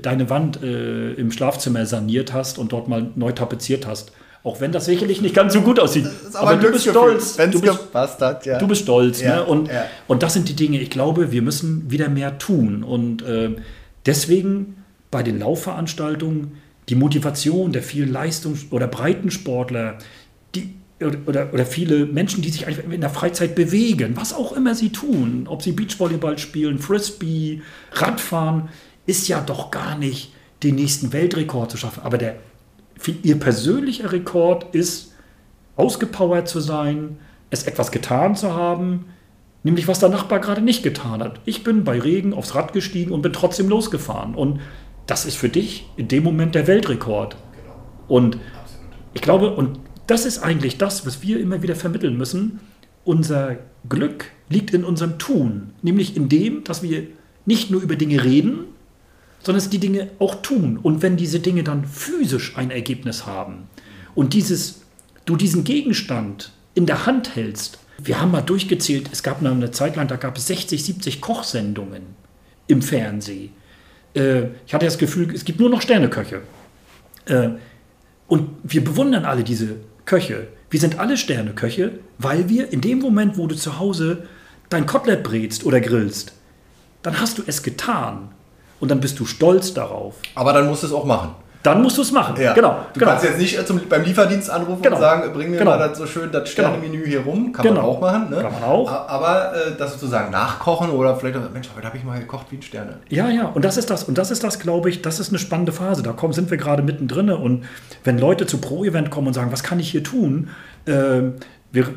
deine 0.01 0.29
Wand 0.29 0.62
äh, 0.62 1.13
im 1.13 1.32
Schlafzimmer 1.32 1.86
saniert 1.86 2.34
hast 2.34 2.60
und 2.60 2.71
dort 2.71 2.88
mal 2.88 3.10
neu 3.15 3.32
tapeziert 3.32 3.88
hast. 3.88 4.12
Auch 4.43 4.60
wenn 4.60 4.71
das 4.73 4.86
sicherlich 4.86 5.21
nicht 5.21 5.34
ganz 5.34 5.53
so 5.53 5.62
gut 5.62 5.79
aussieht. 5.79 6.06
aber, 6.34 6.51
aber 6.51 6.62
du 6.62 6.71
bist 6.71 6.88
stolz. 6.88 7.38
Du 7.38 7.62
bist, 7.62 7.95
hat, 7.95 8.45
ja. 8.45 8.60
du 8.60 8.67
bist 8.67 8.82
stolz. 8.82 9.21
Ja, 9.21 9.38
ne? 9.38 9.45
und, 9.45 9.69
ja. 9.69 9.86
und 10.08 10.21
das 10.21 10.34
sind 10.34 10.49
die 10.49 10.56
Dinge, 10.56 10.79
ich 10.79 10.89
glaube, 10.89 11.32
wir 11.32 11.41
müssen 11.41 11.89
wieder 11.89 12.10
mehr 12.10 12.38
tun. 12.38 12.84
Und 12.84 13.21
äh, 13.23 13.56
deswegen 14.06 14.84
bei 15.10 15.23
den 15.23 15.39
Laufveranstaltungen 15.39 16.60
die 16.89 16.95
Motivation 16.95 17.71
der 17.71 17.82
vielen 17.82 18.12
Leistungs- 18.12 18.65
oder 18.71 18.88
Breitensportler, 18.88 19.97
oder, 21.01 21.53
oder 21.53 21.65
viele 21.65 22.06
Menschen, 22.06 22.41
die 22.41 22.49
sich 22.49 22.65
in 22.67 23.01
der 23.01 23.10
Freizeit 23.10 23.56
bewegen, 23.56 24.15
was 24.15 24.34
auch 24.34 24.53
immer 24.53 24.75
sie 24.75 24.91
tun, 24.91 25.45
ob 25.47 25.62
sie 25.62 25.71
Beachvolleyball 25.71 26.38
spielen, 26.38 26.79
Frisbee, 26.79 27.62
Radfahren, 27.91 28.69
ist 29.06 29.27
ja 29.27 29.41
doch 29.41 29.71
gar 29.71 29.97
nicht 29.97 30.34
den 30.62 30.75
nächsten 30.75 31.12
Weltrekord 31.12 31.71
zu 31.71 31.77
schaffen. 31.77 32.03
Aber 32.03 32.17
der, 32.17 32.38
ihr 33.23 33.39
persönlicher 33.39 34.12
Rekord 34.12 34.73
ist, 34.73 35.13
ausgepowert 35.75 36.47
zu 36.47 36.60
sein, 36.60 37.17
es 37.49 37.63
etwas 37.63 37.91
getan 37.91 38.36
zu 38.36 38.53
haben, 38.53 39.06
nämlich 39.63 39.88
was 39.88 39.99
der 39.99 40.10
Nachbar 40.10 40.39
gerade 40.39 40.62
nicht 40.62 40.84
getan 40.84 41.21
hat. 41.21 41.39
Ich 41.45 41.63
bin 41.63 41.84
bei 41.84 41.99
Regen 41.99 42.34
aufs 42.34 42.56
Rad 42.56 42.73
gestiegen 42.73 43.12
und 43.12 43.21
bin 43.21 43.34
trotzdem 43.34 43.69
losgefahren. 43.69 44.36
Und 44.36 44.62
das 45.08 45.25
ist 45.25 45.36
für 45.36 45.49
dich 45.49 45.88
in 45.97 46.08
dem 46.08 46.23
Moment 46.23 46.56
der 46.56 46.67
Weltrekord. 46.67 47.36
Genau. 47.36 47.75
Und 48.08 48.38
ich 49.13 49.21
glaube, 49.21 49.53
und 49.53 49.79
das 50.07 50.25
ist 50.25 50.39
eigentlich 50.39 50.77
das, 50.77 51.05
was 51.05 51.21
wir 51.21 51.39
immer 51.39 51.61
wieder 51.61 51.75
vermitteln 51.75 52.17
müssen. 52.17 52.59
Unser 53.03 53.57
Glück 53.87 54.25
liegt 54.49 54.73
in 54.73 54.83
unserem 54.83 55.17
Tun, 55.17 55.71
nämlich 55.81 56.15
in 56.15 56.29
dem, 56.29 56.63
dass 56.63 56.83
wir 56.83 57.07
nicht 57.45 57.71
nur 57.71 57.81
über 57.81 57.95
Dinge 57.95 58.23
reden, 58.23 58.65
sondern 59.39 59.61
dass 59.61 59.69
die 59.69 59.79
Dinge 59.79 60.09
auch 60.19 60.35
tun. 60.35 60.77
Und 60.81 61.01
wenn 61.01 61.17
diese 61.17 61.39
Dinge 61.39 61.63
dann 61.63 61.85
physisch 61.85 62.57
ein 62.57 62.71
Ergebnis 62.71 63.25
haben 63.25 63.67
und 64.15 64.33
dieses, 64.33 64.81
du 65.25 65.35
diesen 65.35 65.63
Gegenstand 65.63 66.51
in 66.75 66.85
der 66.85 67.05
Hand 67.05 67.35
hältst, 67.35 67.79
wir 67.97 68.19
haben 68.19 68.31
mal 68.31 68.41
durchgezählt, 68.41 69.09
es 69.11 69.21
gab 69.21 69.43
eine 69.43 69.71
Zeit 69.71 69.95
lang, 69.95 70.07
da 70.07 70.15
gab 70.15 70.37
es 70.37 70.47
60, 70.47 70.83
70 70.83 71.21
Kochsendungen 71.21 72.01
im 72.67 72.81
Fernsehen. 72.81 73.51
Äh, 74.13 74.45
ich 74.65 74.73
hatte 74.73 74.85
das 74.85 74.97
Gefühl, 74.97 75.33
es 75.33 75.45
gibt 75.45 75.59
nur 75.59 75.69
noch 75.69 75.81
Sterneköche. 75.81 76.41
Äh, 77.25 77.49
und 78.27 78.49
wir 78.63 78.83
bewundern 78.83 79.25
alle 79.25 79.43
diese 79.43 79.75
Köche. 80.05 80.47
Wir 80.69 80.79
sind 80.79 80.99
alle 80.99 81.17
Sterneköche, 81.17 81.99
weil 82.17 82.49
wir 82.49 82.71
in 82.71 82.81
dem 82.81 82.99
Moment, 82.99 83.37
wo 83.37 83.47
du 83.47 83.55
zu 83.55 83.79
Hause 83.79 84.27
dein 84.69 84.85
Kotelett 84.85 85.23
brätst 85.23 85.65
oder 85.65 85.79
grillst, 85.79 86.33
dann 87.03 87.19
hast 87.19 87.37
du 87.37 87.43
es 87.45 87.63
getan. 87.63 88.29
Und 88.79 88.89
dann 88.89 88.99
bist 88.99 89.19
du 89.19 89.25
stolz 89.25 89.73
darauf. 89.73 90.15
Aber 90.35 90.51
dann 90.51 90.67
musst 90.67 90.83
du 90.83 90.87
es 90.87 90.93
auch 90.93 91.05
machen. 91.05 91.35
Dann 91.63 91.82
musst 91.82 91.97
du 91.97 92.02
es 92.02 92.12
machen. 92.12 92.36
Ja. 92.41 92.54
Genau. 92.54 92.86
Du 92.93 92.99
genau. 92.99 93.12
kannst 93.12 93.26
jetzt 93.26 93.39
nicht 93.39 93.67
zum, 93.67 93.80
beim 93.88 94.04
Lieferdienst 94.04 94.49
anrufen 94.49 94.82
genau. 94.82 94.97
und 94.97 95.02
sagen, 95.02 95.34
bring 95.34 95.49
mir 95.49 95.58
genau. 95.58 95.71
mal 95.71 95.78
das 95.78 95.97
so 95.97 96.06
schön 96.06 96.30
das 96.30 96.54
genau. 96.54 96.69
Sternemenü 96.69 97.08
hier 97.08 97.21
rum. 97.21 97.54
Kann 97.54 97.65
man 97.65 97.76
genau. 97.76 97.88
auch 97.88 98.02
machen. 98.02 98.30
Ne? 98.30 98.41
Kann 98.41 98.52
man 98.52 98.63
auch. 98.63 98.91
Aber 98.91 99.54
äh, 99.56 99.71
das 99.78 99.93
sozusagen 99.93 100.30
nachkochen 100.30 100.89
oder 100.89 101.15
vielleicht, 101.15 101.38
Mensch, 101.54 101.69
heute 101.73 101.88
habe 101.88 101.97
ich 101.97 102.04
mal 102.04 102.19
gekocht 102.19 102.47
wie 102.49 102.58
ein 102.58 102.62
Sterne. 102.62 102.97
Ja, 103.08 103.30
ja. 103.30 103.45
Und 103.45 103.63
das 103.63 103.78
ist 103.78 103.89
das. 103.89 104.04
Und 104.04 104.17
das 104.17 104.30
ist 104.30 104.43
das, 104.43 104.60
glaube 104.60 104.89
ich, 104.89 105.02
das 105.02 105.21
ist 105.21 105.30
eine 105.30 105.39
spannende 105.39 105.71
Phase. 105.71 106.04
Da 106.04 106.12
kommen, 106.12 106.34
sind 106.34 106.52
wir 106.52 106.58
gerade 106.58 106.84
mittendrin. 106.84 107.30
Und 107.30 107.63
wenn 108.04 108.19
Leute 108.19 108.45
zu 108.45 108.58
Pro-Event 108.58 109.10
kommen 109.10 109.28
und 109.28 109.34
sagen, 109.34 109.52
was 109.52 109.63
kann 109.63 109.80
ich 109.80 109.89
hier 109.89 110.04
tun? 110.04 110.49
Äh, 110.86 111.21
wir, 111.71 111.88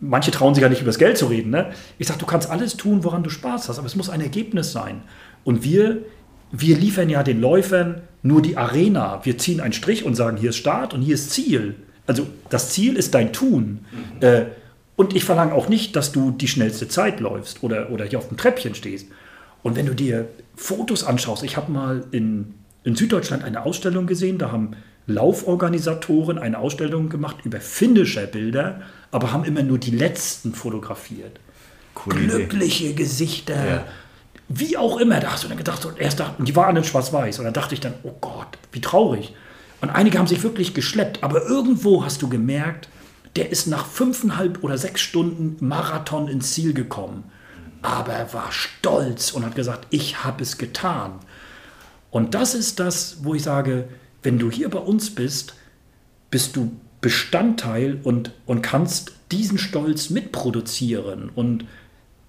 manche 0.00 0.30
trauen 0.30 0.54
sich 0.54 0.62
ja 0.62 0.70
nicht 0.70 0.80
über 0.80 0.88
das 0.88 0.98
Geld 0.98 1.18
zu 1.18 1.26
reden. 1.26 1.50
Ne? 1.50 1.66
Ich 1.98 2.06
sage, 2.06 2.18
du 2.18 2.24
kannst 2.24 2.50
alles 2.50 2.78
tun, 2.78 3.04
woran 3.04 3.22
du 3.22 3.28
Spaß 3.28 3.68
hast, 3.68 3.78
aber 3.78 3.86
es 3.86 3.94
muss 3.94 4.08
ein 4.08 4.22
Ergebnis 4.22 4.72
sein. 4.72 5.02
Und 5.44 5.64
wir 5.64 5.98
wir 6.52 6.76
liefern 6.76 7.08
ja 7.08 7.22
den 7.22 7.40
Läufern 7.40 8.02
nur 8.22 8.42
die 8.42 8.56
Arena. 8.56 9.20
Wir 9.24 9.38
ziehen 9.38 9.60
einen 9.60 9.72
Strich 9.72 10.04
und 10.04 10.14
sagen, 10.14 10.36
hier 10.36 10.50
ist 10.50 10.56
Start 10.56 10.94
und 10.94 11.02
hier 11.02 11.14
ist 11.14 11.30
Ziel. 11.30 11.74
Also 12.06 12.26
das 12.50 12.70
Ziel 12.70 12.96
ist 12.96 13.14
dein 13.14 13.32
Tun. 13.32 13.84
Mhm. 13.90 14.22
Äh, 14.22 14.44
und 14.96 15.16
ich 15.16 15.24
verlange 15.24 15.54
auch 15.54 15.68
nicht, 15.68 15.96
dass 15.96 16.12
du 16.12 16.30
die 16.30 16.48
schnellste 16.48 16.86
Zeit 16.88 17.20
läufst 17.20 17.62
oder, 17.62 17.90
oder 17.90 18.04
hier 18.04 18.18
auf 18.18 18.28
dem 18.28 18.36
Treppchen 18.36 18.74
stehst. 18.74 19.08
Und 19.62 19.76
wenn 19.76 19.86
du 19.86 19.94
dir 19.94 20.28
Fotos 20.54 21.04
anschaust, 21.04 21.42
ich 21.42 21.56
habe 21.56 21.72
mal 21.72 22.04
in, 22.10 22.54
in 22.84 22.94
Süddeutschland 22.94 23.42
eine 23.42 23.64
Ausstellung 23.64 24.06
gesehen, 24.06 24.38
da 24.38 24.52
haben 24.52 24.76
Lauforganisatoren 25.06 26.38
eine 26.38 26.58
Ausstellung 26.58 27.08
gemacht 27.08 27.38
über 27.44 27.60
finnische 27.60 28.26
Bilder, 28.26 28.82
aber 29.10 29.32
haben 29.32 29.44
immer 29.44 29.62
nur 29.62 29.78
die 29.78 29.90
letzten 29.90 30.54
fotografiert. 30.54 31.40
Cool 31.94 32.14
Glückliche 32.14 32.86
Idee. 32.86 32.94
Gesichter, 32.94 33.66
ja 33.66 33.84
wie 34.54 34.76
auch 34.76 34.98
immer, 34.98 35.20
da 35.20 35.32
hast 35.32 35.44
du 35.44 35.48
dann 35.48 35.58
gedacht, 35.58 35.84
und 35.84 35.98
erst 35.98 36.20
dachten, 36.20 36.44
die 36.44 36.56
waren 36.56 36.76
in 36.76 36.84
schwarz-weiß. 36.84 37.38
Und 37.38 37.44
dann 37.44 37.54
dachte 37.54 37.74
ich 37.74 37.80
dann, 37.80 37.94
oh 38.02 38.14
Gott, 38.20 38.58
wie 38.72 38.80
traurig. 38.80 39.34
Und 39.80 39.90
einige 39.90 40.18
haben 40.18 40.26
sich 40.26 40.42
wirklich 40.42 40.74
geschleppt, 40.74 41.22
aber 41.22 41.46
irgendwo 41.46 42.04
hast 42.04 42.22
du 42.22 42.28
gemerkt, 42.28 42.88
der 43.36 43.50
ist 43.50 43.66
nach 43.66 43.86
fünfeinhalb 43.86 44.62
oder 44.62 44.78
sechs 44.78 45.00
Stunden 45.00 45.56
Marathon 45.66 46.28
ins 46.28 46.52
Ziel 46.52 46.74
gekommen. 46.74 47.24
Aber 47.80 48.12
er 48.12 48.32
war 48.32 48.52
stolz 48.52 49.32
und 49.32 49.44
hat 49.44 49.56
gesagt, 49.56 49.86
ich 49.90 50.22
habe 50.22 50.42
es 50.42 50.58
getan. 50.58 51.14
Und 52.10 52.34
das 52.34 52.54
ist 52.54 52.78
das, 52.78 53.18
wo 53.22 53.34
ich 53.34 53.42
sage, 53.42 53.88
wenn 54.22 54.38
du 54.38 54.50
hier 54.50 54.68
bei 54.68 54.78
uns 54.78 55.14
bist, 55.14 55.54
bist 56.30 56.54
du 56.56 56.76
Bestandteil 57.00 57.98
und, 58.04 58.32
und 58.46 58.62
kannst 58.62 59.12
diesen 59.32 59.58
Stolz 59.58 60.10
mitproduzieren. 60.10 61.30
Und 61.34 61.64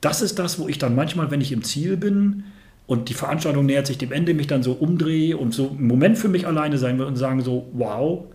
das 0.03 0.21
ist 0.21 0.39
das, 0.39 0.59
wo 0.59 0.67
ich 0.67 0.77
dann 0.77 0.95
manchmal, 0.95 1.31
wenn 1.31 1.41
ich 1.41 1.51
im 1.51 1.63
Ziel 1.63 1.97
bin 1.97 2.43
und 2.87 3.09
die 3.09 3.13
Veranstaltung 3.13 3.65
nähert 3.65 3.87
sich 3.87 3.97
dem 3.97 4.11
Ende, 4.11 4.33
mich 4.33 4.47
dann 4.47 4.63
so 4.63 4.73
umdrehe 4.73 5.37
und 5.37 5.53
so 5.53 5.69
einen 5.69 5.87
Moment 5.87 6.17
für 6.17 6.27
mich 6.27 6.45
alleine 6.45 6.77
sein 6.77 6.99
will 6.99 7.05
und 7.05 7.15
sagen 7.15 7.41
so, 7.41 7.69
wow, 7.73 8.25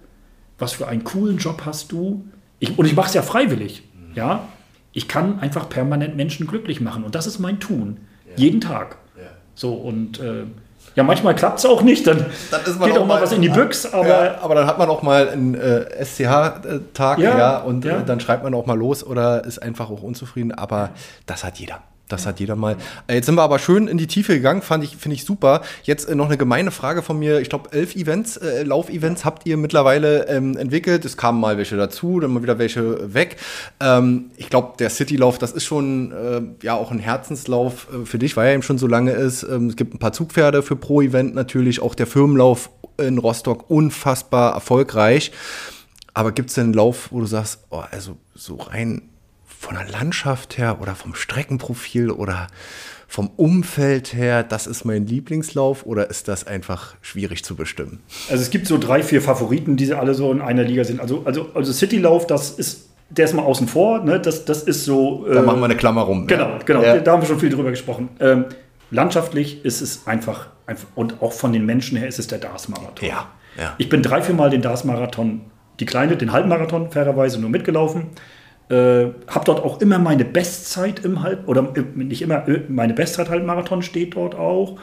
was 0.58 0.72
für 0.72 0.88
einen 0.88 1.04
coolen 1.04 1.38
Job 1.38 1.62
hast 1.66 1.92
du. 1.92 2.24
Ich, 2.58 2.78
und 2.78 2.86
ich 2.86 2.96
mache 2.96 3.08
es 3.08 3.14
ja 3.14 3.22
freiwillig. 3.22 3.82
Mhm. 3.94 4.14
Ja, 4.14 4.48
ich 4.92 5.08
kann 5.08 5.40
einfach 5.40 5.68
permanent 5.68 6.16
Menschen 6.16 6.46
glücklich 6.46 6.80
machen 6.80 7.04
und 7.04 7.14
das 7.14 7.26
ist 7.26 7.38
mein 7.38 7.60
Tun. 7.60 7.98
Ja. 8.26 8.32
Jeden 8.36 8.60
Tag. 8.60 8.96
Ja. 9.16 9.24
So 9.54 9.74
und 9.74 10.18
äh, 10.20 10.44
Ja, 10.98 11.04
manchmal 11.04 11.36
klappt 11.36 11.60
es 11.60 11.64
auch 11.64 11.82
nicht, 11.82 12.08
dann, 12.08 12.26
geht 12.84 12.98
auch 12.98 13.06
mal 13.06 13.22
was 13.22 13.30
in 13.30 13.40
die 13.40 13.48
Büchs. 13.48 13.86
Aber, 13.86 14.08
ja, 14.08 14.38
aber 14.40 14.56
dann 14.56 14.66
hat 14.66 14.78
man 14.78 14.88
auch 14.90 15.02
mal 15.02 15.28
einen 15.28 15.54
äh, 15.54 16.04
SCH-Tag 16.04 17.20
ja, 17.20 17.38
ja, 17.38 17.58
und 17.58 17.84
ja. 17.84 17.98
Äh, 17.98 18.04
dann 18.04 18.18
schreibt 18.18 18.42
man 18.42 18.52
auch 18.52 18.66
mal 18.66 18.76
los 18.76 19.06
oder 19.06 19.44
ist 19.44 19.60
einfach 19.60 19.90
auch 19.90 20.02
unzufrieden. 20.02 20.50
Aber 20.50 20.90
das 21.26 21.44
hat 21.44 21.60
jeder. 21.60 21.78
Das 22.08 22.26
hat 22.26 22.40
jeder 22.40 22.56
mal. 22.56 22.76
Äh, 23.06 23.14
jetzt 23.14 23.26
sind 23.26 23.34
wir 23.34 23.42
aber 23.42 23.58
schön 23.58 23.86
in 23.86 23.98
die 23.98 24.06
Tiefe 24.06 24.34
gegangen, 24.34 24.62
fand 24.62 24.82
ich, 24.82 24.96
finde 24.96 25.14
ich 25.14 25.24
super. 25.24 25.62
Jetzt 25.82 26.08
äh, 26.08 26.14
noch 26.14 26.26
eine 26.26 26.38
gemeine 26.38 26.70
Frage 26.70 27.02
von 27.02 27.18
mir. 27.18 27.40
Ich 27.40 27.48
glaube, 27.50 27.70
elf 27.72 27.94
Events, 27.96 28.36
äh, 28.38 28.62
Laufevents 28.62 29.24
habt 29.24 29.46
ihr 29.46 29.56
mittlerweile 29.56 30.26
ähm, 30.28 30.56
entwickelt. 30.56 31.04
Es 31.04 31.16
kamen 31.16 31.40
mal 31.40 31.58
welche 31.58 31.76
dazu, 31.76 32.18
dann 32.20 32.32
mal 32.32 32.42
wieder 32.42 32.58
welche 32.58 33.14
weg. 33.14 33.36
Ähm, 33.80 34.30
ich 34.36 34.48
glaube, 34.48 34.74
der 34.78 34.90
Citylauf, 34.90 35.38
das 35.38 35.52
ist 35.52 35.64
schon 35.64 36.12
äh, 36.12 36.64
ja 36.64 36.74
auch 36.74 36.90
ein 36.90 36.98
Herzenslauf 36.98 37.88
äh, 37.92 38.06
für 38.06 38.18
dich, 38.18 38.36
weil 38.36 38.48
er 38.48 38.54
eben 38.54 38.62
schon 38.62 38.78
so 38.78 38.86
lange 38.86 39.12
ist. 39.12 39.42
Ähm, 39.42 39.66
es 39.68 39.76
gibt 39.76 39.94
ein 39.94 39.98
paar 39.98 40.12
Zugpferde 40.12 40.62
für 40.62 40.76
pro 40.76 41.02
Event 41.02 41.34
natürlich. 41.34 41.80
Auch 41.82 41.94
der 41.94 42.06
Firmenlauf 42.06 42.70
in 42.96 43.18
Rostock 43.18 43.70
unfassbar 43.70 44.54
erfolgreich. 44.54 45.32
Aber 46.14 46.32
gibt 46.32 46.48
es 46.48 46.54
denn 46.54 46.64
einen 46.64 46.72
Lauf, 46.72 47.12
wo 47.12 47.20
du 47.20 47.26
sagst, 47.26 47.60
oh, 47.70 47.82
also 47.90 48.16
so 48.34 48.56
rein 48.56 49.02
von 49.58 49.74
der 49.74 49.88
Landschaft 49.88 50.56
her 50.56 50.78
oder 50.80 50.94
vom 50.94 51.14
Streckenprofil 51.14 52.10
oder 52.10 52.46
vom 53.08 53.30
Umfeld 53.36 54.12
her, 54.14 54.42
das 54.42 54.66
ist 54.66 54.84
mein 54.84 55.06
Lieblingslauf 55.06 55.84
oder 55.84 56.10
ist 56.10 56.28
das 56.28 56.46
einfach 56.46 56.94
schwierig 57.00 57.42
zu 57.42 57.56
bestimmen? 57.56 58.00
Also 58.30 58.42
es 58.42 58.50
gibt 58.50 58.66
so 58.66 58.78
drei, 58.78 59.02
vier 59.02 59.20
Favoriten, 59.20 59.76
die 59.76 59.92
alle 59.94 60.14
so 60.14 60.30
in 60.30 60.40
einer 60.40 60.62
Liga 60.62 60.84
sind. 60.84 61.00
Also, 61.00 61.22
also, 61.24 61.48
also 61.54 61.72
Citylauf, 61.72 62.26
das 62.26 62.50
ist, 62.50 62.88
der 63.08 63.24
ist 63.24 63.34
mal 63.34 63.42
außen 63.42 63.66
vor, 63.66 64.04
ne? 64.04 64.20
das, 64.20 64.44
das 64.44 64.62
ist 64.62 64.84
so. 64.84 65.26
Da 65.26 65.40
äh, 65.40 65.42
machen 65.42 65.58
wir 65.58 65.64
eine 65.64 65.76
Klammer 65.76 66.02
rum. 66.02 66.26
Genau, 66.26 66.50
ja. 66.50 66.58
genau, 66.64 66.82
ja. 66.82 66.98
da 66.98 67.12
haben 67.12 67.22
wir 67.22 67.26
schon 67.26 67.40
viel 67.40 67.50
drüber 67.50 67.70
gesprochen. 67.70 68.10
Ähm, 68.20 68.44
landschaftlich 68.90 69.64
ist 69.64 69.80
es 69.80 70.06
einfach, 70.06 70.48
einfach, 70.66 70.86
und 70.94 71.20
auch 71.22 71.32
von 71.32 71.52
den 71.52 71.66
Menschen 71.66 71.96
her 71.98 72.06
ist 72.06 72.18
es 72.18 72.26
der 72.28 72.38
Dars-Marathon. 72.38 73.08
Ja, 73.08 73.26
ja. 73.58 73.74
Ich 73.78 73.88
bin 73.88 74.02
drei, 74.02 74.22
vier 74.22 74.34
Mal 74.34 74.50
den 74.50 74.62
Dars-Marathon, 74.62 75.40
die 75.80 75.86
kleine, 75.86 76.16
den 76.16 76.30
Halbmarathon 76.30 76.90
fairerweise 76.90 77.40
nur 77.40 77.50
mitgelaufen. 77.50 78.08
Äh, 78.70 79.12
habe 79.26 79.44
dort 79.46 79.64
auch 79.64 79.80
immer 79.80 79.98
meine 79.98 80.24
Bestzeit 80.24 81.04
im 81.04 81.22
Halb, 81.22 81.48
oder 81.48 81.72
äh, 81.74 81.82
nicht 81.94 82.20
immer, 82.20 82.46
äh, 82.48 82.62
meine 82.68 82.92
Bestzeit 82.92 83.30
Halbmarathon 83.30 83.82
steht 83.82 84.14
dort 84.14 84.34
auch. 84.34 84.78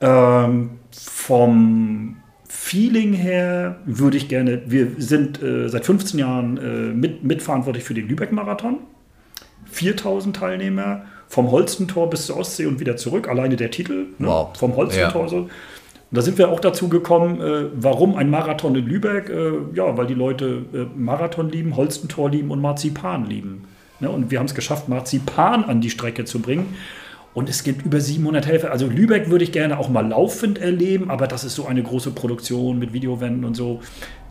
Ähm, 0.00 0.72
vom 0.92 2.16
Feeling 2.46 3.14
her 3.14 3.80
würde 3.86 4.18
ich 4.18 4.28
gerne, 4.28 4.62
wir 4.66 4.88
sind 4.98 5.42
äh, 5.42 5.68
seit 5.68 5.86
15 5.86 6.18
Jahren 6.18 6.56
äh, 6.58 6.94
mit, 6.94 7.24
mitverantwortlich 7.24 7.84
für 7.84 7.94
den 7.94 8.08
Lübeck-Marathon. 8.08 8.78
4000 9.70 10.36
Teilnehmer, 10.36 11.02
vom 11.28 11.50
Holstentor 11.50 12.08
bis 12.10 12.26
zur 12.26 12.36
Ostsee 12.36 12.66
und 12.66 12.80
wieder 12.80 12.96
zurück, 12.96 13.28
alleine 13.28 13.56
der 13.56 13.70
Titel. 13.70 14.06
Ne? 14.18 14.28
Wow. 14.28 14.56
Vom 14.56 14.76
Holstentor 14.76 15.22
ja. 15.22 15.28
so. 15.28 15.48
Und 16.10 16.18
da 16.18 16.22
sind 16.22 16.38
wir 16.38 16.50
auch 16.50 16.60
dazu 16.60 16.88
gekommen, 16.88 17.40
äh, 17.40 17.68
warum 17.74 18.14
ein 18.14 18.30
Marathon 18.30 18.76
in 18.76 18.86
Lübeck? 18.86 19.28
Äh, 19.28 19.52
ja, 19.74 19.96
weil 19.96 20.06
die 20.06 20.14
Leute 20.14 20.64
äh, 20.72 20.86
Marathon 20.96 21.50
lieben, 21.50 21.76
Holstentor 21.76 22.30
lieben 22.30 22.50
und 22.50 22.60
Marzipan 22.60 23.26
lieben. 23.26 23.64
Ne? 23.98 24.08
Und 24.08 24.30
wir 24.30 24.38
haben 24.38 24.46
es 24.46 24.54
geschafft, 24.54 24.88
Marzipan 24.88 25.64
an 25.64 25.80
die 25.80 25.90
Strecke 25.90 26.24
zu 26.24 26.40
bringen. 26.40 26.76
Und 27.34 27.48
es 27.48 27.64
gibt 27.64 27.84
über 27.84 28.00
700 28.00 28.46
Helfer. 28.46 28.70
Also 28.70 28.86
Lübeck 28.86 29.30
würde 29.30 29.44
ich 29.44 29.52
gerne 29.52 29.78
auch 29.78 29.88
mal 29.88 30.06
laufend 30.06 30.58
erleben, 30.58 31.10
aber 31.10 31.26
das 31.26 31.44
ist 31.44 31.56
so 31.56 31.66
eine 31.66 31.82
große 31.82 32.12
Produktion 32.12 32.78
mit 32.78 32.92
Videowänden 32.92 33.44
und 33.44 33.54
so. 33.54 33.80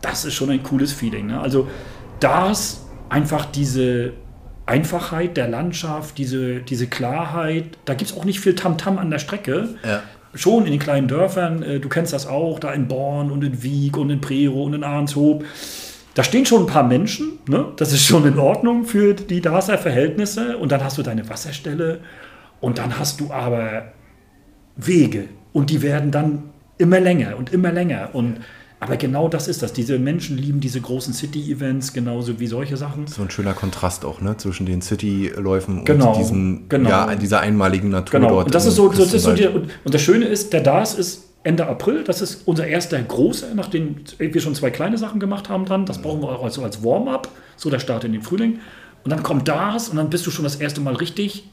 Das 0.00 0.24
ist 0.24 0.34
schon 0.34 0.50
ein 0.50 0.62
cooles 0.62 0.92
Feeling. 0.92 1.26
Ne? 1.26 1.38
Also 1.38 1.68
das 2.20 2.86
einfach 3.10 3.44
diese 3.44 4.14
Einfachheit 4.64 5.36
der 5.36 5.46
Landschaft, 5.46 6.18
diese, 6.18 6.60
diese 6.60 6.88
Klarheit. 6.88 7.78
Da 7.84 7.94
gibt 7.94 8.10
es 8.10 8.16
auch 8.16 8.24
nicht 8.24 8.40
viel 8.40 8.54
Tamtam 8.54 8.96
-Tam 8.96 9.00
an 9.00 9.10
der 9.10 9.18
Strecke. 9.18 9.76
Ja 9.84 10.02
schon 10.36 10.64
in 10.64 10.70
den 10.70 10.80
kleinen 10.80 11.08
Dörfern, 11.08 11.62
äh, 11.62 11.80
du 11.80 11.88
kennst 11.88 12.12
das 12.12 12.26
auch, 12.26 12.58
da 12.58 12.72
in 12.72 12.88
Born 12.88 13.30
und 13.30 13.42
in 13.42 13.62
Wieg 13.62 13.96
und 13.96 14.10
in 14.10 14.20
Prero 14.20 14.62
und 14.62 14.74
in 14.74 14.84
Ahrenshoop, 14.84 15.44
da 16.14 16.24
stehen 16.24 16.46
schon 16.46 16.62
ein 16.62 16.66
paar 16.66 16.86
Menschen, 16.86 17.38
ne? 17.48 17.66
das 17.76 17.92
ist 17.92 18.06
schon 18.06 18.26
in 18.26 18.38
Ordnung 18.38 18.84
für 18.84 19.12
die 19.12 19.42
Darßer 19.42 19.76
Verhältnisse 19.76 20.56
und 20.56 20.72
dann 20.72 20.82
hast 20.82 20.96
du 20.96 21.02
deine 21.02 21.28
Wasserstelle 21.28 22.00
und 22.60 22.78
dann 22.78 22.98
hast 22.98 23.20
du 23.20 23.30
aber 23.30 23.92
Wege. 24.76 25.24
Und 25.52 25.70
die 25.70 25.82
werden 25.82 26.10
dann 26.10 26.44
immer 26.78 27.00
länger 27.00 27.36
und 27.36 27.52
immer 27.52 27.72
länger. 27.72 28.10
Und 28.12 28.40
aber 28.78 28.96
genau 28.96 29.28
das 29.28 29.48
ist 29.48 29.62
das. 29.62 29.72
Diese 29.72 29.98
Menschen 29.98 30.36
lieben 30.36 30.60
diese 30.60 30.80
großen 30.80 31.14
City-Events 31.14 31.94
genauso 31.94 32.38
wie 32.38 32.46
solche 32.46 32.76
Sachen. 32.76 33.06
So 33.06 33.22
ein 33.22 33.30
schöner 33.30 33.54
Kontrast 33.54 34.04
auch, 34.04 34.20
ne? 34.20 34.36
Zwischen 34.36 34.66
den 34.66 34.82
City-Läufen 34.82 35.84
genau, 35.84 36.12
und 36.12 36.18
diesem, 36.18 36.68
genau. 36.68 36.90
ja, 36.90 37.14
dieser 37.14 37.40
einmaligen 37.40 37.88
Natur 37.88 38.20
genau. 38.20 38.32
dort. 38.32 38.46
Und 38.46 38.54
das 38.54 38.66
ist 38.66 38.76
so, 38.76 38.88
das 38.88 39.14
ist 39.14 39.22
so 39.22 39.32
die, 39.32 39.46
und 39.46 39.70
das 39.84 40.02
Schöne 40.02 40.26
ist, 40.26 40.52
der 40.52 40.60
DAS 40.60 40.94
ist 40.94 41.24
Ende 41.42 41.66
April. 41.66 42.04
Das 42.04 42.20
ist 42.20 42.42
unser 42.46 42.66
erster 42.66 43.00
großer, 43.00 43.54
nachdem 43.54 43.96
wir 44.18 44.40
schon 44.40 44.54
zwei 44.54 44.70
kleine 44.70 44.98
Sachen 44.98 45.20
gemacht 45.20 45.48
haben 45.48 45.64
dran. 45.64 45.86
Das 45.86 46.02
brauchen 46.02 46.20
wir 46.20 46.28
auch 46.28 46.44
als, 46.44 46.58
als 46.58 46.84
Warm-up. 46.84 47.28
So 47.56 47.70
der 47.70 47.78
Start 47.78 48.04
in 48.04 48.12
den 48.12 48.22
Frühling. 48.22 48.58
Und 49.04 49.10
dann 49.10 49.22
kommt 49.22 49.48
DAS 49.48 49.88
und 49.88 49.96
dann 49.96 50.10
bist 50.10 50.26
du 50.26 50.30
schon 50.30 50.44
das 50.44 50.56
erste 50.56 50.82
Mal 50.82 50.96
richtig 50.96 51.48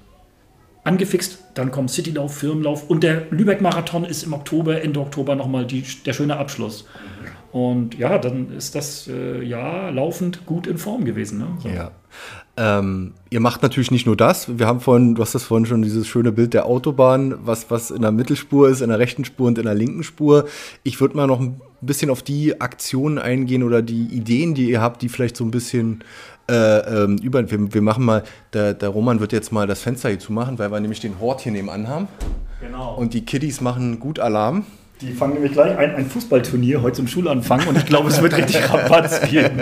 angefixt. 0.84 1.39
Dann 1.53 1.71
kommt 1.71 1.91
Citylauf, 1.91 2.36
Firmenlauf 2.36 2.89
und 2.89 3.03
der 3.03 3.28
Lübeck-Marathon 3.30 4.03
ist 4.03 4.24
im 4.24 4.34
Oktober, 4.34 4.82
Ende 4.82 4.99
Oktober 4.99 5.36
nochmal 5.36 5.65
die, 5.65 5.84
der 6.05 6.13
schöne 6.13 6.38
Abschluss. 6.38 6.86
Und 7.54 7.99
ja, 7.99 8.18
dann 8.18 8.51
ist 8.51 8.74
das 8.74 9.08
äh, 9.08 9.43
Jahr 9.43 9.91
laufend 9.91 10.47
gut 10.47 10.66
in 10.66 10.80
Form 10.80 11.06
gewesen. 11.06 11.38
Ne? 11.38 11.47
So. 11.60 11.70
Ja. 11.70 11.91
Ähm, 12.58 13.14
ihr 13.30 13.39
macht 13.39 13.62
natürlich 13.62 13.91
nicht 13.91 14.08
nur 14.08 14.18
das. 14.18 14.58
Wir 14.58 14.66
haben 14.66 14.80
vorhin, 14.80 15.14
du 15.14 15.22
hast 15.22 15.36
das 15.36 15.43
vorhin 15.43 15.68
schon, 15.68 15.84
dieses 15.84 16.08
schöne 16.08 16.32
Bild 16.32 16.56
der 16.56 16.66
Autobahn, 16.66 17.36
was, 17.45 17.70
was 17.70 17.91
in 17.91 18.01
der 18.01 18.12
Mittelspur 18.12 18.70
ist, 18.70 18.82
in 18.82 18.89
der 18.89 18.97
rechten 18.97 19.24
Spur 19.24 19.47
und 19.47 19.60
in 19.60 19.66
der 19.66 19.76
linken 19.76 20.01
Spur. 20.01 20.45
Ich 20.82 20.99
würde 20.99 21.16
mal 21.16 21.28
noch 21.28 21.39
ein 21.39 21.62
bisschen 21.82 22.10
auf 22.10 22.24
die 22.24 22.60
Aktionen 22.60 23.20
eingehen 23.20 23.62
oder 23.62 23.84
die 23.84 24.06
Ideen, 24.06 24.56
die 24.56 24.72
ihr 24.72 24.82
habt, 24.82 25.04
die 25.04 25.10
vielleicht 25.10 25.38
so 25.38 25.43
ein 25.43 25.51
bisschen 25.51 26.04
äh, 26.49 27.04
ähm, 27.04 27.18
über. 27.18 27.51
Wir, 27.51 27.72
wir, 27.72 27.82
machen 27.84 28.04
mal, 28.04 28.24
der, 28.54 28.74
der 28.74 28.89
Roman 28.89 29.20
wird 29.20 29.32
jetzt 29.32 29.51
mal 29.51 29.68
das 29.68 29.82
Fenster 29.82 30.10
hier 30.10 30.20
zumachen, 30.20 30.58
weil 30.58 30.72
wir 30.72 30.80
nämlich 30.80 31.01
den 31.01 31.20
Hort 31.20 31.41
hier 31.41 31.51
nebenan 31.51 31.88
haben. 31.88 32.08
Genau. 32.62 32.95
Und 32.95 33.14
die 33.14 33.26
Kiddies 33.26 33.62
machen 33.62 33.99
gut 33.99 34.18
Alarm. 34.20 34.66
Die 35.04 35.12
fangen 35.12 35.34
nämlich 35.34 35.51
gleich 35.51 35.78
ein, 35.78 35.95
ein 35.95 36.06
Fußballturnier 36.06 36.82
heute 36.82 36.95
zum 36.95 37.08
Schulanfang 37.08 37.68
und 37.68 37.78
ich 37.78 37.86
glaube, 37.86 38.08
es 38.08 38.22
wird 38.22 38.38
richtig 38.38 38.70
Rabatz 38.74 39.20
geben. 39.30 39.60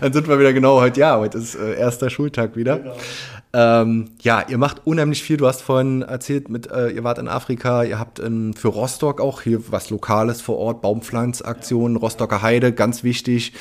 Dann 0.00 0.12
sind 0.12 0.28
wir 0.28 0.38
wieder 0.38 0.52
genau 0.52 0.80
heute, 0.80 1.00
ja, 1.00 1.18
heute 1.18 1.38
ist 1.38 1.56
äh, 1.56 1.76
erster 1.76 2.08
Schultag 2.08 2.54
wieder. 2.54 2.78
Genau. 2.78 2.94
Ähm, 3.52 4.10
ja, 4.20 4.44
ihr 4.48 4.58
macht 4.58 4.86
unheimlich 4.86 5.24
viel. 5.24 5.38
Du 5.38 5.46
hast 5.48 5.60
vorhin 5.60 6.02
erzählt, 6.02 6.48
mit, 6.48 6.70
äh, 6.70 6.90
ihr 6.90 7.02
wart 7.02 7.18
in 7.18 7.26
Afrika, 7.26 7.82
ihr 7.82 7.98
habt 7.98 8.20
in, 8.20 8.54
für 8.54 8.68
Rostock 8.68 9.20
auch 9.20 9.42
hier 9.42 9.60
was 9.72 9.90
Lokales 9.90 10.40
vor 10.40 10.56
Ort, 10.56 10.82
Baumpflanzaktionen, 10.82 11.96
Rostocker 11.96 12.42
Heide, 12.42 12.72
ganz 12.72 13.02
wichtig 13.02 13.52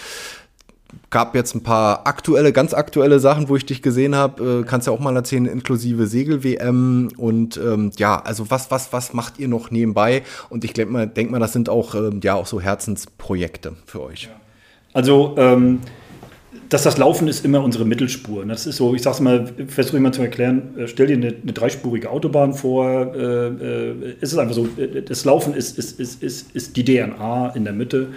gab 1.09 1.35
jetzt 1.35 1.55
ein 1.55 1.63
paar 1.63 2.07
aktuelle, 2.07 2.53
ganz 2.53 2.73
aktuelle 2.73 3.19
Sachen, 3.19 3.49
wo 3.49 3.55
ich 3.55 3.65
dich 3.65 3.81
gesehen 3.81 4.15
habe. 4.15 4.61
Äh, 4.61 4.65
kannst 4.65 4.87
ja 4.87 4.93
auch 4.93 4.99
mal 4.99 5.15
erzählen, 5.15 5.45
inklusive 5.45 6.07
Segel-WM. 6.07 7.09
Und 7.17 7.57
ähm, 7.57 7.91
ja, 7.97 8.19
also 8.19 8.49
was, 8.49 8.71
was, 8.71 8.93
was 8.93 9.13
macht 9.13 9.39
ihr 9.39 9.47
noch 9.47 9.71
nebenbei? 9.71 10.23
Und 10.49 10.63
ich 10.63 10.73
denke 10.73 10.93
mal, 10.93 11.07
denk 11.07 11.31
mal, 11.31 11.39
das 11.39 11.53
sind 11.53 11.69
auch, 11.69 11.95
ähm, 11.95 12.21
ja, 12.23 12.35
auch 12.35 12.47
so 12.47 12.61
Herzensprojekte 12.61 13.73
für 13.85 14.01
euch. 14.01 14.29
Also, 14.93 15.35
ähm, 15.37 15.79
dass 16.69 16.83
das 16.83 16.97
Laufen 16.97 17.27
ist 17.27 17.43
immer 17.43 17.61
unsere 17.61 17.83
Mittelspur. 17.83 18.45
Das 18.45 18.65
ist 18.65 18.77
so, 18.77 18.95
ich 18.95 19.01
sag's 19.01 19.19
mal, 19.19 19.45
versuche 19.67 19.97
ich 19.97 20.03
mal 20.03 20.13
zu 20.13 20.21
erklären, 20.21 20.77
äh, 20.77 20.87
stell 20.87 21.07
dir 21.07 21.17
eine, 21.17 21.35
eine 21.41 21.51
dreispurige 21.51 22.09
Autobahn 22.09 22.53
vor. 22.53 23.13
Äh, 23.13 23.47
äh, 23.47 24.15
ist 24.21 24.31
es 24.31 24.37
einfach 24.37 24.55
so, 24.55 24.67
äh, 24.77 25.01
das 25.01 25.25
Laufen 25.25 25.53
ist, 25.53 25.77
ist, 25.77 25.99
ist, 25.99 26.23
ist, 26.23 26.55
ist 26.55 26.77
die 26.77 26.85
DNA 26.85 27.49
in 27.55 27.65
der 27.65 27.73
Mitte. 27.73 28.07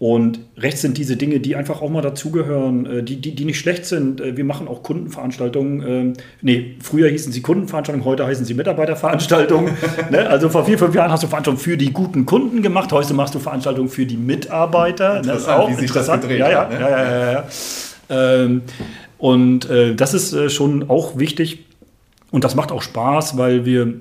Und 0.00 0.38
rechts 0.56 0.82
sind 0.82 0.96
diese 0.96 1.16
Dinge, 1.16 1.40
die 1.40 1.56
einfach 1.56 1.82
auch 1.82 1.90
mal 1.90 2.02
dazugehören, 2.02 2.86
äh, 2.86 3.02
die, 3.02 3.16
die, 3.16 3.34
die 3.34 3.44
nicht 3.44 3.58
schlecht 3.58 3.84
sind. 3.84 4.20
Äh, 4.20 4.36
wir 4.36 4.44
machen 4.44 4.68
auch 4.68 4.84
Kundenveranstaltungen. 4.84 5.82
Ähm, 5.86 6.12
nee, 6.40 6.76
früher 6.80 7.08
hießen 7.08 7.32
sie 7.32 7.42
Kundenveranstaltungen, 7.42 8.04
heute 8.04 8.24
heißen 8.24 8.44
sie 8.44 8.54
Mitarbeiterveranstaltungen. 8.54 9.76
ne? 10.10 10.28
Also 10.30 10.50
vor 10.50 10.64
vier, 10.64 10.78
fünf 10.78 10.94
Jahren 10.94 11.10
hast 11.10 11.24
du 11.24 11.26
Veranstaltungen 11.26 11.60
für 11.60 11.76
die 11.76 11.92
guten 11.92 12.26
Kunden 12.26 12.62
gemacht, 12.62 12.92
heute 12.92 13.12
machst 13.12 13.34
du 13.34 13.40
Veranstaltungen 13.40 13.88
für 13.88 14.06
die 14.06 14.16
Mitarbeiter. 14.16 15.14
Ne? 15.14 15.18
Interessant, 15.18 15.58
ne? 15.58 15.64
auch 15.64 15.68
wie 15.68 15.74
sich 15.74 15.82
interessant. 15.82 16.22
das 16.22 16.30
gedreht 16.30 16.40
ja, 16.40 16.50
ja, 16.50 16.68
ne? 16.68 16.80
ja, 16.80 16.90
ja, 16.90 17.20
ja, 17.20 17.32
ja. 17.32 17.44
Ähm, 18.44 18.62
und 19.18 19.68
äh, 19.68 19.96
das 19.96 20.14
ist 20.14 20.32
äh, 20.32 20.48
schon 20.48 20.88
auch 20.88 21.18
wichtig. 21.18 21.64
Und 22.30 22.44
das 22.44 22.54
macht 22.54 22.70
auch 22.70 22.82
Spaß, 22.82 23.36
weil 23.36 23.64
wir 23.64 23.94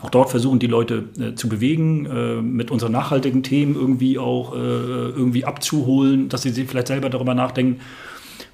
auch 0.00 0.10
dort 0.10 0.30
versuchen 0.30 0.58
die 0.58 0.66
Leute 0.66 1.08
äh, 1.18 1.34
zu 1.34 1.48
bewegen, 1.48 2.06
äh, 2.06 2.40
mit 2.40 2.70
unseren 2.70 2.92
nachhaltigen 2.92 3.42
Themen 3.42 3.74
irgendwie 3.74 4.18
auch 4.18 4.54
äh, 4.54 4.56
irgendwie 4.56 5.44
abzuholen, 5.44 6.28
dass 6.28 6.42
sie 6.42 6.52
vielleicht 6.52 6.86
selber 6.86 7.10
darüber 7.10 7.34
nachdenken. 7.34 7.80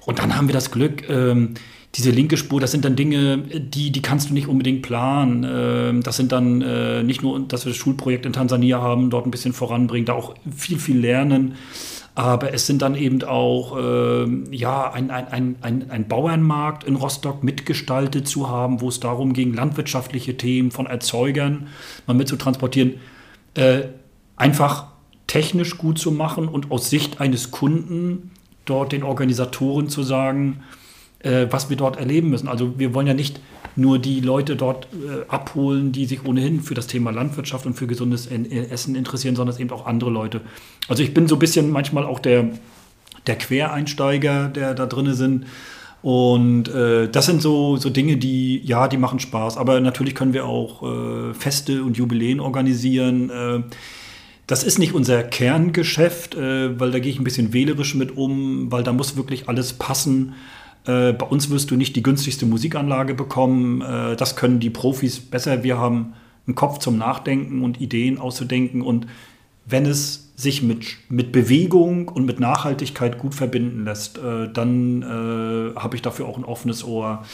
Und 0.05 0.19
dann 0.19 0.35
haben 0.35 0.47
wir 0.47 0.53
das 0.53 0.71
Glück, 0.71 1.07
ähm, 1.09 1.53
diese 1.95 2.11
linke 2.11 2.37
Spur, 2.37 2.59
das 2.59 2.71
sind 2.71 2.85
dann 2.85 2.95
Dinge, 2.95 3.37
die, 3.37 3.91
die 3.91 4.01
kannst 4.01 4.29
du 4.29 4.33
nicht 4.33 4.47
unbedingt 4.47 4.81
planen. 4.81 5.45
Ähm, 5.49 6.03
das 6.03 6.17
sind 6.17 6.31
dann 6.31 6.61
äh, 6.61 7.03
nicht 7.03 7.23
nur, 7.23 7.39
dass 7.39 7.65
wir 7.65 7.71
das 7.71 7.77
Schulprojekt 7.77 8.25
in 8.25 8.33
Tansania 8.33 8.81
haben, 8.81 9.09
dort 9.09 9.25
ein 9.25 9.31
bisschen 9.31 9.53
voranbringen, 9.53 10.05
da 10.05 10.13
auch 10.13 10.35
viel, 10.55 10.79
viel 10.79 10.99
lernen. 10.99 11.55
Aber 12.17 12.51
es 12.51 12.65
sind 12.65 12.81
dann 12.81 12.95
eben 12.95 13.21
auch 13.21 13.77
äh, 13.77 14.25
ja, 14.49 14.91
ein, 14.91 15.11
ein, 15.11 15.55
ein, 15.61 15.91
ein 15.91 16.07
Bauernmarkt 16.07 16.83
in 16.83 16.95
Rostock 16.95 17.43
mitgestaltet 17.43 18.27
zu 18.27 18.49
haben, 18.49 18.81
wo 18.81 18.89
es 18.89 18.99
darum 18.99 19.33
ging, 19.33 19.53
landwirtschaftliche 19.53 20.35
Themen 20.35 20.71
von 20.71 20.87
Erzeugern 20.87 21.67
mal 22.07 22.15
mit 22.15 22.27
zu 22.27 22.35
transportieren. 22.35 22.95
äh, 23.53 23.83
einfach 24.35 24.87
technisch 25.27 25.77
gut 25.77 25.99
zu 25.99 26.11
machen 26.11 26.47
und 26.47 26.71
aus 26.71 26.89
Sicht 26.89 27.21
eines 27.21 27.51
Kunden 27.51 28.31
dort 28.65 28.93
den 28.93 29.03
Organisatoren 29.03 29.87
zu 29.87 30.01
sagen, 30.01 30.63
äh, 31.19 31.45
was 31.51 31.69
wir 31.69 31.77
dort 31.77 31.97
erleben 31.97 32.31
müssen. 32.31 32.47
Also 32.47 32.79
wir 32.79 32.95
wollen 32.95 33.05
ja 33.05 33.13
nicht 33.13 33.39
nur 33.77 33.99
die 33.99 34.19
Leute 34.19 34.55
dort 34.55 34.87
äh, 34.93 35.29
abholen, 35.29 35.91
die 35.91 36.05
sich 36.05 36.25
ohnehin 36.25 36.61
für 36.61 36.73
das 36.73 36.87
Thema 36.87 37.11
Landwirtschaft 37.11 37.65
und 37.65 37.73
für 37.73 37.87
gesundes 37.87 38.27
Essen 38.27 38.95
interessieren, 38.95 39.35
sondern 39.35 39.57
eben 39.59 39.71
auch 39.71 39.85
andere 39.85 40.09
Leute. 40.09 40.41
Also 40.87 41.03
ich 41.03 41.13
bin 41.13 41.27
so 41.27 41.35
ein 41.35 41.39
bisschen 41.39 41.71
manchmal 41.71 42.05
auch 42.05 42.19
der, 42.19 42.49
der 43.27 43.35
Quereinsteiger, 43.35 44.49
der 44.49 44.73
da 44.73 44.85
drin 44.85 45.13
sind. 45.13 45.45
Und 46.01 46.69
äh, 46.69 47.09
das 47.09 47.25
sind 47.25 47.41
so, 47.41 47.77
so 47.77 47.89
Dinge, 47.89 48.17
die, 48.17 48.61
ja, 48.63 48.87
die 48.87 48.97
machen 48.97 49.19
Spaß. 49.19 49.57
Aber 49.57 49.79
natürlich 49.79 50.15
können 50.15 50.33
wir 50.33 50.45
auch 50.45 50.83
äh, 50.83 51.33
Feste 51.33 51.83
und 51.83 51.97
Jubiläen 51.97 52.39
organisieren. 52.39 53.29
Äh, 53.29 53.63
das 54.47 54.63
ist 54.63 54.79
nicht 54.79 54.93
unser 54.93 55.23
Kerngeschäft, 55.23 56.35
äh, 56.35 56.79
weil 56.79 56.91
da 56.91 56.99
gehe 56.99 57.11
ich 57.11 57.19
ein 57.19 57.25
bisschen 57.25 57.51
wählerisch 57.51 57.95
mit 57.95 58.15
um, 58.15 58.71
weil 58.71 58.83
da 58.83 58.93
muss 58.93 59.17
wirklich 59.17 59.49
alles 59.49 59.73
passen. 59.73 60.35
Äh, 60.87 61.13
bei 61.13 61.25
uns 61.25 61.49
wirst 61.49 61.69
du 61.69 61.75
nicht 61.75 61.95
die 61.95 62.03
günstigste 62.03 62.45
Musikanlage 62.45 63.13
bekommen. 63.13 63.81
Äh, 63.81 64.15
das 64.15 64.35
können 64.35 64.59
die 64.59 64.69
Profis 64.69 65.19
besser. 65.19 65.63
Wir 65.63 65.77
haben 65.77 66.13
einen 66.47 66.55
Kopf 66.55 66.79
zum 66.79 66.97
Nachdenken 66.97 67.61
und 67.63 67.81
Ideen 67.81 68.17
auszudenken. 68.17 68.81
Und 68.81 69.05
wenn 69.65 69.85
es 69.85 70.31
sich 70.35 70.63
mit, 70.63 70.85
mit 71.09 71.31
Bewegung 71.31 72.07
und 72.07 72.25
mit 72.25 72.39
Nachhaltigkeit 72.39 73.19
gut 73.19 73.35
verbinden 73.35 73.83
lässt, 73.83 74.17
äh, 74.17 74.51
dann 74.51 75.01
äh, 75.01 75.75
habe 75.77 75.95
ich 75.95 76.01
dafür 76.01 76.27
auch 76.27 76.37
ein 76.37 76.45
offenes 76.45 76.85
Ohr. 76.85 77.25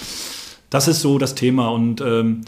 Das 0.70 0.88
ist 0.88 1.02
so 1.02 1.20
das 1.20 1.36
Thema. 1.36 1.68
Und 1.70 2.02
ähm, 2.02 2.42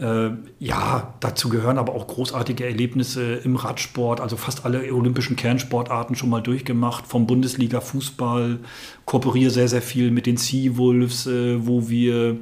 äh, 0.00 0.30
ja, 0.58 1.14
dazu 1.20 1.50
gehören 1.50 1.76
aber 1.76 1.94
auch 1.94 2.06
großartige 2.06 2.64
Erlebnisse 2.64 3.34
im 3.34 3.56
Radsport, 3.56 4.20
also 4.20 4.36
fast 4.36 4.64
alle 4.64 4.92
olympischen 4.94 5.36
Kernsportarten 5.36 6.16
schon 6.16 6.30
mal 6.30 6.40
durchgemacht, 6.40 7.06
vom 7.06 7.26
Bundesliga 7.26 7.80
Fußball, 7.80 8.60
kooperiere 9.04 9.50
sehr, 9.50 9.68
sehr 9.68 9.82
viel 9.82 10.10
mit 10.10 10.24
den 10.24 10.38
Seawolves, 10.38 11.26
äh, 11.26 11.66
wo 11.66 11.90
wir 11.90 12.38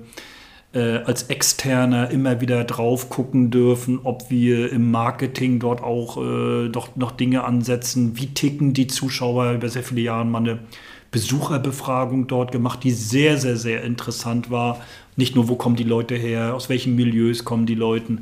äh, 0.73 0.99
als 0.99 1.25
Externer 1.25 2.11
immer 2.11 2.41
wieder 2.41 2.63
drauf 2.63 3.09
gucken 3.09 3.51
dürfen, 3.51 4.01
ob 4.05 4.31
wir 4.31 4.71
im 4.71 4.91
Marketing 4.91 5.59
dort 5.59 5.83
auch 5.83 6.17
äh, 6.19 6.69
doch 6.69 6.95
noch 6.95 7.11
Dinge 7.11 7.43
ansetzen, 7.43 8.17
wie 8.17 8.27
ticken 8.27 8.73
die 8.73 8.87
Zuschauer? 8.87 9.53
Über 9.53 9.69
sehr 9.69 9.83
viele 9.83 10.03
Jahre 10.03 10.25
mal 10.27 10.39
eine 10.39 10.59
Besucherbefragung 11.11 12.27
dort 12.27 12.53
gemacht, 12.53 12.85
die 12.85 12.91
sehr, 12.91 13.39
sehr, 13.39 13.57
sehr 13.57 13.83
interessant 13.83 14.51
war. 14.51 14.81
Nicht 15.17 15.35
nur, 15.35 15.49
wo 15.49 15.57
kommen 15.57 15.77
die 15.77 15.85
Leute 15.85 16.15
her, 16.15 16.55
aus 16.55 16.69
welchen 16.69 16.95
Milieus 16.95 17.45
kommen 17.45 17.67
die 17.67 17.75
Leute, 17.75 18.19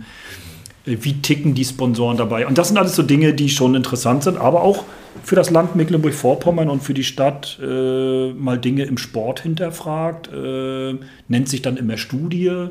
äh, 0.87 0.97
wie 1.01 1.15
ticken 1.15 1.55
die 1.55 1.65
Sponsoren 1.65 2.17
dabei. 2.17 2.47
Und 2.47 2.59
das 2.59 2.69
sind 2.69 2.79
alles 2.79 2.95
so 2.95 3.03
Dinge, 3.03 3.35
die 3.35 3.49
schon 3.49 3.75
interessant 3.75 4.23
sind, 4.23 4.39
aber 4.39 4.63
auch 4.63 4.85
für 5.25 5.35
das 5.35 5.51
Land 5.51 5.75
Mecklenburg-Vorpommern 5.75 6.69
und 6.69 6.83
für 6.83 6.95
die 6.95 7.05
Stadt 7.05 7.59
äh, 7.61 8.33
mal 8.33 8.59
Dinge 8.59 8.85
im 8.85 8.99
Sport 8.99 9.41
hinterfragt, 9.41 10.31
äh, 10.33 10.95
nennt 11.29 11.49
sich 11.49 11.63
dann 11.63 11.77
immer 11.77 11.97
Studie. 11.97 12.69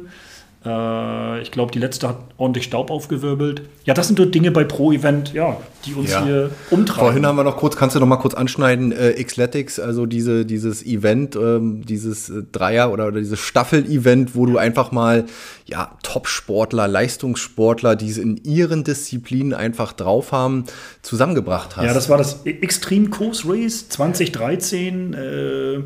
Äh, 0.65 1.41
ich 1.41 1.51
glaube, 1.51 1.71
die 1.71 1.79
letzte 1.79 2.07
hat 2.07 2.17
ordentlich 2.37 2.65
Staub 2.65 2.89
aufgewirbelt. 2.89 3.61
Ja, 3.85 3.93
das 3.93 4.07
sind 4.07 4.17
so 4.17 4.25
Dinge 4.25 4.51
bei 4.51 4.63
Pro 4.63 4.91
Event, 4.91 5.33
ja, 5.33 5.57
die 5.85 5.93
uns 5.93 6.11
ja. 6.11 6.23
hier 6.23 6.51
umtreiben. 6.71 7.01
Vorhin 7.01 7.25
haben 7.25 7.35
wir 7.35 7.43
noch 7.43 7.57
kurz, 7.57 7.75
kannst 7.75 7.95
du 7.95 7.99
noch 7.99 8.07
mal 8.07 8.17
kurz 8.17 8.33
anschneiden, 8.33 8.91
äh, 8.91 9.23
Xletics, 9.23 9.79
also 9.79 10.05
diese, 10.05 10.45
dieses 10.45 10.83
Event, 10.83 11.35
ähm, 11.35 11.85
dieses 11.85 12.29
äh, 12.29 12.43
Dreier- 12.51 12.91
oder, 12.91 13.07
oder 13.07 13.19
dieses 13.19 13.39
Staffel-Event, 13.39 14.35
wo 14.35 14.45
du 14.45 14.57
einfach 14.57 14.91
mal 14.91 15.25
ja, 15.65 15.97
Top-Sportler, 16.01 16.87
Leistungssportler, 16.87 17.95
die 17.95 18.09
es 18.09 18.17
in 18.17 18.37
ihren 18.43 18.83
Disziplinen 18.83 19.53
einfach 19.53 19.93
drauf 19.93 20.31
haben, 20.31 20.65
zusammengebracht 21.03 21.77
hast. 21.77 21.85
Ja, 21.85 21.93
das 21.93 22.09
war 22.09 22.17
das 22.17 22.43
Extreme 22.45 23.09
Course 23.09 23.43
Race 23.47 23.89
2013. 23.89 25.13
Äh, 25.13 25.79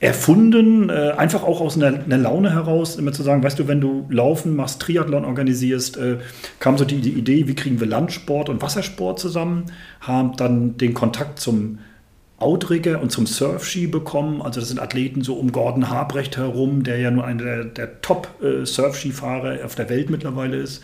erfunden, 0.00 0.88
äh, 0.88 1.12
einfach 1.16 1.42
auch 1.42 1.60
aus 1.60 1.76
einer, 1.76 2.02
einer, 2.02 2.16
Laune 2.16 2.52
heraus, 2.52 2.96
immer 2.96 3.12
zu 3.12 3.22
sagen, 3.22 3.42
weißt 3.42 3.58
du, 3.58 3.68
wenn 3.68 3.82
du 3.82 4.06
Laufen 4.08 4.56
machst, 4.56 4.80
Triathlon 4.80 5.26
organisierst, 5.26 5.98
äh, 5.98 6.16
kam 6.58 6.78
so 6.78 6.86
die, 6.86 7.02
die, 7.02 7.10
Idee, 7.12 7.46
wie 7.48 7.54
kriegen 7.54 7.80
wir 7.80 7.86
Landsport 7.86 8.48
und 8.48 8.62
Wassersport 8.62 9.20
zusammen, 9.20 9.66
haben 10.00 10.36
dann 10.38 10.78
den 10.78 10.94
Kontakt 10.94 11.38
zum 11.38 11.80
Outrigger 12.38 13.02
und 13.02 13.12
zum 13.12 13.26
Surfski 13.26 13.86
bekommen. 13.86 14.40
Also 14.40 14.60
das 14.60 14.70
sind 14.70 14.80
Athleten 14.80 15.20
so 15.20 15.34
um 15.34 15.52
Gordon 15.52 15.90
Habrecht 15.90 16.38
herum, 16.38 16.82
der 16.82 16.98
ja 16.98 17.10
nur 17.10 17.26
einer 17.26 17.44
der, 17.44 17.64
der 17.66 18.00
Top-Surfskifahrer 18.00 19.60
äh, 19.60 19.64
auf 19.64 19.74
der 19.74 19.90
Welt 19.90 20.08
mittlerweile 20.08 20.56
ist. 20.56 20.82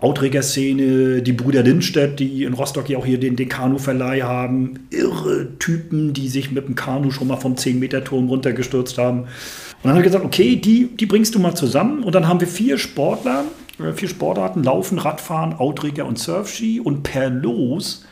Outrigger-Szene, 0.00 1.22
die 1.22 1.32
Brüder 1.32 1.62
Lindstedt, 1.62 2.20
die 2.20 2.44
in 2.44 2.54
Rostock 2.54 2.88
ja 2.88 2.98
auch 2.98 3.04
hier 3.04 3.20
den, 3.20 3.36
den 3.36 3.48
Kanu-Verleih 3.48 4.22
haben. 4.22 4.86
Irre 4.90 5.58
Typen, 5.58 6.14
die 6.14 6.28
sich 6.28 6.50
mit 6.50 6.66
dem 6.66 6.74
Kanu 6.74 7.10
schon 7.10 7.28
mal 7.28 7.36
vom 7.36 7.54
10-Meter-Turm 7.54 8.28
runtergestürzt 8.28 8.96
haben. 8.96 9.20
Und 9.20 9.28
dann 9.82 9.92
haben 9.92 9.98
wir 9.98 10.04
gesagt, 10.04 10.24
okay, 10.24 10.56
die, 10.56 10.88
die 10.96 11.06
bringst 11.06 11.34
du 11.34 11.38
mal 11.38 11.54
zusammen. 11.54 12.02
Und 12.02 12.14
dann 12.14 12.28
haben 12.28 12.40
wir 12.40 12.48
vier 12.48 12.78
Sportler, 12.78 13.44
äh, 13.78 13.92
vier 13.92 14.08
Sportarten, 14.08 14.62
Laufen, 14.62 14.98
Radfahren, 14.98 15.54
Outrigger 15.54 16.06
und 16.06 16.18
Surfski. 16.18 16.80
Und 16.80 17.02
per 17.02 17.28
Los 17.28 18.06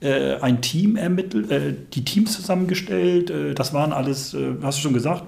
äh, 0.00 0.36
ein 0.40 0.60
Team 0.62 0.96
ermittelt, 0.96 1.50
äh, 1.50 1.74
die 1.92 2.04
Teams 2.04 2.32
zusammengestellt. 2.32 3.30
Äh, 3.30 3.54
das 3.54 3.74
waren 3.74 3.92
alles, 3.92 4.34
äh, 4.34 4.54
hast 4.62 4.78
du 4.78 4.82
schon 4.82 4.94
gesagt, 4.94 5.24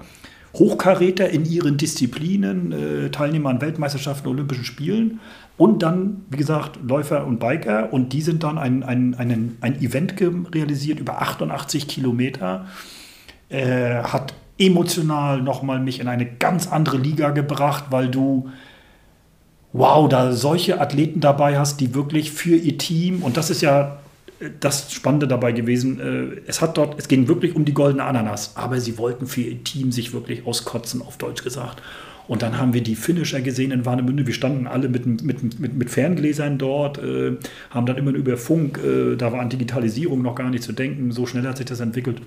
Hochkaräter 0.59 1.29
in 1.29 1.45
ihren 1.45 1.77
Disziplinen, 1.77 2.71
äh, 2.71 3.09
Teilnehmer 3.09 3.49
an 3.49 3.61
Weltmeisterschaften, 3.61 4.27
Olympischen 4.27 4.65
Spielen. 4.65 5.19
Und 5.57 5.83
dann, 5.83 6.25
wie 6.29 6.37
gesagt, 6.37 6.79
Läufer 6.83 7.25
und 7.25 7.39
Biker. 7.39 7.91
Und 7.91 8.13
die 8.13 8.21
sind 8.21 8.43
dann 8.43 8.57
ein, 8.57 8.83
ein, 8.83 9.15
ein, 9.15 9.57
ein 9.61 9.81
Event 9.81 10.15
realisiert 10.53 10.99
über 10.99 11.21
88 11.21 11.87
Kilometer. 11.87 12.65
Äh, 13.49 14.03
hat 14.03 14.33
emotional 14.59 15.41
nochmal 15.41 15.79
mich 15.79 15.99
in 15.99 16.07
eine 16.07 16.25
ganz 16.25 16.67
andere 16.67 16.97
Liga 16.97 17.29
gebracht, 17.29 17.85
weil 17.89 18.09
du, 18.09 18.49
wow, 19.73 20.09
da 20.09 20.31
solche 20.31 20.81
Athleten 20.81 21.19
dabei 21.19 21.59
hast, 21.59 21.79
die 21.79 21.93
wirklich 21.93 22.31
für 22.31 22.55
ihr 22.55 22.77
Team, 22.77 23.21
und 23.21 23.37
das 23.37 23.49
ist 23.49 23.61
ja 23.61 23.99
das 24.59 24.91
Spannende 24.93 25.27
dabei 25.27 25.51
gewesen, 25.51 25.99
äh, 25.99 26.41
es 26.45 26.61
hat 26.61 26.77
dort, 26.77 26.99
es 26.99 27.07
ging 27.07 27.27
wirklich 27.27 27.55
um 27.55 27.65
die 27.65 27.73
goldene 27.73 28.03
Ananas, 28.03 28.51
aber 28.55 28.79
sie 28.79 28.97
wollten 28.97 29.27
für 29.27 29.41
ihr 29.41 29.63
Team 29.63 29.91
sich 29.91 30.13
wirklich 30.13 30.45
auskotzen, 30.45 31.01
auf 31.01 31.17
Deutsch 31.17 31.43
gesagt. 31.43 31.81
Und 32.27 32.41
dann 32.41 32.57
haben 32.57 32.73
wir 32.73 32.83
die 32.83 32.95
Finisher 32.95 33.41
gesehen 33.41 33.71
in 33.71 33.85
Warnemünde. 33.85 34.27
Wir 34.27 34.33
standen 34.33 34.67
alle 34.67 34.89
mit, 34.89 35.05
mit, 35.05 35.59
mit, 35.59 35.73
mit 35.73 35.89
Ferngläsern 35.89 36.57
dort, 36.57 36.97
äh, 36.97 37.37
haben 37.69 37.85
dann 37.85 37.97
immer 37.97 38.11
über 38.11 38.37
Funk, 38.37 38.79
äh, 38.83 39.15
da 39.15 39.31
war 39.31 39.39
an 39.39 39.49
Digitalisierung 39.49 40.21
noch 40.21 40.35
gar 40.35 40.49
nicht 40.49 40.63
zu 40.63 40.73
denken, 40.73 41.11
so 41.11 41.25
schnell 41.25 41.47
hat 41.47 41.57
sich 41.57 41.65
das 41.65 41.79
entwickelt, 41.79 42.21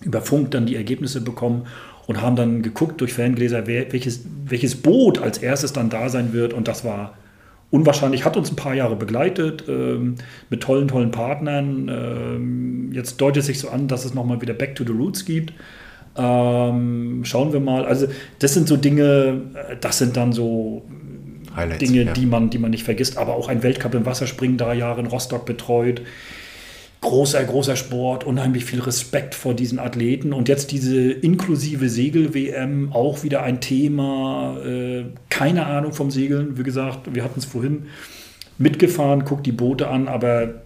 über 0.00 0.22
Funk 0.22 0.50
dann 0.50 0.66
die 0.66 0.76
Ergebnisse 0.76 1.20
bekommen 1.20 1.66
und 2.06 2.20
haben 2.20 2.36
dann 2.36 2.62
geguckt 2.62 3.00
durch 3.00 3.12
Ferngläser, 3.12 3.66
wer, 3.66 3.92
welches, 3.92 4.24
welches 4.46 4.74
Boot 4.74 5.18
als 5.18 5.38
erstes 5.38 5.72
dann 5.72 5.90
da 5.90 6.08
sein 6.08 6.32
wird. 6.32 6.52
Und 6.52 6.66
das 6.66 6.84
war 6.84 7.14
unwahrscheinlich, 7.72 8.24
hat 8.24 8.36
uns 8.36 8.52
ein 8.52 8.56
paar 8.56 8.74
Jahre 8.74 8.94
begleitet, 8.94 9.64
ähm, 9.66 10.16
mit 10.50 10.62
tollen, 10.62 10.86
tollen 10.86 11.10
Partnern. 11.10 11.88
Ähm, 11.88 12.92
jetzt 12.92 13.20
deutet 13.20 13.40
es 13.40 13.46
sich 13.46 13.58
so 13.58 13.70
an, 13.70 13.88
dass 13.88 14.04
es 14.04 14.14
nochmal 14.14 14.40
wieder 14.40 14.54
Back 14.54 14.76
to 14.76 14.84
the 14.84 14.92
Roots 14.92 15.24
gibt. 15.24 15.52
Ähm, 16.16 17.22
schauen 17.24 17.52
wir 17.52 17.60
mal. 17.60 17.86
Also 17.86 18.06
das 18.38 18.52
sind 18.52 18.68
so 18.68 18.76
Dinge, 18.76 19.40
äh, 19.54 19.76
das 19.80 19.98
sind 19.98 20.16
dann 20.16 20.32
so 20.32 20.82
Highlights, 21.56 21.78
Dinge, 21.78 22.04
ja. 22.04 22.12
die, 22.12 22.26
man, 22.26 22.50
die 22.50 22.58
man 22.58 22.70
nicht 22.70 22.84
vergisst. 22.84 23.16
Aber 23.16 23.34
auch 23.34 23.48
ein 23.48 23.62
Weltcup 23.62 23.94
im 23.94 24.04
Wasserspringen, 24.04 24.58
drei 24.58 24.74
Jahre 24.74 25.00
in 25.00 25.06
Rostock 25.06 25.46
betreut. 25.46 26.02
Großer, 27.02 27.44
großer 27.44 27.76
Sport, 27.76 28.24
unheimlich 28.24 28.64
viel 28.64 28.80
Respekt 28.80 29.34
vor 29.34 29.54
diesen 29.54 29.78
Athleten. 29.78 30.32
Und 30.32 30.48
jetzt 30.48 30.70
diese 30.70 31.10
inklusive 31.10 31.88
Segel-WM, 31.88 32.92
auch 32.92 33.22
wieder 33.22 33.42
ein 33.42 33.60
Thema. 33.60 34.56
Äh, 34.64 35.04
keine 35.28 35.66
Ahnung 35.66 35.92
vom 35.92 36.10
Segeln. 36.10 36.56
Wie 36.56 36.62
gesagt, 36.62 37.14
wir 37.14 37.24
hatten 37.24 37.40
es 37.40 37.44
vorhin 37.44 37.86
mitgefahren, 38.56 39.24
guckt 39.24 39.44
die 39.44 39.52
Boote 39.52 39.88
an, 39.88 40.08
aber 40.08 40.62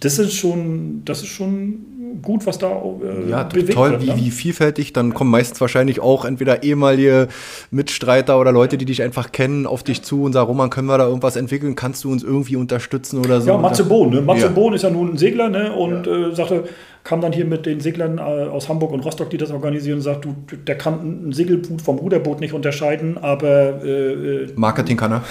das 0.00 0.18
ist 0.18 0.34
schon, 0.34 1.02
das 1.04 1.22
ist 1.22 1.28
schon 1.28 1.80
gut, 2.22 2.46
was 2.46 2.58
da 2.58 2.68
äh, 2.68 3.30
ja, 3.30 3.44
bewegt 3.44 3.74
toll, 3.74 3.90
wird. 3.92 4.02
Wie, 4.02 4.06
ne? 4.06 4.16
wie 4.16 4.30
vielfältig. 4.30 4.92
Dann 4.92 5.14
kommen 5.14 5.30
meistens 5.30 5.60
wahrscheinlich 5.60 6.00
auch 6.00 6.24
entweder 6.24 6.62
ehemalige 6.62 7.28
Mitstreiter 7.70 8.38
oder 8.38 8.52
Leute, 8.52 8.78
die 8.78 8.84
dich 8.84 9.02
einfach 9.02 9.32
kennen, 9.32 9.66
auf 9.66 9.82
dich 9.82 10.02
zu 10.02 10.22
und 10.22 10.32
sagen, 10.32 10.46
Roman, 10.46 10.70
können 10.70 10.88
wir 10.88 10.98
da 10.98 11.06
irgendwas 11.06 11.36
entwickeln? 11.36 11.74
Kannst 11.74 12.04
du 12.04 12.12
uns 12.12 12.22
irgendwie 12.22 12.56
unterstützen 12.56 13.18
oder 13.18 13.40
so? 13.40 13.50
Ja, 13.50 13.58
Matze 13.58 13.84
Bohn. 13.84 14.10
Ne? 14.10 14.20
Matze 14.20 14.46
ja. 14.46 14.48
Bohn 14.48 14.74
ist 14.74 14.82
ja 14.82 14.90
nun 14.90 15.12
ein 15.12 15.18
Segler 15.18 15.48
ne? 15.48 15.72
und 15.72 16.06
ja. 16.06 16.28
äh, 16.28 16.34
sagte, 16.34 16.64
kam 17.04 17.20
dann 17.20 17.32
hier 17.32 17.44
mit 17.44 17.66
den 17.66 17.80
Seglern 17.80 18.18
äh, 18.18 18.20
aus 18.20 18.68
Hamburg 18.68 18.92
und 18.92 19.00
Rostock, 19.00 19.30
die 19.30 19.38
das 19.38 19.50
organisieren, 19.50 19.96
und 19.96 20.02
sagt, 20.02 20.24
du, 20.24 20.34
der 20.66 20.76
kann 20.76 21.28
ein 21.28 21.32
Segelboot 21.32 21.80
vom 21.80 21.98
Ruderboot 21.98 22.40
nicht 22.40 22.52
unterscheiden, 22.52 23.18
aber 23.18 23.82
äh, 23.82 24.44
äh 24.44 24.52
Marketing 24.56 24.96
kann 24.96 25.12
er. 25.12 25.24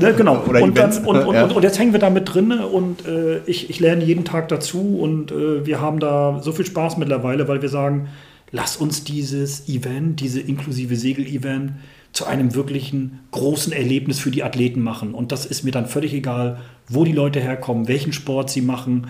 ne, 0.00 0.14
genau. 0.14 0.42
Oder 0.48 0.62
und, 0.62 0.76
dann, 0.76 0.90
und, 1.04 1.24
und, 1.24 1.34
ja. 1.34 1.44
und, 1.44 1.62
jetzt 1.62 1.78
hängen 1.78 1.92
wir 1.92 2.00
da 2.00 2.10
mit 2.10 2.32
drin 2.32 2.52
und 2.52 3.06
äh, 3.06 3.38
ich, 3.46 3.70
ich 3.70 3.80
lerne 3.80 4.04
jeden 4.04 4.24
Tag 4.24 4.48
dazu 4.48 4.98
und 4.98 5.30
äh, 5.30 5.64
wir 5.66 5.80
haben 5.80 6.00
da 6.00 6.40
so 6.42 6.52
viel 6.52 6.66
Spaß 6.66 6.96
mittlerweile, 6.96 7.48
weil 7.48 7.62
wir 7.62 7.68
sagen, 7.68 8.08
lass 8.50 8.76
uns 8.76 9.04
dieses 9.04 9.68
Event, 9.68 10.20
diese 10.20 10.40
inklusive 10.40 10.96
Segel-Event 10.96 11.72
zu 12.12 12.26
einem 12.26 12.54
wirklichen 12.54 13.20
großen 13.30 13.72
Erlebnis 13.72 14.18
für 14.18 14.30
die 14.30 14.42
Athleten 14.44 14.82
machen. 14.82 15.14
Und 15.14 15.32
das 15.32 15.46
ist 15.46 15.64
mir 15.64 15.70
dann 15.70 15.86
völlig 15.86 16.12
egal, 16.12 16.60
wo 16.88 17.04
die 17.04 17.12
Leute 17.12 17.40
herkommen, 17.40 17.88
welchen 17.88 18.12
Sport 18.12 18.50
sie 18.50 18.60
machen. 18.60 19.08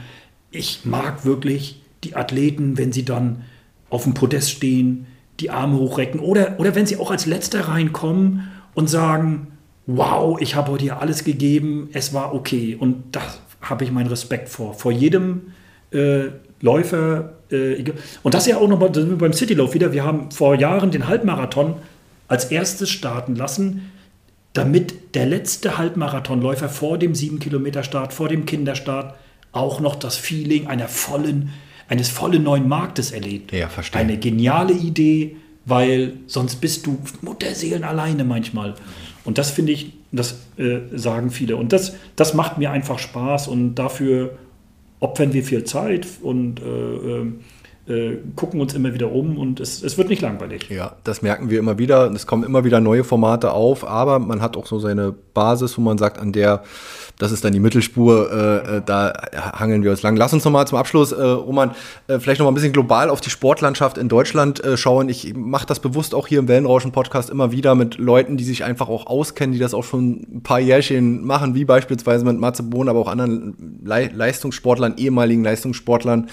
Ich 0.52 0.84
mag 0.84 1.24
wirklich 1.24 1.81
die 2.04 2.16
Athleten, 2.16 2.78
wenn 2.78 2.92
sie 2.92 3.04
dann 3.04 3.44
auf 3.90 4.04
dem 4.04 4.14
Podest 4.14 4.50
stehen, 4.50 5.06
die 5.40 5.50
Arme 5.50 5.78
hochrecken 5.78 6.20
oder, 6.20 6.58
oder 6.58 6.74
wenn 6.74 6.86
sie 6.86 6.96
auch 6.96 7.10
als 7.10 7.26
Letzter 7.26 7.68
reinkommen 7.68 8.48
und 8.74 8.88
sagen, 8.88 9.48
wow, 9.86 10.40
ich 10.40 10.54
habe 10.54 10.72
heute 10.72 10.96
alles 10.96 11.24
gegeben, 11.24 11.88
es 11.92 12.14
war 12.14 12.34
okay. 12.34 12.76
Und 12.78 13.04
da 13.12 13.20
habe 13.60 13.84
ich 13.84 13.90
meinen 13.92 14.08
Respekt 14.08 14.48
vor. 14.48 14.74
Vor 14.74 14.92
jedem 14.92 15.52
äh, 15.90 16.28
Läufer. 16.60 17.34
Äh, 17.50 17.84
und 18.22 18.34
das 18.34 18.46
ja 18.46 18.56
auch 18.56 18.68
nochmal 18.68 18.90
beim 18.90 19.32
Citylauf 19.32 19.74
wieder. 19.74 19.92
Wir 19.92 20.04
haben 20.04 20.30
vor 20.30 20.54
Jahren 20.54 20.90
den 20.90 21.08
Halbmarathon 21.08 21.74
als 22.28 22.46
erstes 22.46 22.90
starten 22.90 23.34
lassen, 23.34 23.92
damit 24.52 25.14
der 25.14 25.26
letzte 25.26 25.78
Halbmarathonläufer 25.78 26.68
vor 26.68 26.98
dem 26.98 27.12
7-Kilometer-Start, 27.12 28.12
vor 28.12 28.28
dem 28.28 28.46
Kinderstart 28.46 29.14
auch 29.50 29.80
noch 29.80 29.96
das 29.96 30.16
Feeling 30.16 30.66
einer 30.66 30.88
vollen, 30.88 31.50
eines 31.92 32.08
vollen 32.08 32.42
neuen 32.42 32.68
Marktes 32.68 33.10
erlebt. 33.10 33.52
Ja, 33.52 33.68
verstehe. 33.68 34.00
Eine 34.00 34.16
geniale 34.16 34.72
Idee, 34.72 35.36
weil 35.66 36.14
sonst 36.26 36.56
bist 36.56 36.86
du 36.86 36.98
Mutterseelen 37.20 37.84
alleine 37.84 38.24
manchmal. 38.24 38.76
Und 39.26 39.36
das 39.36 39.50
finde 39.50 39.72
ich, 39.72 39.92
das 40.10 40.40
äh, 40.56 40.78
sagen 40.94 41.30
viele. 41.30 41.56
Und 41.56 41.74
das, 41.74 41.94
das 42.16 42.32
macht 42.32 42.56
mir 42.56 42.70
einfach 42.70 42.98
Spaß 42.98 43.48
und 43.48 43.74
dafür 43.74 44.38
opfern 45.00 45.34
wir 45.34 45.44
viel 45.44 45.64
Zeit 45.64 46.06
und 46.22 46.60
äh, 46.60 47.26
äh, 47.88 48.18
gucken 48.36 48.60
uns 48.60 48.74
immer 48.74 48.94
wieder 48.94 49.10
um 49.10 49.38
und 49.38 49.58
es, 49.58 49.82
es 49.82 49.98
wird 49.98 50.08
nicht 50.08 50.22
langweilig. 50.22 50.68
Ja, 50.70 50.94
das 51.02 51.20
merken 51.20 51.50
wir 51.50 51.58
immer 51.58 51.78
wieder. 51.78 52.10
Es 52.12 52.28
kommen 52.28 52.44
immer 52.44 52.62
wieder 52.62 52.80
neue 52.80 53.02
Formate 53.02 53.50
auf, 53.50 53.84
aber 53.84 54.20
man 54.20 54.40
hat 54.40 54.56
auch 54.56 54.66
so 54.66 54.78
seine 54.78 55.12
Basis, 55.34 55.76
wo 55.76 55.82
man 55.82 55.98
sagt, 55.98 56.18
an 56.18 56.32
der, 56.32 56.62
das 57.18 57.32
ist 57.32 57.44
dann 57.44 57.52
die 57.52 57.58
Mittelspur, 57.58 58.30
äh, 58.30 58.76
äh 58.76 58.82
da 58.86 59.12
hangeln 59.34 59.82
wir 59.82 59.90
uns 59.90 60.02
lang. 60.02 60.14
Lass 60.14 60.32
uns 60.32 60.44
nochmal 60.44 60.66
zum 60.68 60.78
Abschluss, 60.78 61.10
äh, 61.10 61.22
Roman, 61.22 61.72
äh, 62.06 62.20
vielleicht 62.20 62.38
nochmal 62.38 62.52
ein 62.52 62.54
bisschen 62.54 62.72
global 62.72 63.10
auf 63.10 63.20
die 63.20 63.30
Sportlandschaft 63.30 63.98
in 63.98 64.08
Deutschland 64.08 64.62
äh, 64.62 64.76
schauen. 64.76 65.08
Ich 65.08 65.34
mache 65.34 65.66
das 65.66 65.80
bewusst 65.80 66.14
auch 66.14 66.28
hier 66.28 66.38
im 66.38 66.46
Wellenrauschen-Podcast 66.46 67.30
immer 67.30 67.50
wieder 67.50 67.74
mit 67.74 67.98
Leuten, 67.98 68.36
die 68.36 68.44
sich 68.44 68.62
einfach 68.62 68.88
auch 68.88 69.06
auskennen, 69.06 69.52
die 69.52 69.58
das 69.58 69.74
auch 69.74 69.84
schon 69.84 70.24
ein 70.32 70.42
paar 70.44 70.60
Jährchen 70.60 71.24
machen, 71.24 71.56
wie 71.56 71.64
beispielsweise 71.64 72.24
mit 72.24 72.38
Matze 72.38 72.62
Bohn, 72.62 72.88
aber 72.88 73.00
auch 73.00 73.08
anderen 73.08 73.80
Le 73.84 74.10
Leistungssportlern, 74.14 74.94
ehemaligen 74.98 75.42
Leistungssportlern. 75.42 76.28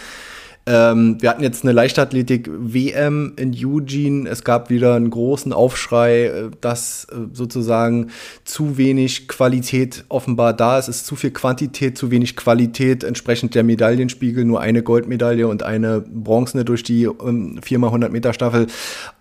Ähm, 0.65 1.17
wir 1.19 1.29
hatten 1.29 1.41
jetzt 1.41 1.63
eine 1.63 1.71
Leichtathletik-WM 1.71 3.33
in 3.37 3.55
Eugene. 3.55 4.29
Es 4.29 4.43
gab 4.43 4.69
wieder 4.69 4.93
einen 4.93 5.09
großen 5.09 5.51
Aufschrei, 5.51 6.25
äh, 6.25 6.49
dass 6.61 7.05
äh, 7.05 7.15
sozusagen 7.33 8.07
zu 8.43 8.77
wenig 8.77 9.27
Qualität 9.27 10.05
offenbar 10.09 10.53
da 10.53 10.77
ist. 10.77 10.87
Es 10.87 10.97
ist 10.97 11.05
zu 11.07 11.15
viel 11.15 11.31
Quantität, 11.31 11.97
zu 11.97 12.11
wenig 12.11 12.35
Qualität. 12.35 13.03
Entsprechend 13.03 13.55
der 13.55 13.63
Medaillenspiegel 13.63 14.45
nur 14.45 14.61
eine 14.61 14.83
Goldmedaille 14.83 15.47
und 15.47 15.63
eine 15.63 16.01
bronzene 16.01 16.65
durch 16.65 16.83
die 16.83 17.03
ähm, 17.03 17.59
4x100 17.65 18.09
Meter 18.09 18.33
Staffel. 18.33 18.67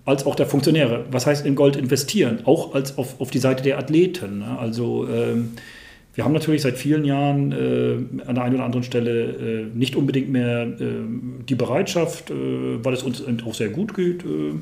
als 0.04 0.26
auch 0.26 0.36
der 0.36 0.46
Funktionäre. 0.46 1.06
Was 1.10 1.26
heißt 1.26 1.46
in 1.46 1.56
Gold 1.56 1.78
investieren? 1.78 2.40
Auch 2.44 2.76
als 2.76 2.98
auf, 2.98 3.22
auf 3.22 3.32
die 3.32 3.40
Seite 3.40 3.64
der 3.64 3.78
Athleten. 3.78 4.40
Ne? 4.40 4.58
Also 4.60 5.08
ähm, 5.08 5.54
wir 6.14 6.26
haben 6.26 6.34
natürlich 6.34 6.62
seit 6.62 6.78
vielen 6.78 7.06
Jahren 7.06 7.52
äh, 7.54 8.26
an 8.26 8.36
der 8.36 8.44
einen 8.44 8.56
oder 8.56 8.66
anderen 8.66 8.84
Stelle 8.84 9.22
äh, 9.22 9.66
nicht 9.74 9.96
unbedingt 9.96 10.30
mehr 10.30 10.64
äh, 10.64 11.06
die 11.48 11.56
Bereitschaft, 11.56 12.30
äh, 12.30 12.84
weil 12.84 12.94
es 12.94 13.04
uns 13.04 13.24
auch 13.46 13.54
sehr 13.54 13.70
gut 13.70 13.94
geht. 13.94 14.26
Äh, 14.26 14.54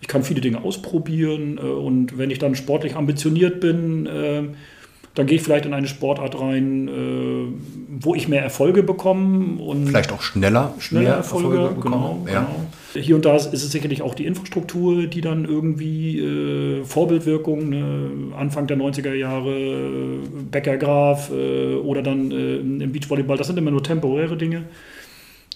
ich 0.00 0.08
kann 0.08 0.22
viele 0.22 0.42
Dinge 0.42 0.62
ausprobieren 0.62 1.56
äh, 1.56 1.62
und 1.62 2.18
wenn 2.18 2.30
ich 2.30 2.38
dann 2.38 2.54
sportlich 2.54 2.94
ambitioniert 2.94 3.60
bin, 3.60 4.08
dann 5.14 5.26
gehe 5.26 5.36
ich 5.36 5.42
vielleicht 5.42 5.66
in 5.66 5.74
eine 5.74 5.88
Sportart 5.88 6.38
rein, 6.40 6.88
wo 7.88 8.14
ich 8.14 8.28
mehr 8.28 8.42
Erfolge 8.42 8.84
bekomme. 8.84 9.60
Und 9.60 9.88
vielleicht 9.88 10.12
auch 10.12 10.22
schneller, 10.22 10.74
schneller 10.78 11.16
Erfolge, 11.16 11.56
Erfolge 11.56 11.80
genau, 11.80 12.24
ja. 12.26 12.40
genau. 12.40 12.66
Hier 12.94 13.16
und 13.16 13.24
da 13.24 13.36
ist 13.36 13.52
es 13.52 13.70
sicherlich 13.70 14.02
auch 14.02 14.14
die 14.14 14.24
Infrastruktur, 14.24 15.06
die 15.06 15.20
dann 15.20 15.44
irgendwie 15.44 16.18
äh, 16.18 16.84
Vorbildwirkung, 16.84 17.68
ne? 17.68 18.10
Anfang 18.36 18.66
der 18.66 18.78
90er 18.78 19.12
Jahre, 19.14 20.22
Becker 20.50 20.78
Graf 20.78 21.30
äh, 21.30 21.74
oder 21.74 22.02
dann 22.02 22.30
äh, 22.30 22.56
im 22.56 22.92
Beachvolleyball, 22.92 23.36
das 23.36 23.48
sind 23.48 23.58
immer 23.58 23.70
nur 23.70 23.82
temporäre 23.82 24.36
Dinge. 24.36 24.64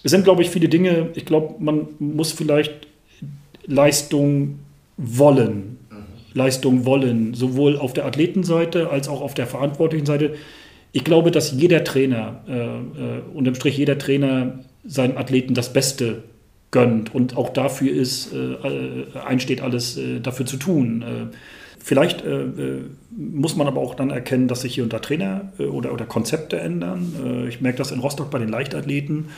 Es 0.02 0.10
sind, 0.10 0.24
glaube 0.24 0.42
ich, 0.42 0.50
viele 0.50 0.68
Dinge, 0.68 1.08
ich 1.14 1.24
glaube, 1.24 1.54
man 1.58 1.88
muss 1.98 2.32
vielleicht 2.32 2.86
Leistung 3.66 4.58
wollen 4.96 5.78
Leistung 6.34 6.84
wollen, 6.84 7.34
sowohl 7.34 7.76
auf 7.76 7.92
der 7.92 8.06
Athletenseite 8.06 8.90
als 8.90 9.08
auch 9.08 9.20
auf 9.20 9.34
der 9.34 9.46
verantwortlichen 9.46 10.06
Seite. 10.06 10.34
Ich 10.92 11.04
glaube, 11.04 11.30
dass 11.30 11.52
jeder 11.52 11.84
Trainer, 11.84 12.42
äh, 12.48 12.52
äh, 12.54 13.22
unterm 13.34 13.54
Strich 13.54 13.76
jeder 13.76 13.98
Trainer 13.98 14.60
seinen 14.84 15.16
Athleten 15.16 15.54
das 15.54 15.72
Beste 15.72 16.24
gönnt 16.72 17.14
und 17.14 17.36
auch 17.36 17.50
dafür 17.50 17.92
ist, 17.92 18.32
äh, 18.32 18.54
äh 18.54 19.06
einsteht, 19.24 19.60
alles 19.60 19.96
äh, 19.96 20.20
dafür 20.20 20.46
zu 20.46 20.56
tun. 20.56 21.02
Äh, 21.02 21.36
vielleicht 21.78 22.24
muss 23.10 23.56
man 23.56 23.66
aber 23.66 23.80
auch 23.80 23.96
dann 23.96 24.10
erkennen, 24.10 24.46
dass 24.46 24.60
sich 24.60 24.74
hier 24.76 24.84
unter 24.84 25.00
Trainer 25.00 25.52
oder, 25.58 25.92
oder 25.92 26.04
Konzepte 26.04 26.56
ändern. 26.60 27.46
ich 27.48 27.60
merke 27.60 27.78
das 27.78 27.90
in 27.90 27.98
Rostock 27.98 28.30
bei 28.30 28.38
den 28.38 28.48
Leichtathleten. 28.48 29.30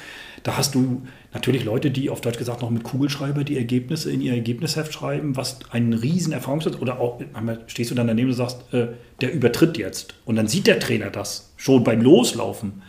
Da 0.44 0.58
hast 0.58 0.74
du 0.74 1.00
natürlich 1.32 1.64
Leute, 1.64 1.90
die 1.90 2.10
auf 2.10 2.20
Deutsch 2.20 2.36
gesagt 2.36 2.60
noch 2.60 2.68
mit 2.68 2.82
Kugelschreiber 2.82 3.44
die 3.44 3.56
Ergebnisse 3.56 4.12
in 4.12 4.20
ihr 4.20 4.34
Ergebnisheft 4.34 4.92
schreiben, 4.92 5.38
was 5.38 5.60
einen 5.70 5.94
riesen 5.94 6.34
Erfahrungsschatz 6.34 6.76
oder 6.78 7.00
auch 7.00 7.18
einmal 7.32 7.60
stehst 7.66 7.90
du 7.90 7.94
dann 7.94 8.08
daneben 8.08 8.28
und 8.28 8.34
sagst, 8.34 8.62
äh, 8.74 8.88
der 9.22 9.32
übertritt 9.32 9.78
jetzt. 9.78 10.14
Und 10.26 10.36
dann 10.36 10.46
sieht 10.46 10.66
der 10.66 10.80
Trainer 10.80 11.08
das 11.08 11.54
schon 11.56 11.82
beim 11.82 12.02
Loslaufen. 12.02 12.82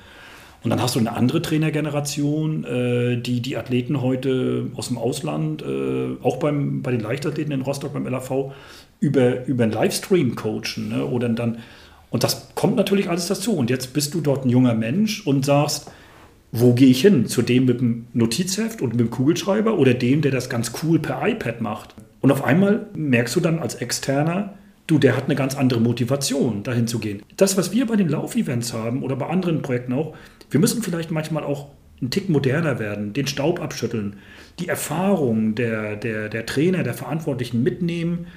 Und 0.66 0.72
dann 0.72 0.82
hast 0.82 0.95
du 0.95 0.99
eine 0.99 1.13
andere 1.13 1.43
Trainergeneration, 1.43 2.63
äh, 2.63 3.18
die 3.22 3.39
die 3.39 3.55
Athleten 3.55 4.01
heute 4.01 4.72
aus 4.74 4.88
dem 4.88 4.97
Ausland, 4.97 5.61
äh, 5.61 6.18
auch 6.24 6.38
beim, 6.38 6.82
bei 6.82 6.89
den 6.89 7.01
Leichtathleten 7.01 7.53
in 7.53 7.61
Rostock 7.61 7.93
beim 7.93 8.07
LAV, 8.07 8.51
über, 8.99 9.45
über 9.45 9.66
einen 9.66 9.74
Livestream 9.74 10.36
coachen. 10.36 10.89
Ne? 10.89 11.05
Oder 11.05 11.30
dann, 11.30 11.59
und 12.09 12.24
das 12.24 12.49
kommt 12.55 12.78
natürlich 12.78 13.11
alles 13.11 13.28
dazu. 13.28 13.55
Und 13.55 13.70
jetzt 13.70 13.93
bist 13.93 14.16
du 14.16 14.22
dort 14.22 14.43
ein 14.43 14.49
junger 14.49 14.74
Mensch 14.74 15.28
und 15.28 15.45
sagst, 15.45 15.91
wo 16.51 16.74
gehe 16.74 16.88
ich 16.88 17.01
hin? 17.01 17.28
Zu 17.28 17.43
dem 17.43 17.66
mit 17.66 17.80
dem 17.80 18.07
Notizheft 18.13 18.82
und 18.82 18.93
mit 18.93 18.99
dem 19.01 19.11
Kugelschreiber 19.11 19.78
oder 19.78 19.93
dem, 19.93 20.24
der 20.24 20.32
das 20.32 20.49
ganz 20.49 20.72
cool 20.82 20.97
per 20.97 21.28
iPad 21.28 21.61
macht? 21.61 21.93
Und 22.22 22.32
auf 22.32 22.43
einmal 22.43 22.88
merkst 22.95 23.36
du 23.36 23.39
dann 23.39 23.59
als 23.59 23.76
Externer, 23.76 24.55
du, 24.88 24.99
der 24.99 25.15
hat 25.15 25.25
eine 25.25 25.36
ganz 25.36 25.55
andere 25.55 25.79
Motivation, 25.79 26.63
dahin 26.63 26.88
zu 26.88 26.99
gehen. 26.99 27.21
Das, 27.38 27.57
was 27.57 27.71
wir 27.71 27.88
bei 27.88 27.95
den 27.95 28.09
Laufevents 28.09 28.73
haben 28.73 29.03
oder 29.03 29.15
bei 29.15 29.27
anderen 29.27 29.61
Projekten 29.61 29.93
auch, 29.93 30.15
wir 30.51 30.59
müssen 30.59 30.83
vielleicht 30.83 31.11
manchmal 31.11 31.43
auch 31.43 31.69
einen 32.01 32.11
Tick 32.11 32.29
moderner 32.29 32.77
werden, 32.79 33.13
den 33.13 33.27
Staub 33.27 33.61
abschütteln, 33.61 34.17
die 34.59 34.67
Erfahrung 34.67 35.55
der, 35.55 35.95
der, 35.95 36.29
der 36.29 36.45
Trainer, 36.45 36.83
der 36.83 36.93
Verantwortlichen 36.93 37.63
mitnehmen. 37.63 38.27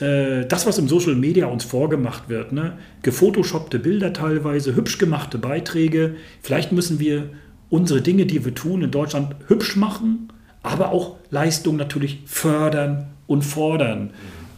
Äh, 0.00 0.46
das, 0.46 0.66
was 0.66 0.78
im 0.78 0.88
Social 0.88 1.14
Media 1.14 1.46
uns 1.46 1.64
vorgemacht 1.64 2.28
wird, 2.28 2.52
ne? 2.52 2.78
gefotoshoppte 3.02 3.78
Bilder 3.78 4.12
teilweise, 4.12 4.74
hübsch 4.74 4.98
gemachte 4.98 5.38
Beiträge. 5.38 6.16
Vielleicht 6.42 6.72
müssen 6.72 6.98
wir 6.98 7.30
unsere 7.68 8.00
Dinge, 8.00 8.26
die 8.26 8.44
wir 8.44 8.54
tun 8.54 8.82
in 8.82 8.90
Deutschland, 8.90 9.36
hübsch 9.46 9.76
machen, 9.76 10.32
aber 10.62 10.90
auch 10.90 11.16
Leistung 11.30 11.76
natürlich 11.76 12.22
fördern 12.26 13.08
und 13.26 13.42
fordern. 13.42 14.10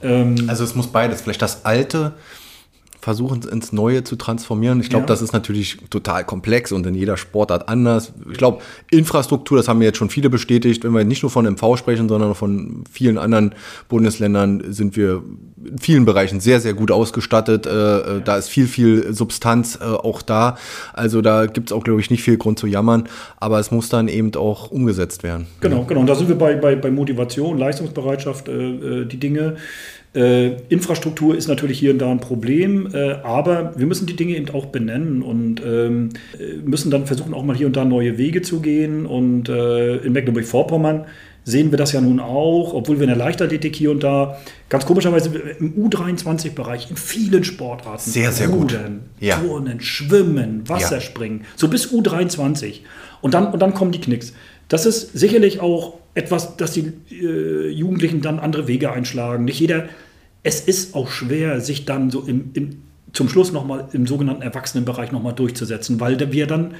Ähm, 0.02 0.44
also 0.48 0.64
es 0.64 0.74
muss 0.74 0.88
beides. 0.88 1.20
Vielleicht 1.20 1.42
das 1.42 1.64
Alte 1.64 2.12
versuchen 3.08 3.40
ins 3.50 3.72
Neue 3.72 4.04
zu 4.04 4.16
transformieren. 4.16 4.80
Ich 4.80 4.90
glaube, 4.90 5.04
ja. 5.04 5.06
das 5.06 5.22
ist 5.22 5.32
natürlich 5.32 5.78
total 5.88 6.24
komplex 6.24 6.72
und 6.72 6.86
in 6.86 6.94
jeder 6.94 7.16
Sportart 7.16 7.66
anders. 7.66 8.12
Ich 8.30 8.36
glaube, 8.36 8.60
Infrastruktur, 8.90 9.56
das 9.56 9.66
haben 9.66 9.78
mir 9.78 9.86
jetzt 9.86 9.96
schon 9.96 10.10
viele 10.10 10.28
bestätigt, 10.28 10.84
wenn 10.84 10.92
wir 10.92 11.04
nicht 11.04 11.22
nur 11.22 11.30
von 11.30 11.46
MV 11.46 11.78
sprechen, 11.78 12.06
sondern 12.10 12.34
von 12.34 12.84
vielen 12.92 13.16
anderen 13.16 13.54
Bundesländern 13.88 14.62
sind 14.74 14.94
wir 14.94 15.22
in 15.64 15.78
vielen 15.78 16.04
Bereichen 16.04 16.40
sehr, 16.40 16.60
sehr 16.60 16.74
gut 16.74 16.90
ausgestattet. 16.90 17.64
Äh, 17.64 17.70
äh 17.70 18.20
da 18.22 18.36
ist 18.36 18.50
viel, 18.50 18.66
viel 18.66 19.14
Substanz 19.14 19.78
äh, 19.80 19.84
auch 19.86 20.20
da. 20.20 20.58
Also 20.92 21.22
da 21.22 21.46
gibt 21.46 21.70
es 21.70 21.72
auch, 21.72 21.84
glaube 21.84 22.02
ich, 22.02 22.10
nicht 22.10 22.22
viel 22.22 22.36
Grund 22.36 22.58
zu 22.58 22.66
jammern, 22.66 23.08
aber 23.38 23.58
es 23.58 23.70
muss 23.70 23.88
dann 23.88 24.08
eben 24.08 24.34
auch 24.34 24.70
umgesetzt 24.70 25.22
werden. 25.22 25.46
Genau, 25.62 25.84
genau. 25.84 26.00
Und 26.00 26.08
da 26.08 26.14
sind 26.14 26.28
wir 26.28 26.36
bei, 26.36 26.56
bei, 26.56 26.76
bei 26.76 26.90
Motivation, 26.90 27.56
Leistungsbereitschaft, 27.56 28.48
äh, 28.48 28.52
äh 28.52 29.04
die 29.06 29.18
Dinge. 29.18 29.56
Äh, 30.14 30.62
Infrastruktur 30.68 31.36
ist 31.36 31.48
natürlich 31.48 31.78
hier 31.78 31.92
und 31.92 31.98
da 31.98 32.10
ein 32.10 32.20
Problem, 32.20 32.88
äh, 32.92 33.12
aber 33.22 33.78
wir 33.78 33.86
müssen 33.86 34.06
die 34.06 34.16
Dinge 34.16 34.36
eben 34.36 34.48
auch 34.50 34.66
benennen 34.66 35.22
und 35.22 35.62
ähm, 35.64 36.10
müssen 36.64 36.90
dann 36.90 37.06
versuchen, 37.06 37.34
auch 37.34 37.44
mal 37.44 37.56
hier 37.56 37.66
und 37.66 37.76
da 37.76 37.84
neue 37.84 38.16
Wege 38.16 38.42
zu 38.42 38.60
gehen. 38.60 39.04
Und 39.04 39.48
äh, 39.48 39.96
in 39.98 40.12
Mecklenburg-Vorpommern 40.12 41.04
sehen 41.44 41.70
wir 41.70 41.78
das 41.78 41.92
ja 41.92 42.00
nun 42.00 42.20
auch, 42.20 42.74
obwohl 42.74 42.96
wir 42.96 43.04
in 43.04 43.08
der 43.08 43.16
Leichtathletik 43.16 43.76
hier 43.76 43.90
und 43.90 44.02
da 44.02 44.38
ganz 44.68 44.86
komischerweise 44.86 45.30
im 45.58 45.74
U23-Bereich 45.88 46.90
in 46.90 46.96
vielen 46.96 47.44
Sportarten 47.44 48.10
sehr, 48.10 48.32
sehr 48.32 48.48
Rudern, 48.48 49.00
gut. 49.18 49.22
Ja. 49.22 49.38
Turnen, 49.38 49.80
Schwimmen, 49.80 50.68
Wasserspringen, 50.68 51.40
ja. 51.40 51.46
so 51.56 51.68
bis 51.68 51.88
U23. 51.92 52.80
Und 53.20 53.34
dann, 53.34 53.52
und 53.52 53.60
dann 53.60 53.74
kommen 53.74 53.92
die 53.92 54.00
Knicks. 54.00 54.34
Das 54.68 54.84
ist 54.84 55.18
sicherlich 55.18 55.60
auch 55.60 55.97
etwas, 56.14 56.56
dass 56.56 56.72
die 56.72 56.92
äh, 57.10 57.68
Jugendlichen 57.70 58.20
dann 58.20 58.38
andere 58.38 58.68
Wege 58.68 58.92
einschlagen. 58.92 59.44
Nicht 59.44 59.60
jeder, 59.60 59.88
es 60.42 60.60
ist 60.60 60.94
auch 60.94 61.10
schwer, 61.10 61.60
sich 61.60 61.84
dann 61.84 62.10
so 62.10 62.22
im, 62.22 62.50
im, 62.54 62.82
zum 63.12 63.28
Schluss 63.28 63.52
nochmal 63.52 63.88
im 63.92 64.06
sogenannten 64.06 64.42
Erwachsenenbereich 64.42 65.12
nochmal 65.12 65.34
durchzusetzen, 65.34 66.00
weil 66.00 66.32
wir 66.32 66.46
dann 66.46 66.74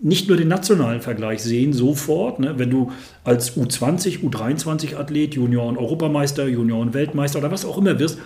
nicht 0.00 0.28
nur 0.28 0.36
den 0.36 0.48
nationalen 0.48 1.00
Vergleich 1.00 1.42
sehen, 1.42 1.72
sofort, 1.72 2.40
ne, 2.40 2.58
wenn 2.58 2.70
du 2.70 2.90
als 3.22 3.56
U20, 3.56 4.20
U23-Athlet, 4.20 5.34
Junioren-Europameister, 5.34 6.48
Junioren-Weltmeister 6.48 7.38
oder 7.38 7.52
was 7.52 7.64
auch 7.64 7.78
immer 7.78 7.98
wirst 7.98 8.18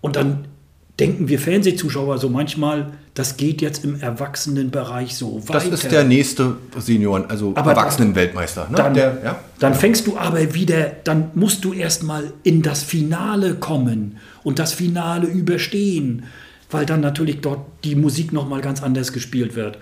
und 0.00 0.16
dann 0.16 0.46
denken 0.98 1.28
wir 1.28 1.38
Fernsehzuschauer 1.38 2.18
so 2.18 2.28
manchmal, 2.28 2.92
das 3.14 3.36
geht 3.36 3.62
jetzt 3.62 3.84
im 3.84 4.00
Erwachsenenbereich 4.00 5.14
so 5.14 5.42
weiter. 5.48 5.52
Das 5.52 5.66
ist 5.66 5.90
der 5.90 6.04
nächste 6.04 6.56
Senioren, 6.78 7.26
also 7.28 7.54
Erwachsenenweltmeister. 7.54 8.68
Ne? 8.70 8.76
Dann, 8.76 8.94
der, 8.94 9.18
ja? 9.24 9.38
dann 9.58 9.74
fängst 9.74 10.06
du 10.06 10.16
aber 10.16 10.54
wieder, 10.54 10.92
dann 11.04 11.30
musst 11.34 11.64
du 11.64 11.72
erstmal 11.72 12.32
in 12.42 12.62
das 12.62 12.82
Finale 12.82 13.54
kommen 13.54 14.18
und 14.42 14.58
das 14.58 14.72
Finale 14.72 15.26
überstehen, 15.26 16.24
weil 16.70 16.86
dann 16.86 17.00
natürlich 17.00 17.40
dort 17.40 17.60
die 17.84 17.94
Musik 17.94 18.32
nochmal 18.32 18.60
ganz 18.60 18.82
anders 18.82 19.12
gespielt 19.12 19.56
wird. 19.56 19.78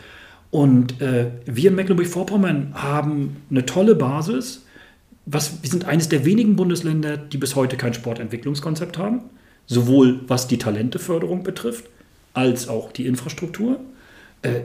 Und 0.50 1.00
äh, 1.02 1.26
wir 1.44 1.70
in 1.70 1.76
Mecklenburg-Vorpommern 1.76 2.72
haben 2.74 3.36
eine 3.50 3.66
tolle 3.66 3.94
Basis. 3.94 4.64
Was, 5.26 5.62
wir 5.62 5.68
sind 5.68 5.84
eines 5.84 6.08
der 6.08 6.24
wenigen 6.24 6.56
Bundesländer, 6.56 7.18
die 7.18 7.36
bis 7.36 7.54
heute 7.54 7.76
kein 7.76 7.92
Sportentwicklungskonzept 7.92 8.96
haben 8.96 9.22
sowohl 9.68 10.20
was 10.26 10.48
die 10.48 10.58
Talenteförderung 10.58 11.44
betrifft, 11.44 11.84
als 12.34 12.68
auch 12.68 12.90
die 12.90 13.06
Infrastruktur. 13.06 13.78
Äh, 14.42 14.62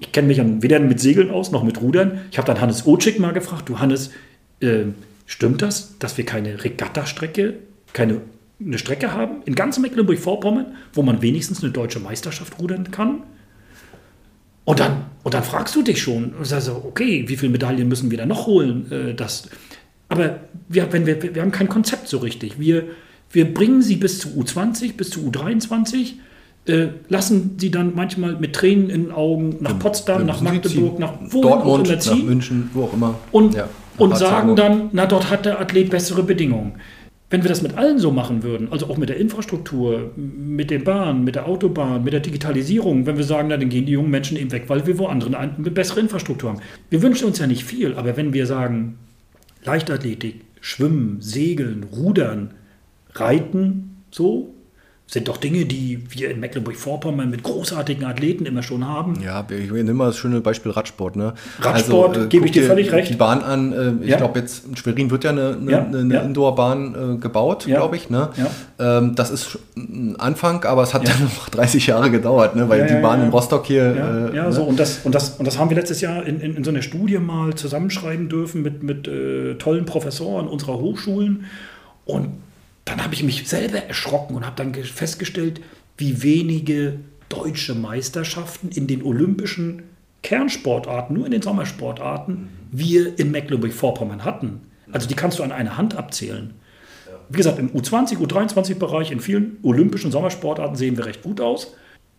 ich 0.00 0.10
kenne 0.12 0.28
mich 0.28 0.40
weder 0.62 0.80
mit 0.80 0.98
Segeln 0.98 1.30
aus 1.30 1.52
noch 1.52 1.62
mit 1.62 1.80
Rudern. 1.80 2.22
Ich 2.32 2.38
habe 2.38 2.46
dann 2.46 2.60
Hannes 2.60 2.86
Otschik 2.86 3.20
mal 3.20 3.32
gefragt, 3.32 3.68
du 3.68 3.78
Hannes, 3.78 4.10
äh, 4.60 4.86
stimmt 5.26 5.62
das, 5.62 5.98
dass 5.98 6.16
wir 6.16 6.24
keine 6.24 6.64
Regattastrecke, 6.64 7.54
keine 7.92 8.22
eine 8.62 8.78
Strecke 8.78 9.12
haben 9.12 9.42
in 9.46 9.54
ganz 9.54 9.78
Mecklenburg-Vorpommern, 9.78 10.74
wo 10.92 11.02
man 11.02 11.22
wenigstens 11.22 11.62
eine 11.62 11.72
deutsche 11.72 11.98
Meisterschaft 11.98 12.58
rudern 12.58 12.90
kann? 12.90 13.22
Und 14.64 14.80
dann, 14.80 15.06
und 15.22 15.34
dann 15.34 15.42
fragst 15.42 15.74
du 15.74 15.82
dich 15.82 16.02
schon, 16.02 16.34
also, 16.38 16.84
okay, 16.86 17.24
wie 17.26 17.36
viele 17.36 17.52
Medaillen 17.52 17.88
müssen 17.88 18.10
wir 18.10 18.18
da 18.18 18.26
noch 18.26 18.46
holen? 18.46 18.90
Äh, 18.92 19.14
das, 19.14 19.48
aber 20.08 20.40
wir, 20.68 20.92
wenn 20.92 21.06
wir, 21.06 21.34
wir 21.34 21.40
haben 21.42 21.52
kein 21.52 21.68
Konzept 21.68 22.08
so 22.08 22.18
richtig. 22.18 22.60
Wir, 22.60 22.84
wir 23.32 23.54
bringen 23.54 23.82
sie 23.82 23.96
bis 23.96 24.18
zu 24.18 24.28
U20, 24.28 24.96
bis 24.96 25.10
zu 25.10 25.20
U23, 25.20 26.14
äh, 26.66 26.88
lassen 27.08 27.56
sie 27.58 27.70
dann 27.70 27.94
manchmal 27.94 28.36
mit 28.36 28.54
Tränen 28.54 28.90
in 28.90 29.04
den 29.04 29.12
Augen 29.12 29.56
nach 29.60 29.78
Potsdam, 29.78 30.26
nach 30.26 30.40
Magdeburg, 30.40 30.98
nach 30.98 31.14
wo 31.28 31.42
Dortmund, 31.42 31.90
auch 31.90 32.06
nach 32.06 32.22
München, 32.22 32.70
wo 32.74 32.84
auch 32.84 32.92
immer. 32.92 33.14
Und, 33.32 33.54
ja, 33.54 33.68
und 33.96 34.16
sagen 34.16 34.56
dann, 34.56 34.90
na, 34.92 35.06
dort 35.06 35.30
hat 35.30 35.46
der 35.46 35.60
Athlet 35.60 35.90
bessere 35.90 36.22
Bedingungen. 36.22 36.74
Wenn 37.30 37.44
wir 37.44 37.48
das 37.48 37.62
mit 37.62 37.78
allen 37.78 38.00
so 38.00 38.10
machen 38.10 38.42
würden, 38.42 38.72
also 38.72 38.88
auch 38.88 38.96
mit 38.96 39.08
der 39.08 39.16
Infrastruktur, 39.16 40.10
mit 40.16 40.70
den 40.70 40.82
Bahnen, 40.82 41.22
mit 41.22 41.36
der 41.36 41.46
Autobahn, 41.46 42.02
mit 42.02 42.12
der 42.12 42.20
Digitalisierung, 42.20 43.06
wenn 43.06 43.16
wir 43.16 43.24
sagen, 43.24 43.48
na, 43.48 43.56
dann 43.56 43.68
gehen 43.68 43.86
die 43.86 43.92
jungen 43.92 44.10
Menschen 44.10 44.36
eben 44.36 44.50
weg, 44.50 44.64
weil 44.66 44.84
wir 44.84 44.98
woanders 44.98 45.32
eine 45.32 45.70
bessere 45.70 46.00
Infrastruktur 46.00 46.50
haben. 46.50 46.60
Wir 46.90 47.02
wünschen 47.02 47.26
uns 47.26 47.38
ja 47.38 47.46
nicht 47.46 47.64
viel, 47.64 47.94
aber 47.94 48.16
wenn 48.16 48.32
wir 48.32 48.46
sagen, 48.46 48.98
Leichtathletik, 49.64 50.40
Schwimmen, 50.60 51.18
Segeln, 51.20 51.86
Rudern, 51.92 52.50
Reiten 53.14 54.04
so 54.10 54.54
sind 55.10 55.26
doch 55.26 55.38
Dinge, 55.38 55.64
die 55.64 56.04
wir 56.10 56.30
in 56.30 56.38
Mecklenburg-Vorpommern 56.38 57.28
mit 57.28 57.42
großartigen 57.42 58.04
Athleten 58.04 58.46
immer 58.46 58.62
schon 58.62 58.86
haben. 58.86 59.20
Ja, 59.20 59.44
ich 59.50 59.68
nehme 59.72 59.92
mal 59.92 60.06
das 60.06 60.18
schöne 60.18 60.40
Beispiel 60.40 60.70
Radsport. 60.70 61.16
Ne? 61.16 61.34
Radsport, 61.60 62.10
also, 62.10 62.26
äh, 62.26 62.28
gebe 62.28 62.46
ich 62.46 62.52
dir 62.52 62.62
völlig 62.62 62.92
recht. 62.92 63.10
Die 63.10 63.16
Bahn 63.16 63.42
an, 63.42 63.72
äh, 63.72 64.04
ich 64.04 64.10
ja. 64.10 64.18
glaube 64.18 64.38
jetzt 64.38 64.66
in 64.66 64.76
Schwerin 64.76 65.10
wird 65.10 65.24
ja 65.24 65.30
eine, 65.30 65.56
eine, 65.60 65.70
ja. 65.70 65.82
eine 65.84 66.14
ja. 66.14 66.20
Indoor-Bahn 66.20 67.16
äh, 67.16 67.18
gebaut, 67.18 67.64
glaube 67.64 67.96
ich. 67.96 68.08
Ne? 68.08 68.28
Ähm, 68.78 69.16
das 69.16 69.32
ist 69.32 69.58
ein 69.76 70.14
Anfang, 70.20 70.62
aber 70.62 70.84
es 70.84 70.94
hat 70.94 71.08
dann 71.08 71.24
noch 71.24 71.48
30 71.48 71.88
Jahre 71.88 72.12
gedauert, 72.12 72.54
ne? 72.54 72.68
weil 72.68 72.86
die 72.86 73.02
Bahn 73.02 73.20
in 73.20 73.30
Rostock 73.30 73.66
hier... 73.66 73.96
Ja, 73.96 74.28
äh, 74.28 74.32
ne? 74.32 74.52
so 74.52 74.62
und 74.62 74.78
das, 74.78 75.00
und, 75.02 75.12
das, 75.12 75.30
und 75.30 75.44
das 75.44 75.58
haben 75.58 75.70
wir 75.70 75.76
letztes 75.76 76.00
Jahr 76.00 76.24
in, 76.24 76.40
in, 76.40 76.54
in 76.54 76.62
so 76.62 76.70
einer 76.70 76.82
Studie 76.82 77.18
mal 77.18 77.52
zusammenschreiben 77.54 78.28
dürfen 78.28 78.62
mit, 78.62 78.84
mit 78.84 79.08
äh, 79.08 79.54
tollen 79.54 79.86
Professoren 79.86 80.46
unserer 80.46 80.78
Hochschulen 80.78 81.46
und 82.04 82.28
dann 82.84 83.02
habe 83.02 83.14
ich 83.14 83.22
mich 83.22 83.48
selber 83.48 83.78
erschrocken 83.78 84.34
und 84.34 84.46
habe 84.46 84.56
dann 84.56 84.74
festgestellt, 84.74 85.60
wie 85.96 86.22
wenige 86.22 87.00
deutsche 87.28 87.74
Meisterschaften 87.74 88.70
in 88.70 88.86
den 88.86 89.02
olympischen 89.02 89.84
Kernsportarten, 90.22 91.16
nur 91.16 91.26
in 91.26 91.32
den 91.32 91.42
Sommersportarten, 91.42 92.48
wir 92.72 93.18
in 93.18 93.30
Mecklenburg-Vorpommern 93.30 94.24
hatten. 94.24 94.60
Also 94.92 95.08
die 95.08 95.14
kannst 95.14 95.38
du 95.38 95.42
an 95.42 95.52
einer 95.52 95.76
Hand 95.76 95.96
abzählen. 95.96 96.54
Wie 97.28 97.36
gesagt, 97.36 97.58
im 97.58 97.70
U20, 97.70 98.18
U23-Bereich, 98.18 99.12
in 99.12 99.20
vielen 99.20 99.58
olympischen 99.62 100.10
Sommersportarten 100.10 100.76
sehen 100.76 100.96
wir 100.96 101.06
recht 101.06 101.22
gut 101.22 101.40
aus. 101.40 101.74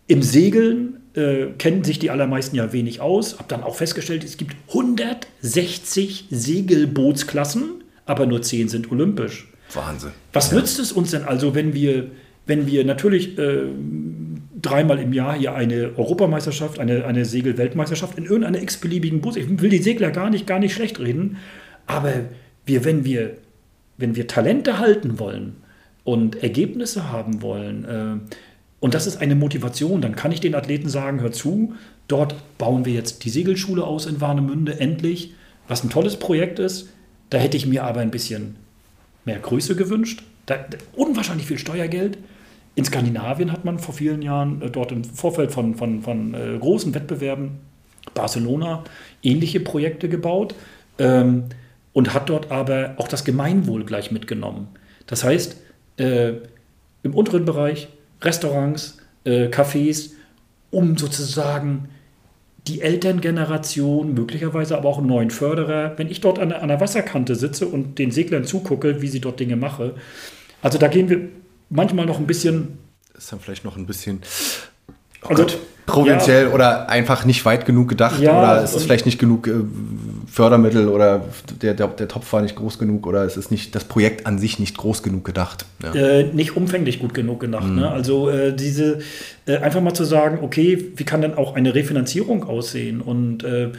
Im 0.06 0.22
Segeln 0.22 1.00
äh, 1.14 1.46
kennen 1.58 1.84
sich 1.84 1.98
die 1.98 2.10
allermeisten 2.10 2.56
ja 2.56 2.72
wenig 2.72 3.00
aus. 3.00 3.34
Habe 3.34 3.48
dann 3.48 3.62
auch 3.62 3.76
festgestellt, 3.76 4.24
es 4.24 4.38
gibt 4.38 4.56
160 4.68 6.26
Segelbootsklassen, 6.30 7.84
aber 8.06 8.26
nur 8.26 8.40
10 8.40 8.68
sind 8.68 8.90
olympisch. 8.90 9.51
Wahnsinn. 9.74 10.12
Was 10.32 10.50
ja. 10.50 10.58
nützt 10.58 10.78
es 10.78 10.92
uns 10.92 11.10
denn 11.10 11.24
also, 11.24 11.54
wenn 11.54 11.74
wir, 11.74 12.10
wenn 12.46 12.66
wir 12.66 12.84
natürlich 12.84 13.38
äh, 13.38 13.62
dreimal 14.60 14.98
im 14.98 15.12
Jahr 15.12 15.34
hier 15.36 15.54
eine 15.54 15.92
Europameisterschaft, 15.96 16.78
eine, 16.78 17.04
eine 17.04 17.24
Segel-Weltmeisterschaft 17.24 18.18
in 18.18 18.24
irgendeiner 18.24 18.62
x-beliebigen 18.62 19.20
Bus, 19.20 19.36
ich 19.36 19.60
will 19.60 19.70
die 19.70 19.82
Segler 19.82 20.10
gar 20.10 20.30
nicht, 20.30 20.46
gar 20.46 20.58
nicht 20.58 20.74
schlecht 20.74 20.98
reden, 21.00 21.38
aber 21.86 22.12
wir, 22.66 22.84
wenn 22.84 23.04
wir, 23.04 23.36
wenn 23.96 24.16
wir 24.16 24.26
Talente 24.26 24.78
halten 24.78 25.18
wollen 25.18 25.56
und 26.04 26.42
Ergebnisse 26.42 27.10
haben 27.10 27.42
wollen, 27.42 27.84
äh, 27.84 28.34
und 28.82 28.94
das 28.94 29.06
ist 29.06 29.18
eine 29.18 29.36
Motivation, 29.36 30.00
dann 30.00 30.16
kann 30.16 30.32
ich 30.32 30.40
den 30.40 30.56
Athleten 30.56 30.88
sagen, 30.88 31.20
hör 31.20 31.30
zu, 31.30 31.74
dort 32.08 32.34
bauen 32.58 32.84
wir 32.84 32.92
jetzt 32.92 33.24
die 33.24 33.30
Segelschule 33.30 33.84
aus 33.84 34.06
in 34.06 34.20
Warnemünde, 34.20 34.80
endlich, 34.80 35.34
was 35.68 35.84
ein 35.84 35.90
tolles 35.90 36.16
Projekt 36.16 36.58
ist. 36.58 36.88
Da 37.30 37.38
hätte 37.38 37.56
ich 37.56 37.64
mir 37.64 37.84
aber 37.84 38.00
ein 38.00 38.10
bisschen 38.10 38.56
mehr 39.24 39.38
Größe 39.38 39.76
gewünscht. 39.76 40.22
Da, 40.46 40.56
unwahrscheinlich 40.94 41.46
viel 41.46 41.58
Steuergeld. 41.58 42.18
In 42.74 42.84
Skandinavien 42.84 43.52
hat 43.52 43.64
man 43.64 43.78
vor 43.78 43.94
vielen 43.94 44.22
Jahren 44.22 44.62
äh, 44.62 44.70
dort 44.70 44.92
im 44.92 45.04
Vorfeld 45.04 45.52
von, 45.52 45.74
von, 45.74 46.02
von 46.02 46.34
äh, 46.34 46.58
großen 46.58 46.94
Wettbewerben 46.94 47.60
Barcelona 48.14 48.84
ähnliche 49.22 49.60
Projekte 49.60 50.08
gebaut 50.08 50.54
ähm, 50.98 51.44
und 51.92 52.14
hat 52.14 52.28
dort 52.28 52.50
aber 52.50 52.94
auch 52.96 53.08
das 53.08 53.24
Gemeinwohl 53.24 53.84
gleich 53.84 54.10
mitgenommen. 54.10 54.68
Das 55.06 55.24
heißt, 55.24 55.56
äh, 55.98 56.32
im 57.02 57.14
unteren 57.14 57.44
Bereich 57.44 57.88
Restaurants, 58.20 58.98
äh, 59.24 59.48
Cafés, 59.48 60.12
um 60.70 60.96
sozusagen 60.96 61.88
die 62.68 62.80
Elterngeneration, 62.80 64.14
möglicherweise 64.14 64.76
aber 64.76 64.88
auch 64.88 64.98
einen 64.98 65.08
neuen 65.08 65.30
Förderer, 65.30 65.94
wenn 65.96 66.08
ich 66.08 66.20
dort 66.20 66.38
an, 66.38 66.52
an 66.52 66.68
der 66.68 66.80
Wasserkante 66.80 67.34
sitze 67.34 67.66
und 67.66 67.98
den 67.98 68.10
Seglern 68.10 68.44
zugucke, 68.44 69.02
wie 69.02 69.08
sie 69.08 69.20
dort 69.20 69.40
Dinge 69.40 69.56
machen. 69.56 69.92
Also 70.60 70.78
da 70.78 70.88
gehen 70.88 71.08
wir 71.08 71.28
manchmal 71.70 72.06
noch 72.06 72.18
ein 72.18 72.26
bisschen. 72.26 72.78
Das 73.12 73.24
ist 73.24 73.32
dann 73.32 73.40
vielleicht 73.40 73.64
noch 73.64 73.76
ein 73.76 73.86
bisschen. 73.86 74.20
Oh 75.22 75.28
also, 75.28 75.42
Gott 75.42 75.58
provinziell 75.86 76.44
ja. 76.44 76.50
oder 76.52 76.88
einfach 76.88 77.24
nicht 77.24 77.44
weit 77.44 77.66
genug 77.66 77.88
gedacht 77.88 78.20
ja, 78.20 78.38
oder 78.38 78.62
es 78.62 78.74
ist 78.74 78.84
vielleicht 78.84 79.06
nicht 79.06 79.18
genug 79.18 79.48
äh, 79.48 79.52
Fördermittel 80.26 80.88
oder 80.88 81.24
der, 81.60 81.74
der, 81.74 81.88
der, 81.88 82.08
Topf 82.08 82.32
war 82.32 82.40
nicht 82.40 82.56
groß 82.56 82.78
genug 82.78 83.06
oder 83.06 83.24
es 83.24 83.36
ist 83.36 83.50
nicht 83.50 83.74
das 83.74 83.84
Projekt 83.84 84.26
an 84.26 84.38
sich 84.38 84.58
nicht 84.58 84.76
groß 84.78 85.02
genug 85.02 85.24
gedacht. 85.24 85.66
Ja. 85.82 85.94
Äh, 85.94 86.24
nicht 86.32 86.56
umfänglich 86.56 87.00
gut 87.00 87.14
genug 87.14 87.40
gedacht. 87.40 87.66
Mhm. 87.66 87.80
Ne? 87.80 87.90
Also 87.90 88.30
äh, 88.30 88.54
diese 88.54 89.00
äh, 89.46 89.56
einfach 89.56 89.80
mal 89.80 89.94
zu 89.94 90.04
sagen, 90.04 90.38
okay, 90.42 90.92
wie 90.96 91.04
kann 91.04 91.20
denn 91.20 91.34
auch 91.34 91.56
eine 91.56 91.74
Refinanzierung 91.74 92.44
aussehen 92.44 93.00
und 93.00 93.42
äh, 93.44 93.70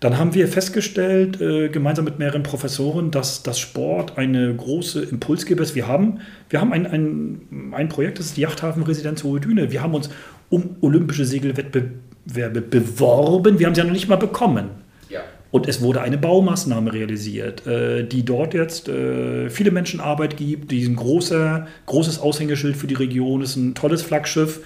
dann 0.00 0.16
haben 0.16 0.32
wir 0.32 0.46
festgestellt, 0.46 1.40
gemeinsam 1.40 2.04
mit 2.04 2.20
mehreren 2.20 2.44
Professoren, 2.44 3.10
dass 3.10 3.42
das 3.42 3.58
Sport 3.58 4.16
eine 4.16 4.54
große 4.54 5.02
Impulsgeber 5.02 5.64
ist. 5.64 5.74
Wir 5.74 5.88
haben, 5.88 6.20
wir 6.50 6.60
haben 6.60 6.72
ein, 6.72 6.86
ein, 6.86 7.72
ein 7.72 7.88
Projekt, 7.88 8.20
das 8.20 8.26
ist 8.26 8.36
die 8.36 8.42
Yachthafenresidenz 8.42 9.24
Hohe 9.24 9.40
Düne. 9.40 9.72
Wir 9.72 9.82
haben 9.82 9.94
uns 9.94 10.08
um 10.50 10.76
olympische 10.80 11.24
Segelwettbewerbe 11.24 12.60
beworben. 12.60 13.58
Wir 13.58 13.66
haben 13.66 13.74
sie 13.74 13.80
ja 13.80 13.86
noch 13.86 13.92
nicht 13.92 14.08
mal 14.08 14.16
bekommen. 14.16 14.70
Ja. 15.08 15.20
Und 15.50 15.68
es 15.68 15.80
wurde 15.80 16.02
eine 16.02 16.18
Baumaßnahme 16.18 16.92
realisiert, 16.92 17.66
äh, 17.66 18.04
die 18.04 18.24
dort 18.24 18.54
jetzt 18.54 18.88
äh, 18.88 19.48
viele 19.50 19.70
Menschen 19.70 20.00
Arbeit 20.00 20.36
gibt, 20.36 20.70
die 20.70 20.84
ein 20.84 20.96
großer, 20.96 21.66
großes 21.86 22.20
Aushängeschild 22.20 22.76
für 22.76 22.86
die 22.86 22.94
Region 22.94 23.42
ist, 23.42 23.56
ein 23.56 23.74
tolles 23.74 24.02
Flaggschiff. 24.02 24.60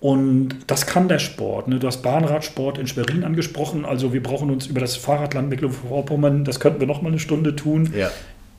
Und 0.00 0.50
das 0.66 0.86
kann 0.86 1.08
der 1.08 1.18
Sport. 1.18 1.68
Ne? 1.68 1.78
Du 1.78 1.86
hast 1.86 2.02
Bahnradsport 2.02 2.78
in 2.78 2.86
Schwerin 2.86 3.24
angesprochen. 3.24 3.84
Also 3.86 4.12
wir 4.12 4.22
brauchen 4.22 4.50
uns 4.50 4.66
über 4.66 4.80
das 4.80 4.96
Fahrradland 4.96 5.48
Mecklenburg-Vorpommern, 5.48 6.44
das 6.44 6.60
könnten 6.60 6.80
wir 6.80 6.86
noch 6.86 7.00
mal 7.00 7.08
eine 7.08 7.18
Stunde 7.18 7.56
tun. 7.56 7.92
Ja. 7.96 8.10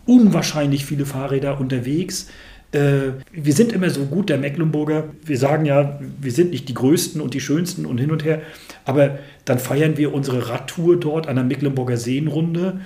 Unwahrscheinlich 0.05 0.85
viele 0.85 1.05
Fahrräder 1.05 1.59
unterwegs. 1.59 2.29
Äh, 2.71 3.11
wir 3.31 3.53
sind 3.53 3.71
immer 3.71 3.89
so 3.89 4.05
gut, 4.05 4.29
der 4.29 4.37
Mecklenburger. 4.37 5.05
Wir 5.23 5.37
sagen 5.37 5.65
ja, 5.65 5.99
wir 6.19 6.31
sind 6.31 6.51
nicht 6.51 6.67
die 6.67 6.73
Größten 6.73 7.21
und 7.21 7.33
die 7.33 7.39
Schönsten 7.39 7.85
und 7.85 7.97
hin 7.97 8.11
und 8.11 8.25
her. 8.25 8.41
Aber 8.85 9.19
dann 9.45 9.59
feiern 9.59 9.97
wir 9.97 10.13
unsere 10.13 10.49
Radtour 10.49 10.99
dort 10.99 11.27
an 11.27 11.35
der 11.35 11.45
Mecklenburger 11.45 11.97
Seenrunde, 11.97 12.81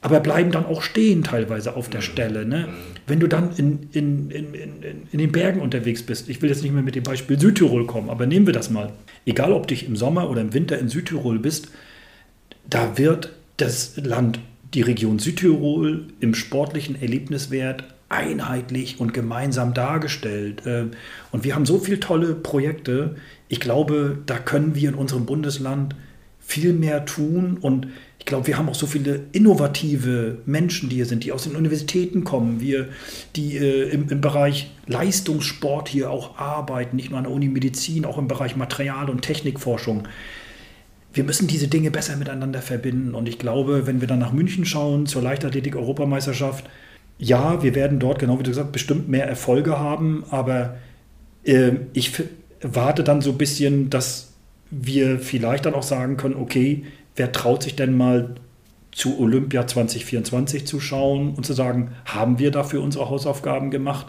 aber 0.00 0.20
bleiben 0.20 0.52
dann 0.52 0.66
auch 0.66 0.82
stehen 0.82 1.24
teilweise 1.24 1.74
auf 1.74 1.88
der 1.88 2.00
mhm. 2.00 2.04
Stelle. 2.04 2.46
Ne? 2.46 2.58
Mhm. 2.68 2.72
Wenn 3.08 3.20
du 3.20 3.26
dann 3.26 3.50
in, 3.56 3.88
in, 3.92 4.30
in, 4.30 4.54
in, 5.10 5.18
den 5.18 5.32
Bergen 5.32 5.60
unterwegs 5.60 6.02
bist, 6.04 6.28
ich 6.28 6.40
will 6.42 6.50
jetzt 6.50 6.62
nicht 6.62 6.72
mehr 6.72 6.82
mit 6.82 6.94
dem 6.94 7.02
Beispiel 7.02 7.38
Südtirol 7.38 7.86
kommen, 7.86 8.10
aber 8.10 8.26
nehmen 8.26 8.46
wir 8.46 8.52
das 8.52 8.70
mal. 8.70 8.92
Egal, 9.24 9.52
ob 9.52 9.66
du 9.66 9.74
im 9.74 9.96
Sommer 9.96 10.30
oder 10.30 10.40
im 10.40 10.54
Winter 10.54 10.78
in 10.78 10.88
Südtirol 10.88 11.40
bist, 11.40 11.68
da 12.70 12.96
wird 12.96 13.32
das 13.56 13.96
Land, 13.96 14.38
die 14.74 14.82
Region 14.82 15.18
Südtirol 15.18 16.04
im 16.20 16.34
sportlichen 16.34 17.00
Erlebniswert 17.00 17.84
einheitlich 18.08 19.00
und 19.00 19.12
gemeinsam 19.12 19.74
dargestellt. 19.74 20.62
Ähm, 20.66 20.92
und 21.32 21.44
wir 21.44 21.54
haben 21.54 21.66
so 21.66 21.78
viele 21.78 22.00
tolle 22.00 22.34
Projekte. 22.34 23.16
Ich 23.48 23.60
glaube, 23.60 24.18
da 24.26 24.38
können 24.38 24.74
wir 24.74 24.88
in 24.88 24.94
unserem 24.94 25.26
Bundesland 25.26 25.94
viel 26.38 26.72
mehr 26.72 27.04
tun. 27.04 27.58
Und 27.60 27.88
ich 28.20 28.26
glaube, 28.26 28.46
wir 28.46 28.56
haben 28.56 28.68
auch 28.68 28.76
so 28.76 28.86
viele 28.86 29.24
innovative 29.32 30.38
Menschen, 30.46 30.88
die 30.88 30.96
hier 30.96 31.06
sind, 31.06 31.24
die 31.24 31.32
aus 31.32 31.44
den 31.44 31.56
Universitäten 31.56 32.22
kommen, 32.22 32.60
wir, 32.60 32.88
die 33.34 33.56
äh, 33.56 33.90
im, 33.90 34.08
im, 34.08 34.20
Bereich 34.20 34.70
Leistungssport 34.86 35.88
hier 35.88 36.10
auch 36.10 36.38
arbeiten, 36.38 36.96
nicht 36.96 37.10
nur 37.10 37.18
an 37.18 37.24
der 37.24 37.32
Uni 37.32 37.48
Medizin, 37.48 38.04
auch 38.04 38.18
im 38.18 38.28
Bereich 38.28 38.54
Material- 38.54 39.10
und 39.10 39.22
Technikforschung. 39.22 40.06
Wir 41.12 41.24
müssen 41.24 41.48
diese 41.48 41.66
Dinge 41.66 41.90
besser 41.90 42.16
miteinander 42.16 42.62
verbinden. 42.62 43.14
Und 43.14 43.28
ich 43.28 43.38
glaube, 43.38 43.86
wenn 43.86 44.00
wir 44.00 44.06
dann 44.06 44.18
nach 44.18 44.32
München 44.32 44.64
schauen, 44.64 45.06
zur 45.06 45.22
Leichtathletik-Europameisterschaft, 45.22 46.66
ja, 47.18 47.62
wir 47.62 47.74
werden 47.74 47.98
dort, 47.98 48.18
genau 48.18 48.38
wie 48.38 48.42
du 48.42 48.50
gesagt 48.50 48.72
bestimmt 48.72 49.08
mehr 49.08 49.26
Erfolge 49.26 49.78
haben, 49.78 50.24
aber 50.30 50.76
äh, 51.44 51.72
ich 51.92 52.12
warte 52.60 53.04
dann 53.04 53.20
so 53.20 53.30
ein 53.30 53.38
bisschen, 53.38 53.90
dass 53.90 54.32
wir 54.70 55.18
vielleicht 55.18 55.66
dann 55.66 55.74
auch 55.74 55.82
sagen 55.82 56.16
können, 56.16 56.34
okay, 56.34 56.84
wer 57.14 57.32
traut 57.32 57.62
sich 57.62 57.76
denn 57.76 57.96
mal 57.96 58.34
zu 58.92 59.18
Olympia 59.20 59.66
2024 59.66 60.66
zu 60.66 60.80
schauen 60.80 61.34
und 61.34 61.44
zu 61.44 61.52
sagen, 61.52 61.92
haben 62.04 62.38
wir 62.38 62.50
dafür 62.50 62.82
unsere 62.82 63.08
Hausaufgaben 63.08 63.70
gemacht? 63.70 64.06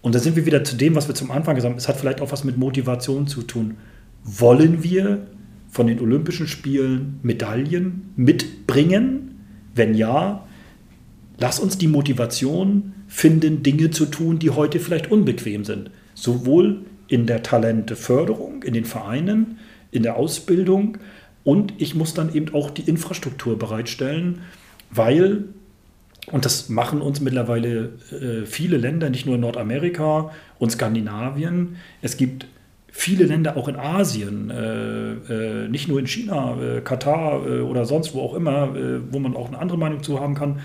Und 0.00 0.14
da 0.14 0.18
sind 0.18 0.36
wir 0.36 0.46
wieder 0.46 0.64
zu 0.64 0.76
dem, 0.76 0.94
was 0.94 1.08
wir 1.08 1.14
zum 1.14 1.30
Anfang 1.30 1.54
gesagt 1.54 1.72
haben. 1.72 1.78
Es 1.78 1.88
hat 1.88 1.96
vielleicht 1.96 2.20
auch 2.20 2.30
was 2.30 2.44
mit 2.44 2.56
Motivation 2.56 3.26
zu 3.26 3.42
tun. 3.42 3.78
Wollen 4.22 4.84
wir 4.84 5.26
von 5.70 5.86
den 5.86 6.00
Olympischen 6.00 6.46
Spielen 6.46 7.18
Medaillen 7.22 8.12
mitbringen? 8.16 9.40
Wenn 9.74 9.94
ja, 9.94 10.46
Lass 11.38 11.60
uns 11.60 11.78
die 11.78 11.88
Motivation 11.88 12.94
finden, 13.06 13.62
Dinge 13.62 13.90
zu 13.90 14.06
tun, 14.06 14.38
die 14.38 14.50
heute 14.50 14.80
vielleicht 14.80 15.10
unbequem 15.10 15.64
sind. 15.64 15.90
Sowohl 16.14 16.80
in 17.06 17.26
der 17.26 17.42
Talenteförderung, 17.42 18.64
in 18.64 18.74
den 18.74 18.84
Vereinen, 18.84 19.58
in 19.90 20.02
der 20.02 20.16
Ausbildung 20.16 20.98
und 21.44 21.72
ich 21.78 21.94
muss 21.94 22.12
dann 22.12 22.34
eben 22.34 22.54
auch 22.54 22.70
die 22.70 22.82
Infrastruktur 22.82 23.58
bereitstellen, 23.58 24.42
weil, 24.90 25.44
und 26.30 26.44
das 26.44 26.68
machen 26.68 27.00
uns 27.00 27.20
mittlerweile 27.20 27.92
äh, 28.10 28.44
viele 28.44 28.76
Länder, 28.76 29.08
nicht 29.08 29.24
nur 29.24 29.36
in 29.36 29.40
Nordamerika 29.40 30.30
und 30.58 30.70
Skandinavien, 30.70 31.76
es 32.02 32.16
gibt 32.16 32.46
viele 32.88 33.24
Länder 33.24 33.56
auch 33.56 33.68
in 33.68 33.76
Asien, 33.76 34.50
äh, 34.50 35.12
äh, 35.12 35.68
nicht 35.68 35.88
nur 35.88 36.00
in 36.00 36.06
China, 36.06 36.58
äh, 36.60 36.80
Katar 36.80 37.46
äh, 37.46 37.60
oder 37.60 37.84
sonst 37.84 38.12
wo 38.14 38.20
auch 38.20 38.34
immer, 38.34 38.74
äh, 38.76 39.00
wo 39.10 39.18
man 39.18 39.36
auch 39.36 39.48
eine 39.48 39.58
andere 39.58 39.78
Meinung 39.78 40.02
zu 40.02 40.20
haben 40.20 40.34
kann, 40.34 40.60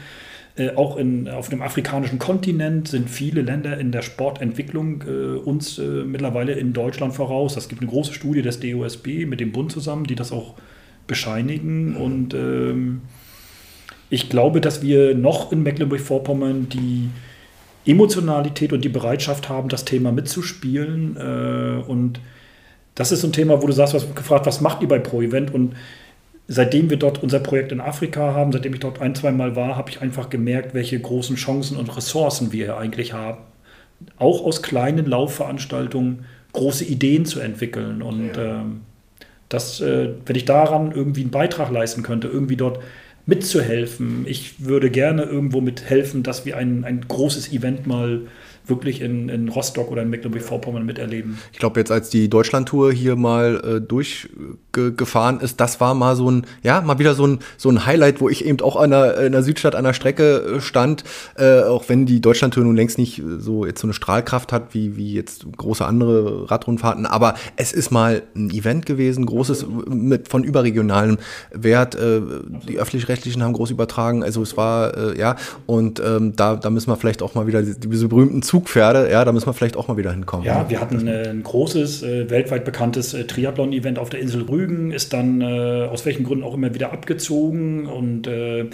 äh, 0.55 0.75
auch 0.75 0.97
in, 0.97 1.27
auf 1.27 1.49
dem 1.49 1.63
afrikanischen 1.63 2.19
Kontinent 2.19 2.87
sind 2.87 3.09
viele 3.09 3.41
Länder 3.41 3.79
in 3.79 3.91
der 3.91 4.03
Sportentwicklung 4.03 5.03
äh, 5.07 5.37
uns 5.37 5.79
äh, 5.79 5.81
mittlerweile 5.81 6.53
in 6.53 6.73
Deutschland 6.73 7.13
voraus. 7.13 7.57
Es 7.57 7.69
gibt 7.69 7.81
eine 7.81 7.89
große 7.89 8.13
Studie 8.13 8.43
des 8.43 8.59
DOSB 8.59 9.25
mit 9.25 9.39
dem 9.39 9.51
Bund 9.51 9.71
zusammen, 9.71 10.05
die 10.05 10.15
das 10.15 10.31
auch 10.31 10.53
bescheinigen. 11.07 11.95
Und 11.95 12.35
ähm, 12.35 13.01
ich 14.11 14.29
glaube, 14.29 14.61
dass 14.61 14.83
wir 14.83 15.15
noch 15.15 15.51
in 15.51 15.63
Mecklenburg-Vorpommern 15.63 16.69
die 16.69 17.09
Emotionalität 17.85 18.73
und 18.73 18.83
die 18.85 18.89
Bereitschaft 18.89 19.49
haben, 19.49 19.69
das 19.69 19.85
Thema 19.85 20.11
mitzuspielen. 20.11 21.17
Äh, 21.17 21.83
und 21.89 22.19
das 22.93 23.11
ist 23.11 23.23
ein 23.23 23.33
Thema, 23.33 23.61
wo 23.63 23.65
du 23.65 23.73
sagst, 23.73 23.95
was 23.95 24.13
gefragt, 24.13 24.45
was 24.45 24.61
macht 24.61 24.83
ihr 24.83 24.87
bei 24.87 24.99
Pro 24.99 25.23
Event? 25.23 25.51
Und 25.51 25.73
seitdem 26.47 26.89
wir 26.89 26.97
dort 26.97 27.23
unser 27.23 27.39
Projekt 27.39 27.71
in 27.71 27.81
Afrika 27.81 28.33
haben, 28.33 28.51
seitdem 28.51 28.73
ich 28.73 28.79
dort 28.79 29.01
ein, 29.01 29.15
zwei 29.15 29.31
Mal 29.31 29.55
war, 29.55 29.75
habe 29.75 29.89
ich 29.89 30.01
einfach 30.01 30.29
gemerkt, 30.29 30.73
welche 30.73 30.99
großen 30.99 31.35
Chancen 31.35 31.77
und 31.77 31.95
Ressourcen 31.95 32.51
wir 32.51 32.65
hier 32.65 32.77
eigentlich 32.77 33.13
haben. 33.13 33.39
Auch 34.17 34.43
aus 34.43 34.61
kleinen 34.61 35.05
Laufveranstaltungen 35.05 36.25
große 36.51 36.85
Ideen 36.85 37.25
zu 37.25 37.39
entwickeln. 37.39 38.01
Und 38.01 38.35
ja. 38.35 38.61
ähm, 38.61 38.81
das, 39.49 39.81
äh, 39.81 40.09
wenn 40.25 40.35
ich 40.35 40.45
daran 40.45 40.91
irgendwie 40.91 41.21
einen 41.21 41.31
Beitrag 41.31 41.71
leisten 41.71 42.03
könnte, 42.03 42.27
irgendwie 42.27 42.57
dort 42.57 42.79
mitzuhelfen, 43.25 44.25
ich 44.27 44.65
würde 44.65 44.89
gerne 44.91 45.23
irgendwo 45.23 45.61
mithelfen, 45.61 46.23
dass 46.23 46.45
wir 46.45 46.57
ein, 46.57 46.83
ein 46.83 47.01
großes 47.07 47.53
Event 47.53 47.87
mal 47.87 48.21
wirklich 48.65 49.01
in, 49.01 49.29
in 49.29 49.49
Rostock 49.49 49.91
oder 49.91 50.01
in 50.03 50.09
Mecklenburg-Vorpommern 50.09 50.85
miterleben. 50.85 51.37
Ich 51.51 51.59
glaube, 51.59 51.79
jetzt 51.79 51.91
als 51.91 52.09
die 52.09 52.29
Deutschlandtour 52.29 52.91
hier 52.93 53.15
mal 53.15 53.61
äh, 53.63 53.81
durchgefahren 53.81 55.39
ist, 55.39 55.59
das 55.59 55.81
war 55.81 55.93
mal 55.93 56.15
so 56.15 56.29
ein, 56.31 56.45
ja, 56.61 56.81
mal 56.81 56.99
wieder 56.99 57.13
so 57.13 57.27
ein, 57.27 57.39
so 57.57 57.69
ein 57.69 57.85
Highlight, 57.85 58.21
wo 58.21 58.29
ich 58.29 58.45
eben 58.45 58.61
auch 58.61 58.75
an 58.75 58.91
der, 58.91 59.17
in 59.17 59.31
der 59.31 59.43
Südstadt 59.43 59.75
an 59.75 59.83
der 59.83 59.93
Strecke 59.93 60.55
äh, 60.57 60.61
stand, 60.61 61.03
äh, 61.35 61.63
auch 61.63 61.89
wenn 61.89 62.05
die 62.05 62.21
Deutschlandtour 62.21 62.63
nun 62.63 62.75
längst 62.75 62.97
nicht 62.97 63.21
so 63.39 63.65
jetzt 63.65 63.81
so 63.81 63.87
eine 63.87 63.93
Strahlkraft 63.93 64.51
hat, 64.53 64.73
wie, 64.73 64.95
wie 64.95 65.13
jetzt 65.13 65.45
große 65.57 65.85
andere 65.85 66.49
Radrundfahrten, 66.49 67.05
aber 67.05 67.35
es 67.55 67.73
ist 67.73 67.91
mal 67.91 68.23
ein 68.35 68.49
Event 68.49 68.85
gewesen, 68.85 69.25
großes, 69.25 69.65
mit 69.87 70.27
von 70.27 70.43
überregionalem 70.43 71.17
Wert. 71.51 71.95
Äh, 71.95 72.21
die 72.67 72.79
Öffentlich-Rechtlichen 72.79 73.43
haben 73.43 73.53
groß 73.53 73.71
übertragen, 73.71 74.23
also 74.23 74.41
es 74.41 74.55
war, 74.55 74.95
äh, 74.97 75.19
ja, 75.19 75.35
und 75.65 75.99
ähm, 75.99 76.35
da, 76.35 76.55
da 76.55 76.69
müssen 76.69 76.89
wir 76.89 76.95
vielleicht 76.95 77.21
auch 77.21 77.35
mal 77.35 77.47
wieder 77.47 77.61
diese 77.61 78.07
berühmten 78.07 78.41
Zugpferde, 78.53 79.09
ja, 79.09 79.25
da 79.25 79.31
müssen 79.31 79.47
wir 79.47 79.53
vielleicht 79.53 79.75
auch 79.75 79.87
mal 79.87 79.97
wieder 79.97 80.11
hinkommen. 80.11 80.45
Ja, 80.45 80.69
wir 80.69 80.79
hatten 80.79 81.07
äh, 81.07 81.27
ein 81.27 81.41
großes, 81.41 82.03
äh, 82.03 82.29
weltweit 82.29 82.65
bekanntes 82.65 83.15
äh, 83.15 83.25
Triathlon-Event 83.25 83.97
auf 83.97 84.11
der 84.11 84.19
Insel 84.19 84.43
Rügen, 84.43 84.91
ist 84.91 85.11
dann 85.11 85.41
äh, 85.41 85.87
aus 85.89 86.05
welchen 86.05 86.23
Gründen 86.23 86.43
auch 86.43 86.53
immer 86.53 86.71
wieder 86.75 86.93
abgezogen 86.93 87.87
und 87.87 88.27
äh, 88.27 88.65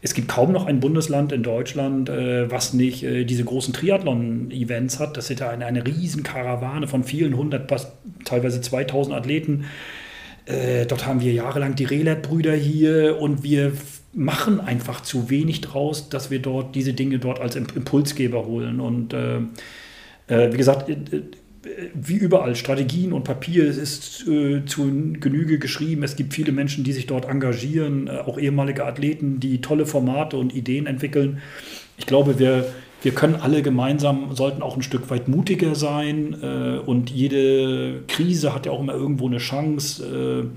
es 0.00 0.14
gibt 0.14 0.28
kaum 0.28 0.52
noch 0.52 0.64
ein 0.64 0.80
Bundesland 0.80 1.32
in 1.32 1.42
Deutschland, 1.42 2.08
äh, 2.08 2.50
was 2.50 2.72
nicht 2.72 3.02
diese 3.02 3.44
großen 3.44 3.74
Triathlon-Events 3.74 5.00
hat. 5.00 5.18
Das 5.18 5.28
ist 5.28 5.40
ja 5.40 5.50
eine, 5.50 5.66
eine 5.66 5.84
riesen 5.84 6.22
Karawane 6.22 6.88
von 6.88 7.04
vielen 7.04 7.36
hundert, 7.36 7.70
teilweise 8.24 8.62
2000 8.62 9.14
Athleten. 9.14 9.64
dort 10.88 11.06
haben 11.06 11.20
wir 11.20 11.32
jahrelang 11.32 11.74
die 11.74 11.84
Relet-Brüder 11.84 12.54
hier 12.54 13.18
und 13.20 13.42
wir 13.42 13.72
machen 14.16 14.58
einfach 14.58 15.02
zu 15.02 15.30
wenig 15.30 15.60
draus, 15.60 16.08
dass 16.08 16.30
wir 16.30 16.40
dort 16.40 16.74
diese 16.74 16.94
Dinge 16.94 17.20
dort 17.20 17.38
als 17.38 17.54
Impulsgeber 17.54 18.44
holen. 18.46 18.80
Und 18.80 19.12
äh, 19.12 19.42
Äh, 20.28 20.52
wie 20.52 20.56
gesagt, 20.56 20.88
äh, 20.88 20.96
wie 21.94 22.16
überall, 22.16 22.56
Strategien 22.56 23.12
und 23.12 23.22
Papier 23.24 23.64
ist 23.64 24.26
äh, 24.26 24.64
zu 24.66 24.82
Genüge 25.20 25.58
geschrieben. 25.58 26.02
Es 26.02 26.16
gibt 26.16 26.34
viele 26.34 26.52
Menschen, 26.52 26.82
die 26.84 26.92
sich 26.92 27.06
dort 27.06 27.28
engagieren, 27.28 28.08
äh, 28.08 28.18
auch 28.26 28.38
ehemalige 28.38 28.84
Athleten, 28.84 29.38
die 29.38 29.60
tolle 29.60 29.86
Formate 29.86 30.36
und 30.36 30.52
Ideen 30.54 30.86
entwickeln. 30.86 31.38
Ich 31.96 32.06
glaube, 32.06 32.38
wir, 32.38 32.72
wir 33.02 33.12
können 33.12 33.36
alle 33.36 33.62
gemeinsam, 33.62 34.34
sollten 34.34 34.62
auch 34.62 34.76
ein 34.76 34.82
Stück 34.82 35.10
weit 35.10 35.28
mutiger 35.28 35.74
sein. 35.74 36.36
Äh, 36.42 36.78
und 36.84 37.10
jede 37.10 38.02
Krise 38.08 38.52
hat 38.52 38.66
ja 38.66 38.72
auch 38.72 38.80
immer 38.80 38.94
irgendwo 38.94 39.26
eine 39.28 39.38
Chance. 39.38 40.50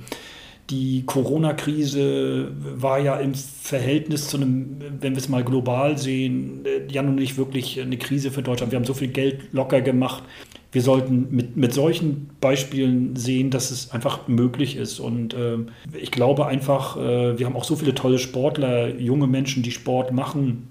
Die 0.70 1.04
Corona-Krise 1.06 2.52
war 2.76 3.00
ja 3.00 3.18
im 3.18 3.34
Verhältnis 3.34 4.28
zu 4.28 4.38
einem, 4.38 4.78
wenn 5.00 5.14
wir 5.14 5.18
es 5.18 5.28
mal 5.28 5.44
global 5.44 5.98
sehen, 5.98 6.64
äh, 6.66 6.92
ja 6.92 7.02
nun 7.02 7.16
nicht 7.16 7.38
wirklich 7.38 7.82
eine 7.82 7.98
Krise 7.98 8.30
für 8.30 8.44
Deutschland. 8.44 8.72
Wir 8.72 8.78
haben 8.78 8.86
so 8.86 8.94
viel 8.94 9.08
Geld 9.08 9.52
locker 9.52 9.82
gemacht. 9.82 10.24
Wir 10.72 10.84
sollten 10.84 11.28
mit, 11.32 11.58
mit 11.58 11.74
solchen 11.74 12.30
Beispielen 12.40 13.16
sehen, 13.16 13.50
dass 13.50 13.72
es 13.72 13.92
einfach 13.92 14.28
möglich 14.28 14.76
ist. 14.76 15.00
Und 15.00 15.34
äh, 15.34 15.58
ich 16.00 16.12
glaube 16.12 16.46
einfach, 16.46 16.98
äh, 16.98 17.40
wir 17.40 17.48
haben 17.48 17.56
auch 17.56 17.64
so 17.64 17.76
viele 17.76 17.96
tolle 17.96 18.20
Sportler, 18.20 18.96
junge 18.96 19.26
Menschen, 19.26 19.64
die 19.64 19.72
Sport 19.72 20.12
machen. 20.12 20.68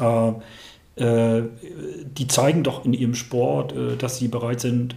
Äh, 0.00 0.32
die 1.00 2.26
zeigen 2.28 2.62
doch 2.62 2.84
in 2.84 2.92
ihrem 2.92 3.14
Sport, 3.14 3.72
äh, 3.72 3.96
dass 3.96 4.18
sie 4.18 4.28
bereit 4.28 4.60
sind, 4.60 4.94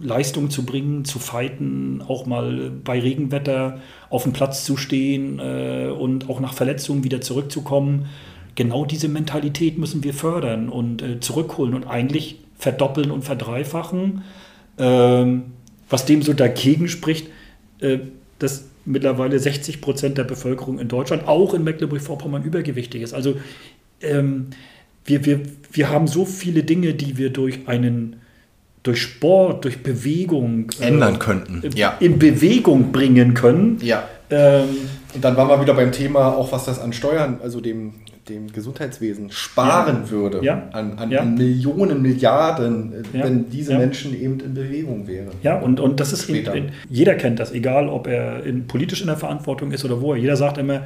Leistung 0.00 0.50
zu 0.50 0.64
bringen, 0.64 1.04
zu 1.04 1.20
fighten, 1.20 2.02
auch 2.06 2.26
mal 2.26 2.72
bei 2.82 2.98
Regenwetter 2.98 3.80
auf 4.08 4.24
dem 4.24 4.32
Platz 4.32 4.64
zu 4.64 4.76
stehen 4.76 5.38
äh, 5.38 5.88
und 5.88 6.28
auch 6.28 6.40
nach 6.40 6.54
Verletzungen 6.54 7.04
wieder 7.04 7.20
zurückzukommen. 7.20 8.06
Genau 8.56 8.84
diese 8.84 9.08
Mentalität 9.08 9.78
müssen 9.78 10.02
wir 10.02 10.12
fördern 10.12 10.68
und 10.68 11.04
zurückholen 11.20 11.74
und 11.74 11.86
eigentlich 11.86 12.40
verdoppeln 12.58 13.10
und 13.10 13.22
verdreifachen. 13.22 14.22
Ähm, 14.76 15.44
was 15.88 16.04
dem 16.04 16.22
so 16.22 16.32
dagegen 16.34 16.86
spricht, 16.86 17.28
dass 18.38 18.68
mittlerweile 18.84 19.38
60 19.38 19.80
Prozent 19.80 20.18
der 20.18 20.24
Bevölkerung 20.24 20.78
in 20.78 20.86
Deutschland, 20.86 21.26
auch 21.26 21.52
in 21.52 21.64
Mecklenburg-Vorpommern, 21.64 22.44
übergewichtig 22.44 23.02
ist. 23.02 23.12
Also 23.12 23.36
ähm, 24.00 24.50
wir, 25.10 25.26
wir, 25.26 25.40
wir 25.72 25.90
haben 25.90 26.06
so 26.06 26.24
viele 26.24 26.62
Dinge, 26.62 26.94
die 26.94 27.18
wir 27.18 27.30
durch 27.30 27.66
einen 27.66 28.16
durch 28.82 29.02
Sport, 29.02 29.64
durch 29.64 29.82
Bewegung 29.82 30.70
äh, 30.80 30.86
ändern 30.86 31.16
äh, 31.16 31.18
könnten. 31.18 31.62
Ja. 31.74 31.96
In 32.00 32.18
Bewegung 32.18 32.92
bringen 32.92 33.34
können. 33.34 33.76
Ja. 33.82 34.08
Ähm, 34.30 34.68
und 35.14 35.22
dann 35.22 35.36
waren 35.36 35.48
wir 35.48 35.60
wieder 35.60 35.74
beim 35.74 35.92
Thema, 35.92 36.34
auch 36.34 36.52
was 36.52 36.64
das 36.64 36.78
an 36.78 36.92
Steuern, 36.92 37.40
also 37.42 37.60
dem 37.60 37.92
dem 38.28 38.52
Gesundheitswesen 38.52 39.30
sparen 39.30 40.02
ja. 40.04 40.10
würde 40.10 40.44
ja. 40.44 40.68
An, 40.72 40.98
an, 40.98 41.10
ja. 41.10 41.20
an, 41.20 41.34
Millionen, 41.34 42.02
Milliarden, 42.02 42.92
äh, 42.92 43.04
wenn 43.12 43.48
diese 43.50 43.76
Menschen 43.76 44.18
eben 44.20 44.38
in 44.40 44.54
Bewegung 44.54 45.06
wären. 45.06 45.32
Ja, 45.42 45.58
und, 45.58 45.80
und 45.80 46.00
das 46.00 46.12
ist, 46.12 46.28
in, 46.28 46.70
jeder 46.88 47.14
kennt 47.14 47.40
das, 47.40 47.52
egal 47.52 47.88
ob 47.88 48.06
er 48.06 48.44
in, 48.44 48.66
politisch 48.66 49.00
in 49.00 49.06
der 49.06 49.16
Verantwortung 49.16 49.72
ist 49.72 49.84
oder 49.84 50.00
wo 50.00 50.12
er. 50.12 50.20
Jeder 50.20 50.36
sagt 50.36 50.58
immer, 50.58 50.84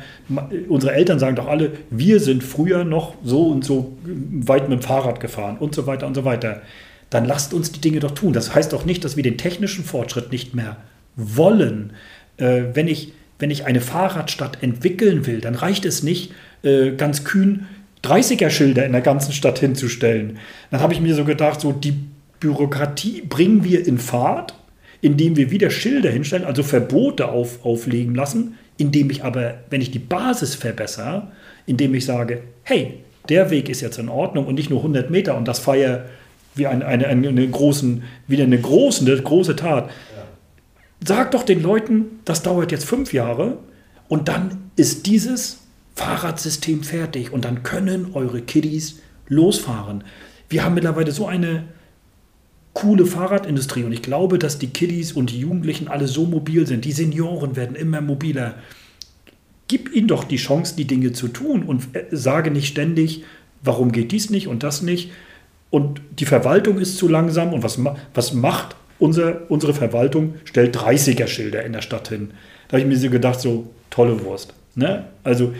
unsere 0.68 0.94
Eltern 0.94 1.18
sagen 1.18 1.36
doch 1.36 1.48
alle, 1.48 1.72
wir 1.90 2.20
sind 2.20 2.42
früher 2.42 2.84
noch 2.84 3.14
so 3.24 3.48
und 3.48 3.64
so 3.64 3.96
weit 4.04 4.68
mit 4.68 4.80
dem 4.80 4.82
Fahrrad 4.82 5.20
gefahren 5.20 5.56
und 5.58 5.74
so 5.74 5.86
weiter 5.86 6.06
und 6.06 6.14
so 6.14 6.24
weiter. 6.24 6.62
Dann 7.10 7.24
lasst 7.24 7.52
uns 7.52 7.72
die 7.72 7.80
Dinge 7.80 8.00
doch 8.00 8.12
tun. 8.12 8.32
Das 8.32 8.54
heißt 8.54 8.72
doch 8.72 8.84
nicht, 8.84 9.04
dass 9.04 9.16
wir 9.16 9.22
den 9.22 9.38
technischen 9.38 9.84
Fortschritt 9.84 10.32
nicht 10.32 10.54
mehr 10.54 10.76
wollen. 11.16 11.92
Äh, 12.36 12.62
wenn 12.74 12.88
ich 12.88 13.12
wenn 13.38 13.50
ich 13.50 13.66
eine 13.66 13.80
Fahrradstadt 13.80 14.62
entwickeln 14.62 15.26
will, 15.26 15.40
dann 15.40 15.54
reicht 15.54 15.84
es 15.84 16.02
nicht, 16.02 16.32
äh, 16.64 16.92
ganz 16.92 17.24
kühn 17.24 17.66
30er-Schilder 18.04 18.84
in 18.84 18.92
der 18.92 19.00
ganzen 19.00 19.32
Stadt 19.32 19.58
hinzustellen. 19.58 20.38
Dann 20.70 20.80
habe 20.80 20.92
ich 20.92 21.00
mir 21.00 21.14
so 21.14 21.24
gedacht, 21.24 21.60
so 21.60 21.72
die 21.72 21.94
Bürokratie 22.40 23.22
bringen 23.22 23.64
wir 23.64 23.86
in 23.86 23.98
Fahrt, 23.98 24.54
indem 25.00 25.36
wir 25.36 25.50
wieder 25.50 25.70
Schilder 25.70 26.10
hinstellen, 26.10 26.44
also 26.44 26.62
Verbote 26.62 27.28
auf, 27.28 27.64
auflegen 27.64 28.14
lassen, 28.14 28.56
indem 28.76 29.10
ich 29.10 29.24
aber, 29.24 29.54
wenn 29.70 29.80
ich 29.80 29.90
die 29.90 29.98
Basis 29.98 30.54
verbessere, 30.54 31.28
indem 31.66 31.94
ich 31.94 32.04
sage, 32.04 32.42
hey, 32.62 32.94
der 33.28 33.50
Weg 33.50 33.68
ist 33.68 33.80
jetzt 33.80 33.98
in 33.98 34.08
Ordnung 34.08 34.46
und 34.46 34.54
nicht 34.54 34.70
nur 34.70 34.80
100 34.80 35.10
Meter 35.10 35.36
und 35.36 35.48
das 35.48 35.58
feier 35.58 36.04
wie 36.54 36.66
eine, 36.66 36.86
eine, 36.86 37.06
eine 37.06 37.48
großen, 37.48 38.02
wieder 38.28 38.44
eine 38.44 38.60
große, 38.60 39.04
eine 39.04 39.20
große 39.20 39.56
Tat. 39.56 39.90
Sag 41.06 41.32
doch 41.32 41.42
den 41.42 41.62
Leuten, 41.62 42.20
das 42.24 42.42
dauert 42.42 42.70
jetzt 42.70 42.84
fünf 42.84 43.12
Jahre 43.12 43.58
und 44.08 44.28
dann 44.28 44.70
ist 44.76 45.06
dieses 45.06 45.63
Fahrradsystem 45.94 46.82
fertig 46.82 47.32
und 47.32 47.44
dann 47.44 47.62
können 47.62 48.10
eure 48.14 48.40
Kiddies 48.40 49.00
losfahren. 49.28 50.04
Wir 50.48 50.64
haben 50.64 50.74
mittlerweile 50.74 51.12
so 51.12 51.26
eine 51.26 51.64
coole 52.74 53.06
Fahrradindustrie 53.06 53.84
und 53.84 53.92
ich 53.92 54.02
glaube, 54.02 54.38
dass 54.38 54.58
die 54.58 54.68
Kiddies 54.68 55.12
und 55.12 55.30
die 55.30 55.38
Jugendlichen 55.38 55.88
alle 55.88 56.08
so 56.08 56.26
mobil 56.26 56.66
sind. 56.66 56.84
Die 56.84 56.92
Senioren 56.92 57.56
werden 57.56 57.76
immer 57.76 58.00
mobiler. 58.00 58.56
Gib 59.68 59.94
ihnen 59.94 60.08
doch 60.08 60.24
die 60.24 60.36
Chance, 60.36 60.74
die 60.76 60.86
Dinge 60.86 61.12
zu 61.12 61.28
tun 61.28 61.62
und 61.62 61.94
äh, 61.94 62.04
sage 62.10 62.50
nicht 62.50 62.68
ständig, 62.68 63.24
warum 63.62 63.92
geht 63.92 64.12
dies 64.12 64.28
nicht 64.28 64.48
und 64.48 64.62
das 64.62 64.82
nicht. 64.82 65.10
Und 65.70 66.00
die 66.18 66.26
Verwaltung 66.26 66.78
ist 66.78 66.98
zu 66.98 67.08
langsam 67.08 67.52
und 67.52 67.62
was, 67.62 67.78
was 68.12 68.32
macht 68.32 68.76
unser, 68.98 69.50
unsere 69.50 69.72
Verwaltung? 69.72 70.34
Stellt 70.44 70.76
30er-Schilder 70.76 71.64
in 71.64 71.72
der 71.72 71.82
Stadt 71.82 72.08
hin. 72.08 72.32
Da 72.68 72.72
habe 72.72 72.80
ich 72.80 72.86
mir 72.86 72.96
so 72.96 73.10
gedacht, 73.10 73.40
so 73.40 73.70
tolle 73.90 74.22
Wurst. 74.24 74.52
Ne? 74.74 75.06
Also 75.22 75.54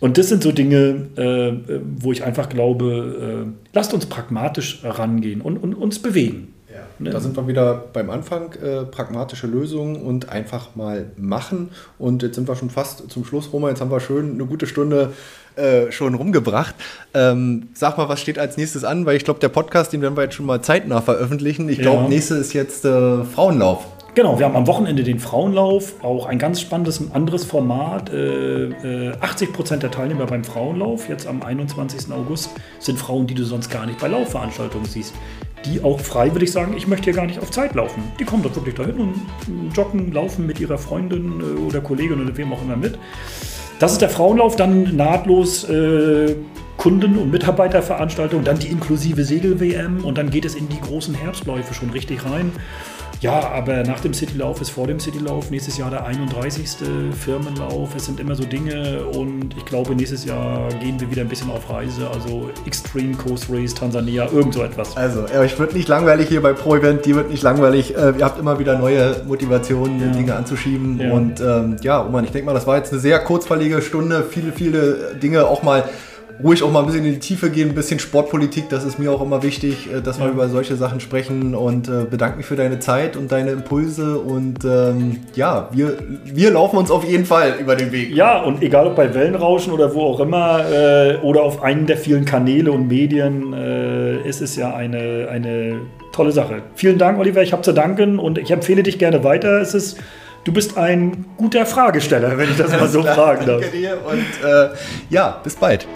und 0.00 0.16
das 0.16 0.28
sind 0.28 0.42
so 0.42 0.50
Dinge, 0.50 1.08
äh, 1.16 1.80
wo 1.98 2.10
ich 2.10 2.24
einfach 2.24 2.48
glaube, 2.48 3.46
äh, 3.46 3.74
lasst 3.74 3.92
uns 3.92 4.06
pragmatisch 4.06 4.80
rangehen 4.82 5.42
und, 5.42 5.58
und 5.58 5.74
uns 5.74 5.98
bewegen. 6.00 6.54
Ja, 6.72 6.80
ne? 6.98 7.10
Da 7.10 7.20
sind 7.20 7.36
wir 7.36 7.46
wieder 7.46 7.84
beim 7.92 8.08
Anfang, 8.08 8.52
äh, 8.54 8.84
pragmatische 8.84 9.46
Lösungen 9.46 9.96
und 9.96 10.30
einfach 10.30 10.74
mal 10.74 11.10
machen. 11.16 11.70
Und 11.98 12.22
jetzt 12.22 12.36
sind 12.36 12.48
wir 12.48 12.56
schon 12.56 12.70
fast 12.70 13.10
zum 13.10 13.24
Schluss, 13.26 13.52
Roma. 13.52 13.68
Jetzt 13.68 13.82
haben 13.82 13.90
wir 13.90 14.00
schön 14.00 14.32
eine 14.32 14.46
gute 14.46 14.66
Stunde 14.66 15.12
äh, 15.56 15.92
schon 15.92 16.14
rumgebracht. 16.14 16.74
Ähm, 17.12 17.68
sag 17.74 17.98
mal, 17.98 18.08
was 18.08 18.20
steht 18.20 18.38
als 18.38 18.56
nächstes 18.56 18.84
an? 18.84 19.04
Weil 19.04 19.16
ich 19.16 19.24
glaube, 19.24 19.40
der 19.40 19.48
Podcast, 19.50 19.92
den 19.92 20.00
werden 20.00 20.16
wir 20.16 20.22
jetzt 20.22 20.34
schon 20.34 20.46
mal 20.46 20.62
zeitnah 20.62 21.02
veröffentlichen. 21.02 21.68
Ich 21.68 21.80
glaube, 21.80 22.04
ja. 22.04 22.08
nächste 22.08 22.36
ist 22.36 22.54
jetzt 22.54 22.86
äh, 22.86 23.24
Frauenlauf. 23.24 23.86
Genau, 24.14 24.40
wir 24.40 24.46
haben 24.46 24.56
am 24.56 24.66
Wochenende 24.66 25.04
den 25.04 25.20
Frauenlauf, 25.20 26.02
auch 26.02 26.26
ein 26.26 26.40
ganz 26.40 26.60
spannendes, 26.60 27.12
anderes 27.12 27.44
Format. 27.44 28.12
Äh, 28.12 29.12
80 29.20 29.48
äh, 29.48 29.52
Prozent 29.52 29.82
der 29.84 29.92
Teilnehmer 29.92 30.26
beim 30.26 30.42
Frauenlauf, 30.42 31.08
jetzt 31.08 31.28
am 31.28 31.42
21. 31.42 32.12
August, 32.12 32.50
sind 32.80 32.98
Frauen, 32.98 33.28
die 33.28 33.34
du 33.34 33.44
sonst 33.44 33.70
gar 33.70 33.86
nicht 33.86 34.00
bei 34.00 34.08
Laufveranstaltungen 34.08 34.86
siehst. 34.86 35.14
Die 35.64 35.84
auch 35.84 36.00
freiwillig 36.00 36.50
sagen, 36.50 36.74
ich 36.76 36.88
möchte 36.88 37.04
hier 37.04 37.12
gar 37.12 37.26
nicht 37.26 37.38
auf 37.38 37.52
Zeit 37.52 37.74
laufen. 37.74 38.02
Die 38.18 38.24
kommen 38.24 38.42
dort 38.42 38.56
wirklich 38.56 38.74
dahin 38.74 38.96
und 38.98 39.76
joggen, 39.76 40.10
laufen 40.10 40.44
mit 40.44 40.58
ihrer 40.58 40.78
Freundin 40.78 41.40
äh, 41.40 41.60
oder 41.60 41.80
Kollegin 41.80 42.20
oder 42.20 42.36
wem 42.36 42.52
auch 42.52 42.62
immer 42.62 42.76
mit. 42.76 42.98
Das 43.78 43.92
ist 43.92 44.02
der 44.02 44.10
Frauenlauf, 44.10 44.56
dann 44.56 44.96
nahtlos 44.96 45.68
äh, 45.70 46.34
Kunden- 46.76 47.16
und 47.16 47.30
Mitarbeiterveranstaltungen, 47.30 48.44
dann 48.44 48.58
die 48.58 48.68
inklusive 48.68 49.22
Segel-WM 49.22 50.04
und 50.04 50.18
dann 50.18 50.30
geht 50.30 50.46
es 50.46 50.54
in 50.54 50.68
die 50.68 50.80
großen 50.80 51.14
Herbstläufe 51.14 51.74
schon 51.74 51.90
richtig 51.90 52.24
rein. 52.24 52.52
Ja, 53.20 53.50
aber 53.50 53.82
nach 53.82 54.00
dem 54.00 54.14
Citylauf 54.14 54.62
ist 54.62 54.70
vor 54.70 54.86
dem 54.86 54.98
Citylauf 54.98 55.50
nächstes 55.50 55.76
Jahr 55.76 55.90
der 55.90 56.06
31. 56.06 56.88
Firmenlauf. 57.12 57.94
Es 57.94 58.06
sind 58.06 58.18
immer 58.18 58.34
so 58.34 58.44
Dinge 58.44 59.04
und 59.04 59.54
ich 59.58 59.66
glaube, 59.66 59.94
nächstes 59.94 60.24
Jahr 60.24 60.70
gehen 60.80 60.98
wir 60.98 61.10
wieder 61.10 61.20
ein 61.20 61.28
bisschen 61.28 61.50
auf 61.50 61.68
Reise. 61.68 62.08
Also 62.08 62.50
Extreme 62.64 63.14
Coast 63.14 63.48
Race, 63.50 63.74
Tansania, 63.74 64.26
irgend 64.32 64.54
so 64.54 64.62
etwas. 64.62 64.96
Also, 64.96 65.26
euch 65.38 65.58
wird 65.58 65.74
nicht 65.74 65.86
langweilig 65.88 66.28
hier 66.28 66.40
bei 66.40 66.54
Pro 66.54 66.76
Event, 66.76 67.04
die 67.04 67.14
wird 67.14 67.30
nicht 67.30 67.42
langweilig. 67.42 67.94
Äh, 67.94 68.14
ihr 68.16 68.24
habt 68.24 68.38
immer 68.38 68.58
wieder 68.58 68.78
neue 68.78 69.22
Motivationen, 69.26 70.00
ja. 70.00 70.06
Dinge 70.12 70.34
anzuschieben. 70.34 70.98
Ja. 70.98 71.12
Und 71.12 71.40
ähm, 71.40 71.76
ja, 71.82 71.98
Roman, 71.98 72.24
ich 72.24 72.30
denke 72.30 72.46
mal, 72.46 72.54
das 72.54 72.66
war 72.66 72.78
jetzt 72.78 72.90
eine 72.90 73.02
sehr 73.02 73.18
kurzweilige 73.18 73.82
Stunde. 73.82 74.24
Viele, 74.30 74.52
viele 74.52 75.14
Dinge 75.22 75.46
auch 75.46 75.62
mal 75.62 75.84
ruhig 76.42 76.62
auch 76.62 76.70
mal 76.70 76.80
ein 76.80 76.86
bisschen 76.86 77.04
in 77.04 77.12
die 77.12 77.18
Tiefe 77.18 77.50
gehen, 77.50 77.70
ein 77.70 77.74
bisschen 77.74 77.98
Sportpolitik, 77.98 78.68
das 78.68 78.84
ist 78.84 78.98
mir 78.98 79.12
auch 79.12 79.20
immer 79.20 79.42
wichtig, 79.42 79.88
äh, 79.92 80.00
dass 80.00 80.18
wir 80.18 80.26
ja. 80.26 80.32
über 80.32 80.48
solche 80.48 80.76
Sachen 80.76 81.00
sprechen 81.00 81.54
und 81.54 81.88
äh, 81.88 82.04
bedanke 82.10 82.38
mich 82.38 82.46
für 82.46 82.56
deine 82.56 82.78
Zeit 82.78 83.16
und 83.16 83.32
deine 83.32 83.50
Impulse 83.50 84.18
und 84.18 84.64
ähm, 84.64 85.18
ja, 85.34 85.68
wir, 85.72 85.98
wir 86.24 86.50
laufen 86.50 86.76
uns 86.76 86.90
auf 86.90 87.04
jeden 87.04 87.24
Fall 87.24 87.54
über 87.60 87.76
den 87.76 87.92
Weg. 87.92 88.14
Ja, 88.14 88.42
und 88.42 88.62
egal 88.62 88.86
ob 88.86 88.96
bei 88.96 89.12
Wellenrauschen 89.14 89.72
oder 89.72 89.94
wo 89.94 90.02
auch 90.02 90.20
immer 90.20 90.64
äh, 90.70 91.16
oder 91.22 91.42
auf 91.42 91.62
einen 91.62 91.86
der 91.86 91.96
vielen 91.96 92.24
Kanäle 92.24 92.72
und 92.72 92.88
Medien, 92.88 93.52
äh, 93.52 94.28
ist 94.28 94.40
es 94.40 94.56
ja 94.56 94.74
eine, 94.74 95.28
eine 95.30 95.80
tolle 96.12 96.32
Sache. 96.32 96.62
Vielen 96.74 96.98
Dank, 96.98 97.18
Oliver, 97.18 97.42
ich 97.42 97.52
habe 97.52 97.62
zu 97.62 97.72
danken 97.72 98.18
und 98.18 98.38
ich 98.38 98.50
empfehle 98.50 98.82
dich 98.82 98.98
gerne 98.98 99.24
weiter. 99.24 99.60
Es 99.60 99.74
ist 99.74 99.98
Du 100.44 100.52
bist 100.52 100.78
ein 100.78 101.26
guter 101.36 101.66
Fragesteller, 101.66 102.36
wenn 102.38 102.50
ich 102.50 102.56
das 102.56 102.70
mal 102.70 102.88
so 102.88 103.02
fragen 103.02 103.46
darf. 103.46 103.60
Danke 103.60 103.76
dir 103.76 103.98
und 104.06 104.48
äh, 104.48 104.68
ja, 105.10 105.38
bis 105.42 105.54
bald. 105.54 105.86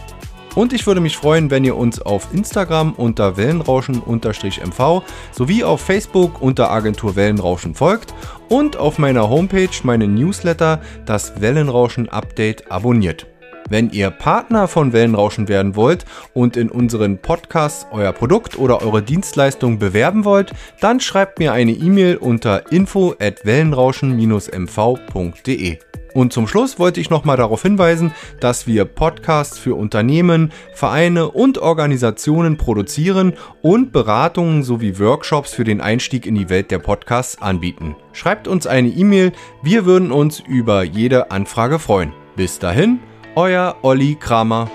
Und 0.55 0.71
ich 0.71 0.87
würde 0.87 1.01
mich 1.01 1.17
freuen, 1.17 1.51
wenn 1.51 1.65
ihr 1.65 1.75
uns 1.75 2.01
auf 2.01 2.33
Instagram 2.33 2.93
unter 2.93 3.35
Wellenrauschen-MV 3.35 5.03
sowie 5.33 5.65
auf 5.65 5.81
Facebook 5.81 6.41
unter 6.41 6.71
Agentur 6.71 7.17
Wellenrauschen 7.17 7.75
folgt 7.75 8.13
und 8.49 8.77
auf 8.77 8.97
meiner 8.97 9.29
Homepage 9.29 9.69
meinen 9.83 10.15
Newsletter, 10.15 10.81
das 11.05 11.41
Wellenrauschen 11.41 12.09
Update, 12.09 12.71
abonniert. 12.71 13.27
Wenn 13.67 13.89
ihr 13.89 14.11
Partner 14.11 14.67
von 14.67 14.93
Wellenrauschen 14.93 15.47
werden 15.47 15.75
wollt 15.75 16.05
und 16.33 16.55
in 16.55 16.69
unseren 16.69 17.17
Podcasts 17.17 17.87
euer 17.91 18.13
Produkt 18.13 18.59
oder 18.59 18.83
eure 18.83 19.01
Dienstleistung 19.01 19.79
bewerben 19.79 20.23
wollt, 20.23 20.51
dann 20.81 20.99
schreibt 20.99 21.39
mir 21.39 21.51
eine 21.51 21.71
E-Mail 21.71 22.17
unter 22.17 22.71
info 22.71 23.15
at 23.19 23.43
wellenrauschen-mv.de. 23.43 25.79
Und 26.15 26.31
zum 26.31 26.47
Schluss 26.47 26.79
wollte 26.79 27.01
ich 27.01 27.09
nochmal 27.09 27.35
darauf 27.35 27.61
hinweisen, 27.61 28.13
dass 28.39 28.67
wir 28.67 28.85
Podcasts 28.85 29.59
für 29.59 29.75
Unternehmen, 29.75 30.53
Vereine 30.73 31.29
und 31.29 31.57
Organisationen 31.57 32.55
produzieren 32.55 33.33
und 33.61 33.91
Beratungen 33.91 34.63
sowie 34.63 34.97
Workshops 34.97 35.53
für 35.53 35.65
den 35.65 35.81
Einstieg 35.81 36.25
in 36.25 36.35
die 36.35 36.49
Welt 36.49 36.71
der 36.71 36.79
Podcasts 36.79 37.41
anbieten. 37.41 37.97
Schreibt 38.13 38.47
uns 38.47 38.65
eine 38.65 38.87
E-Mail, 38.87 39.33
wir 39.61 39.85
würden 39.85 40.13
uns 40.13 40.39
über 40.39 40.83
jede 40.83 41.31
Anfrage 41.31 41.79
freuen. 41.79 42.13
Bis 42.37 42.59
dahin, 42.59 42.99
euer 43.35 43.75
Olli 43.81 44.15
Kramer. 44.17 44.71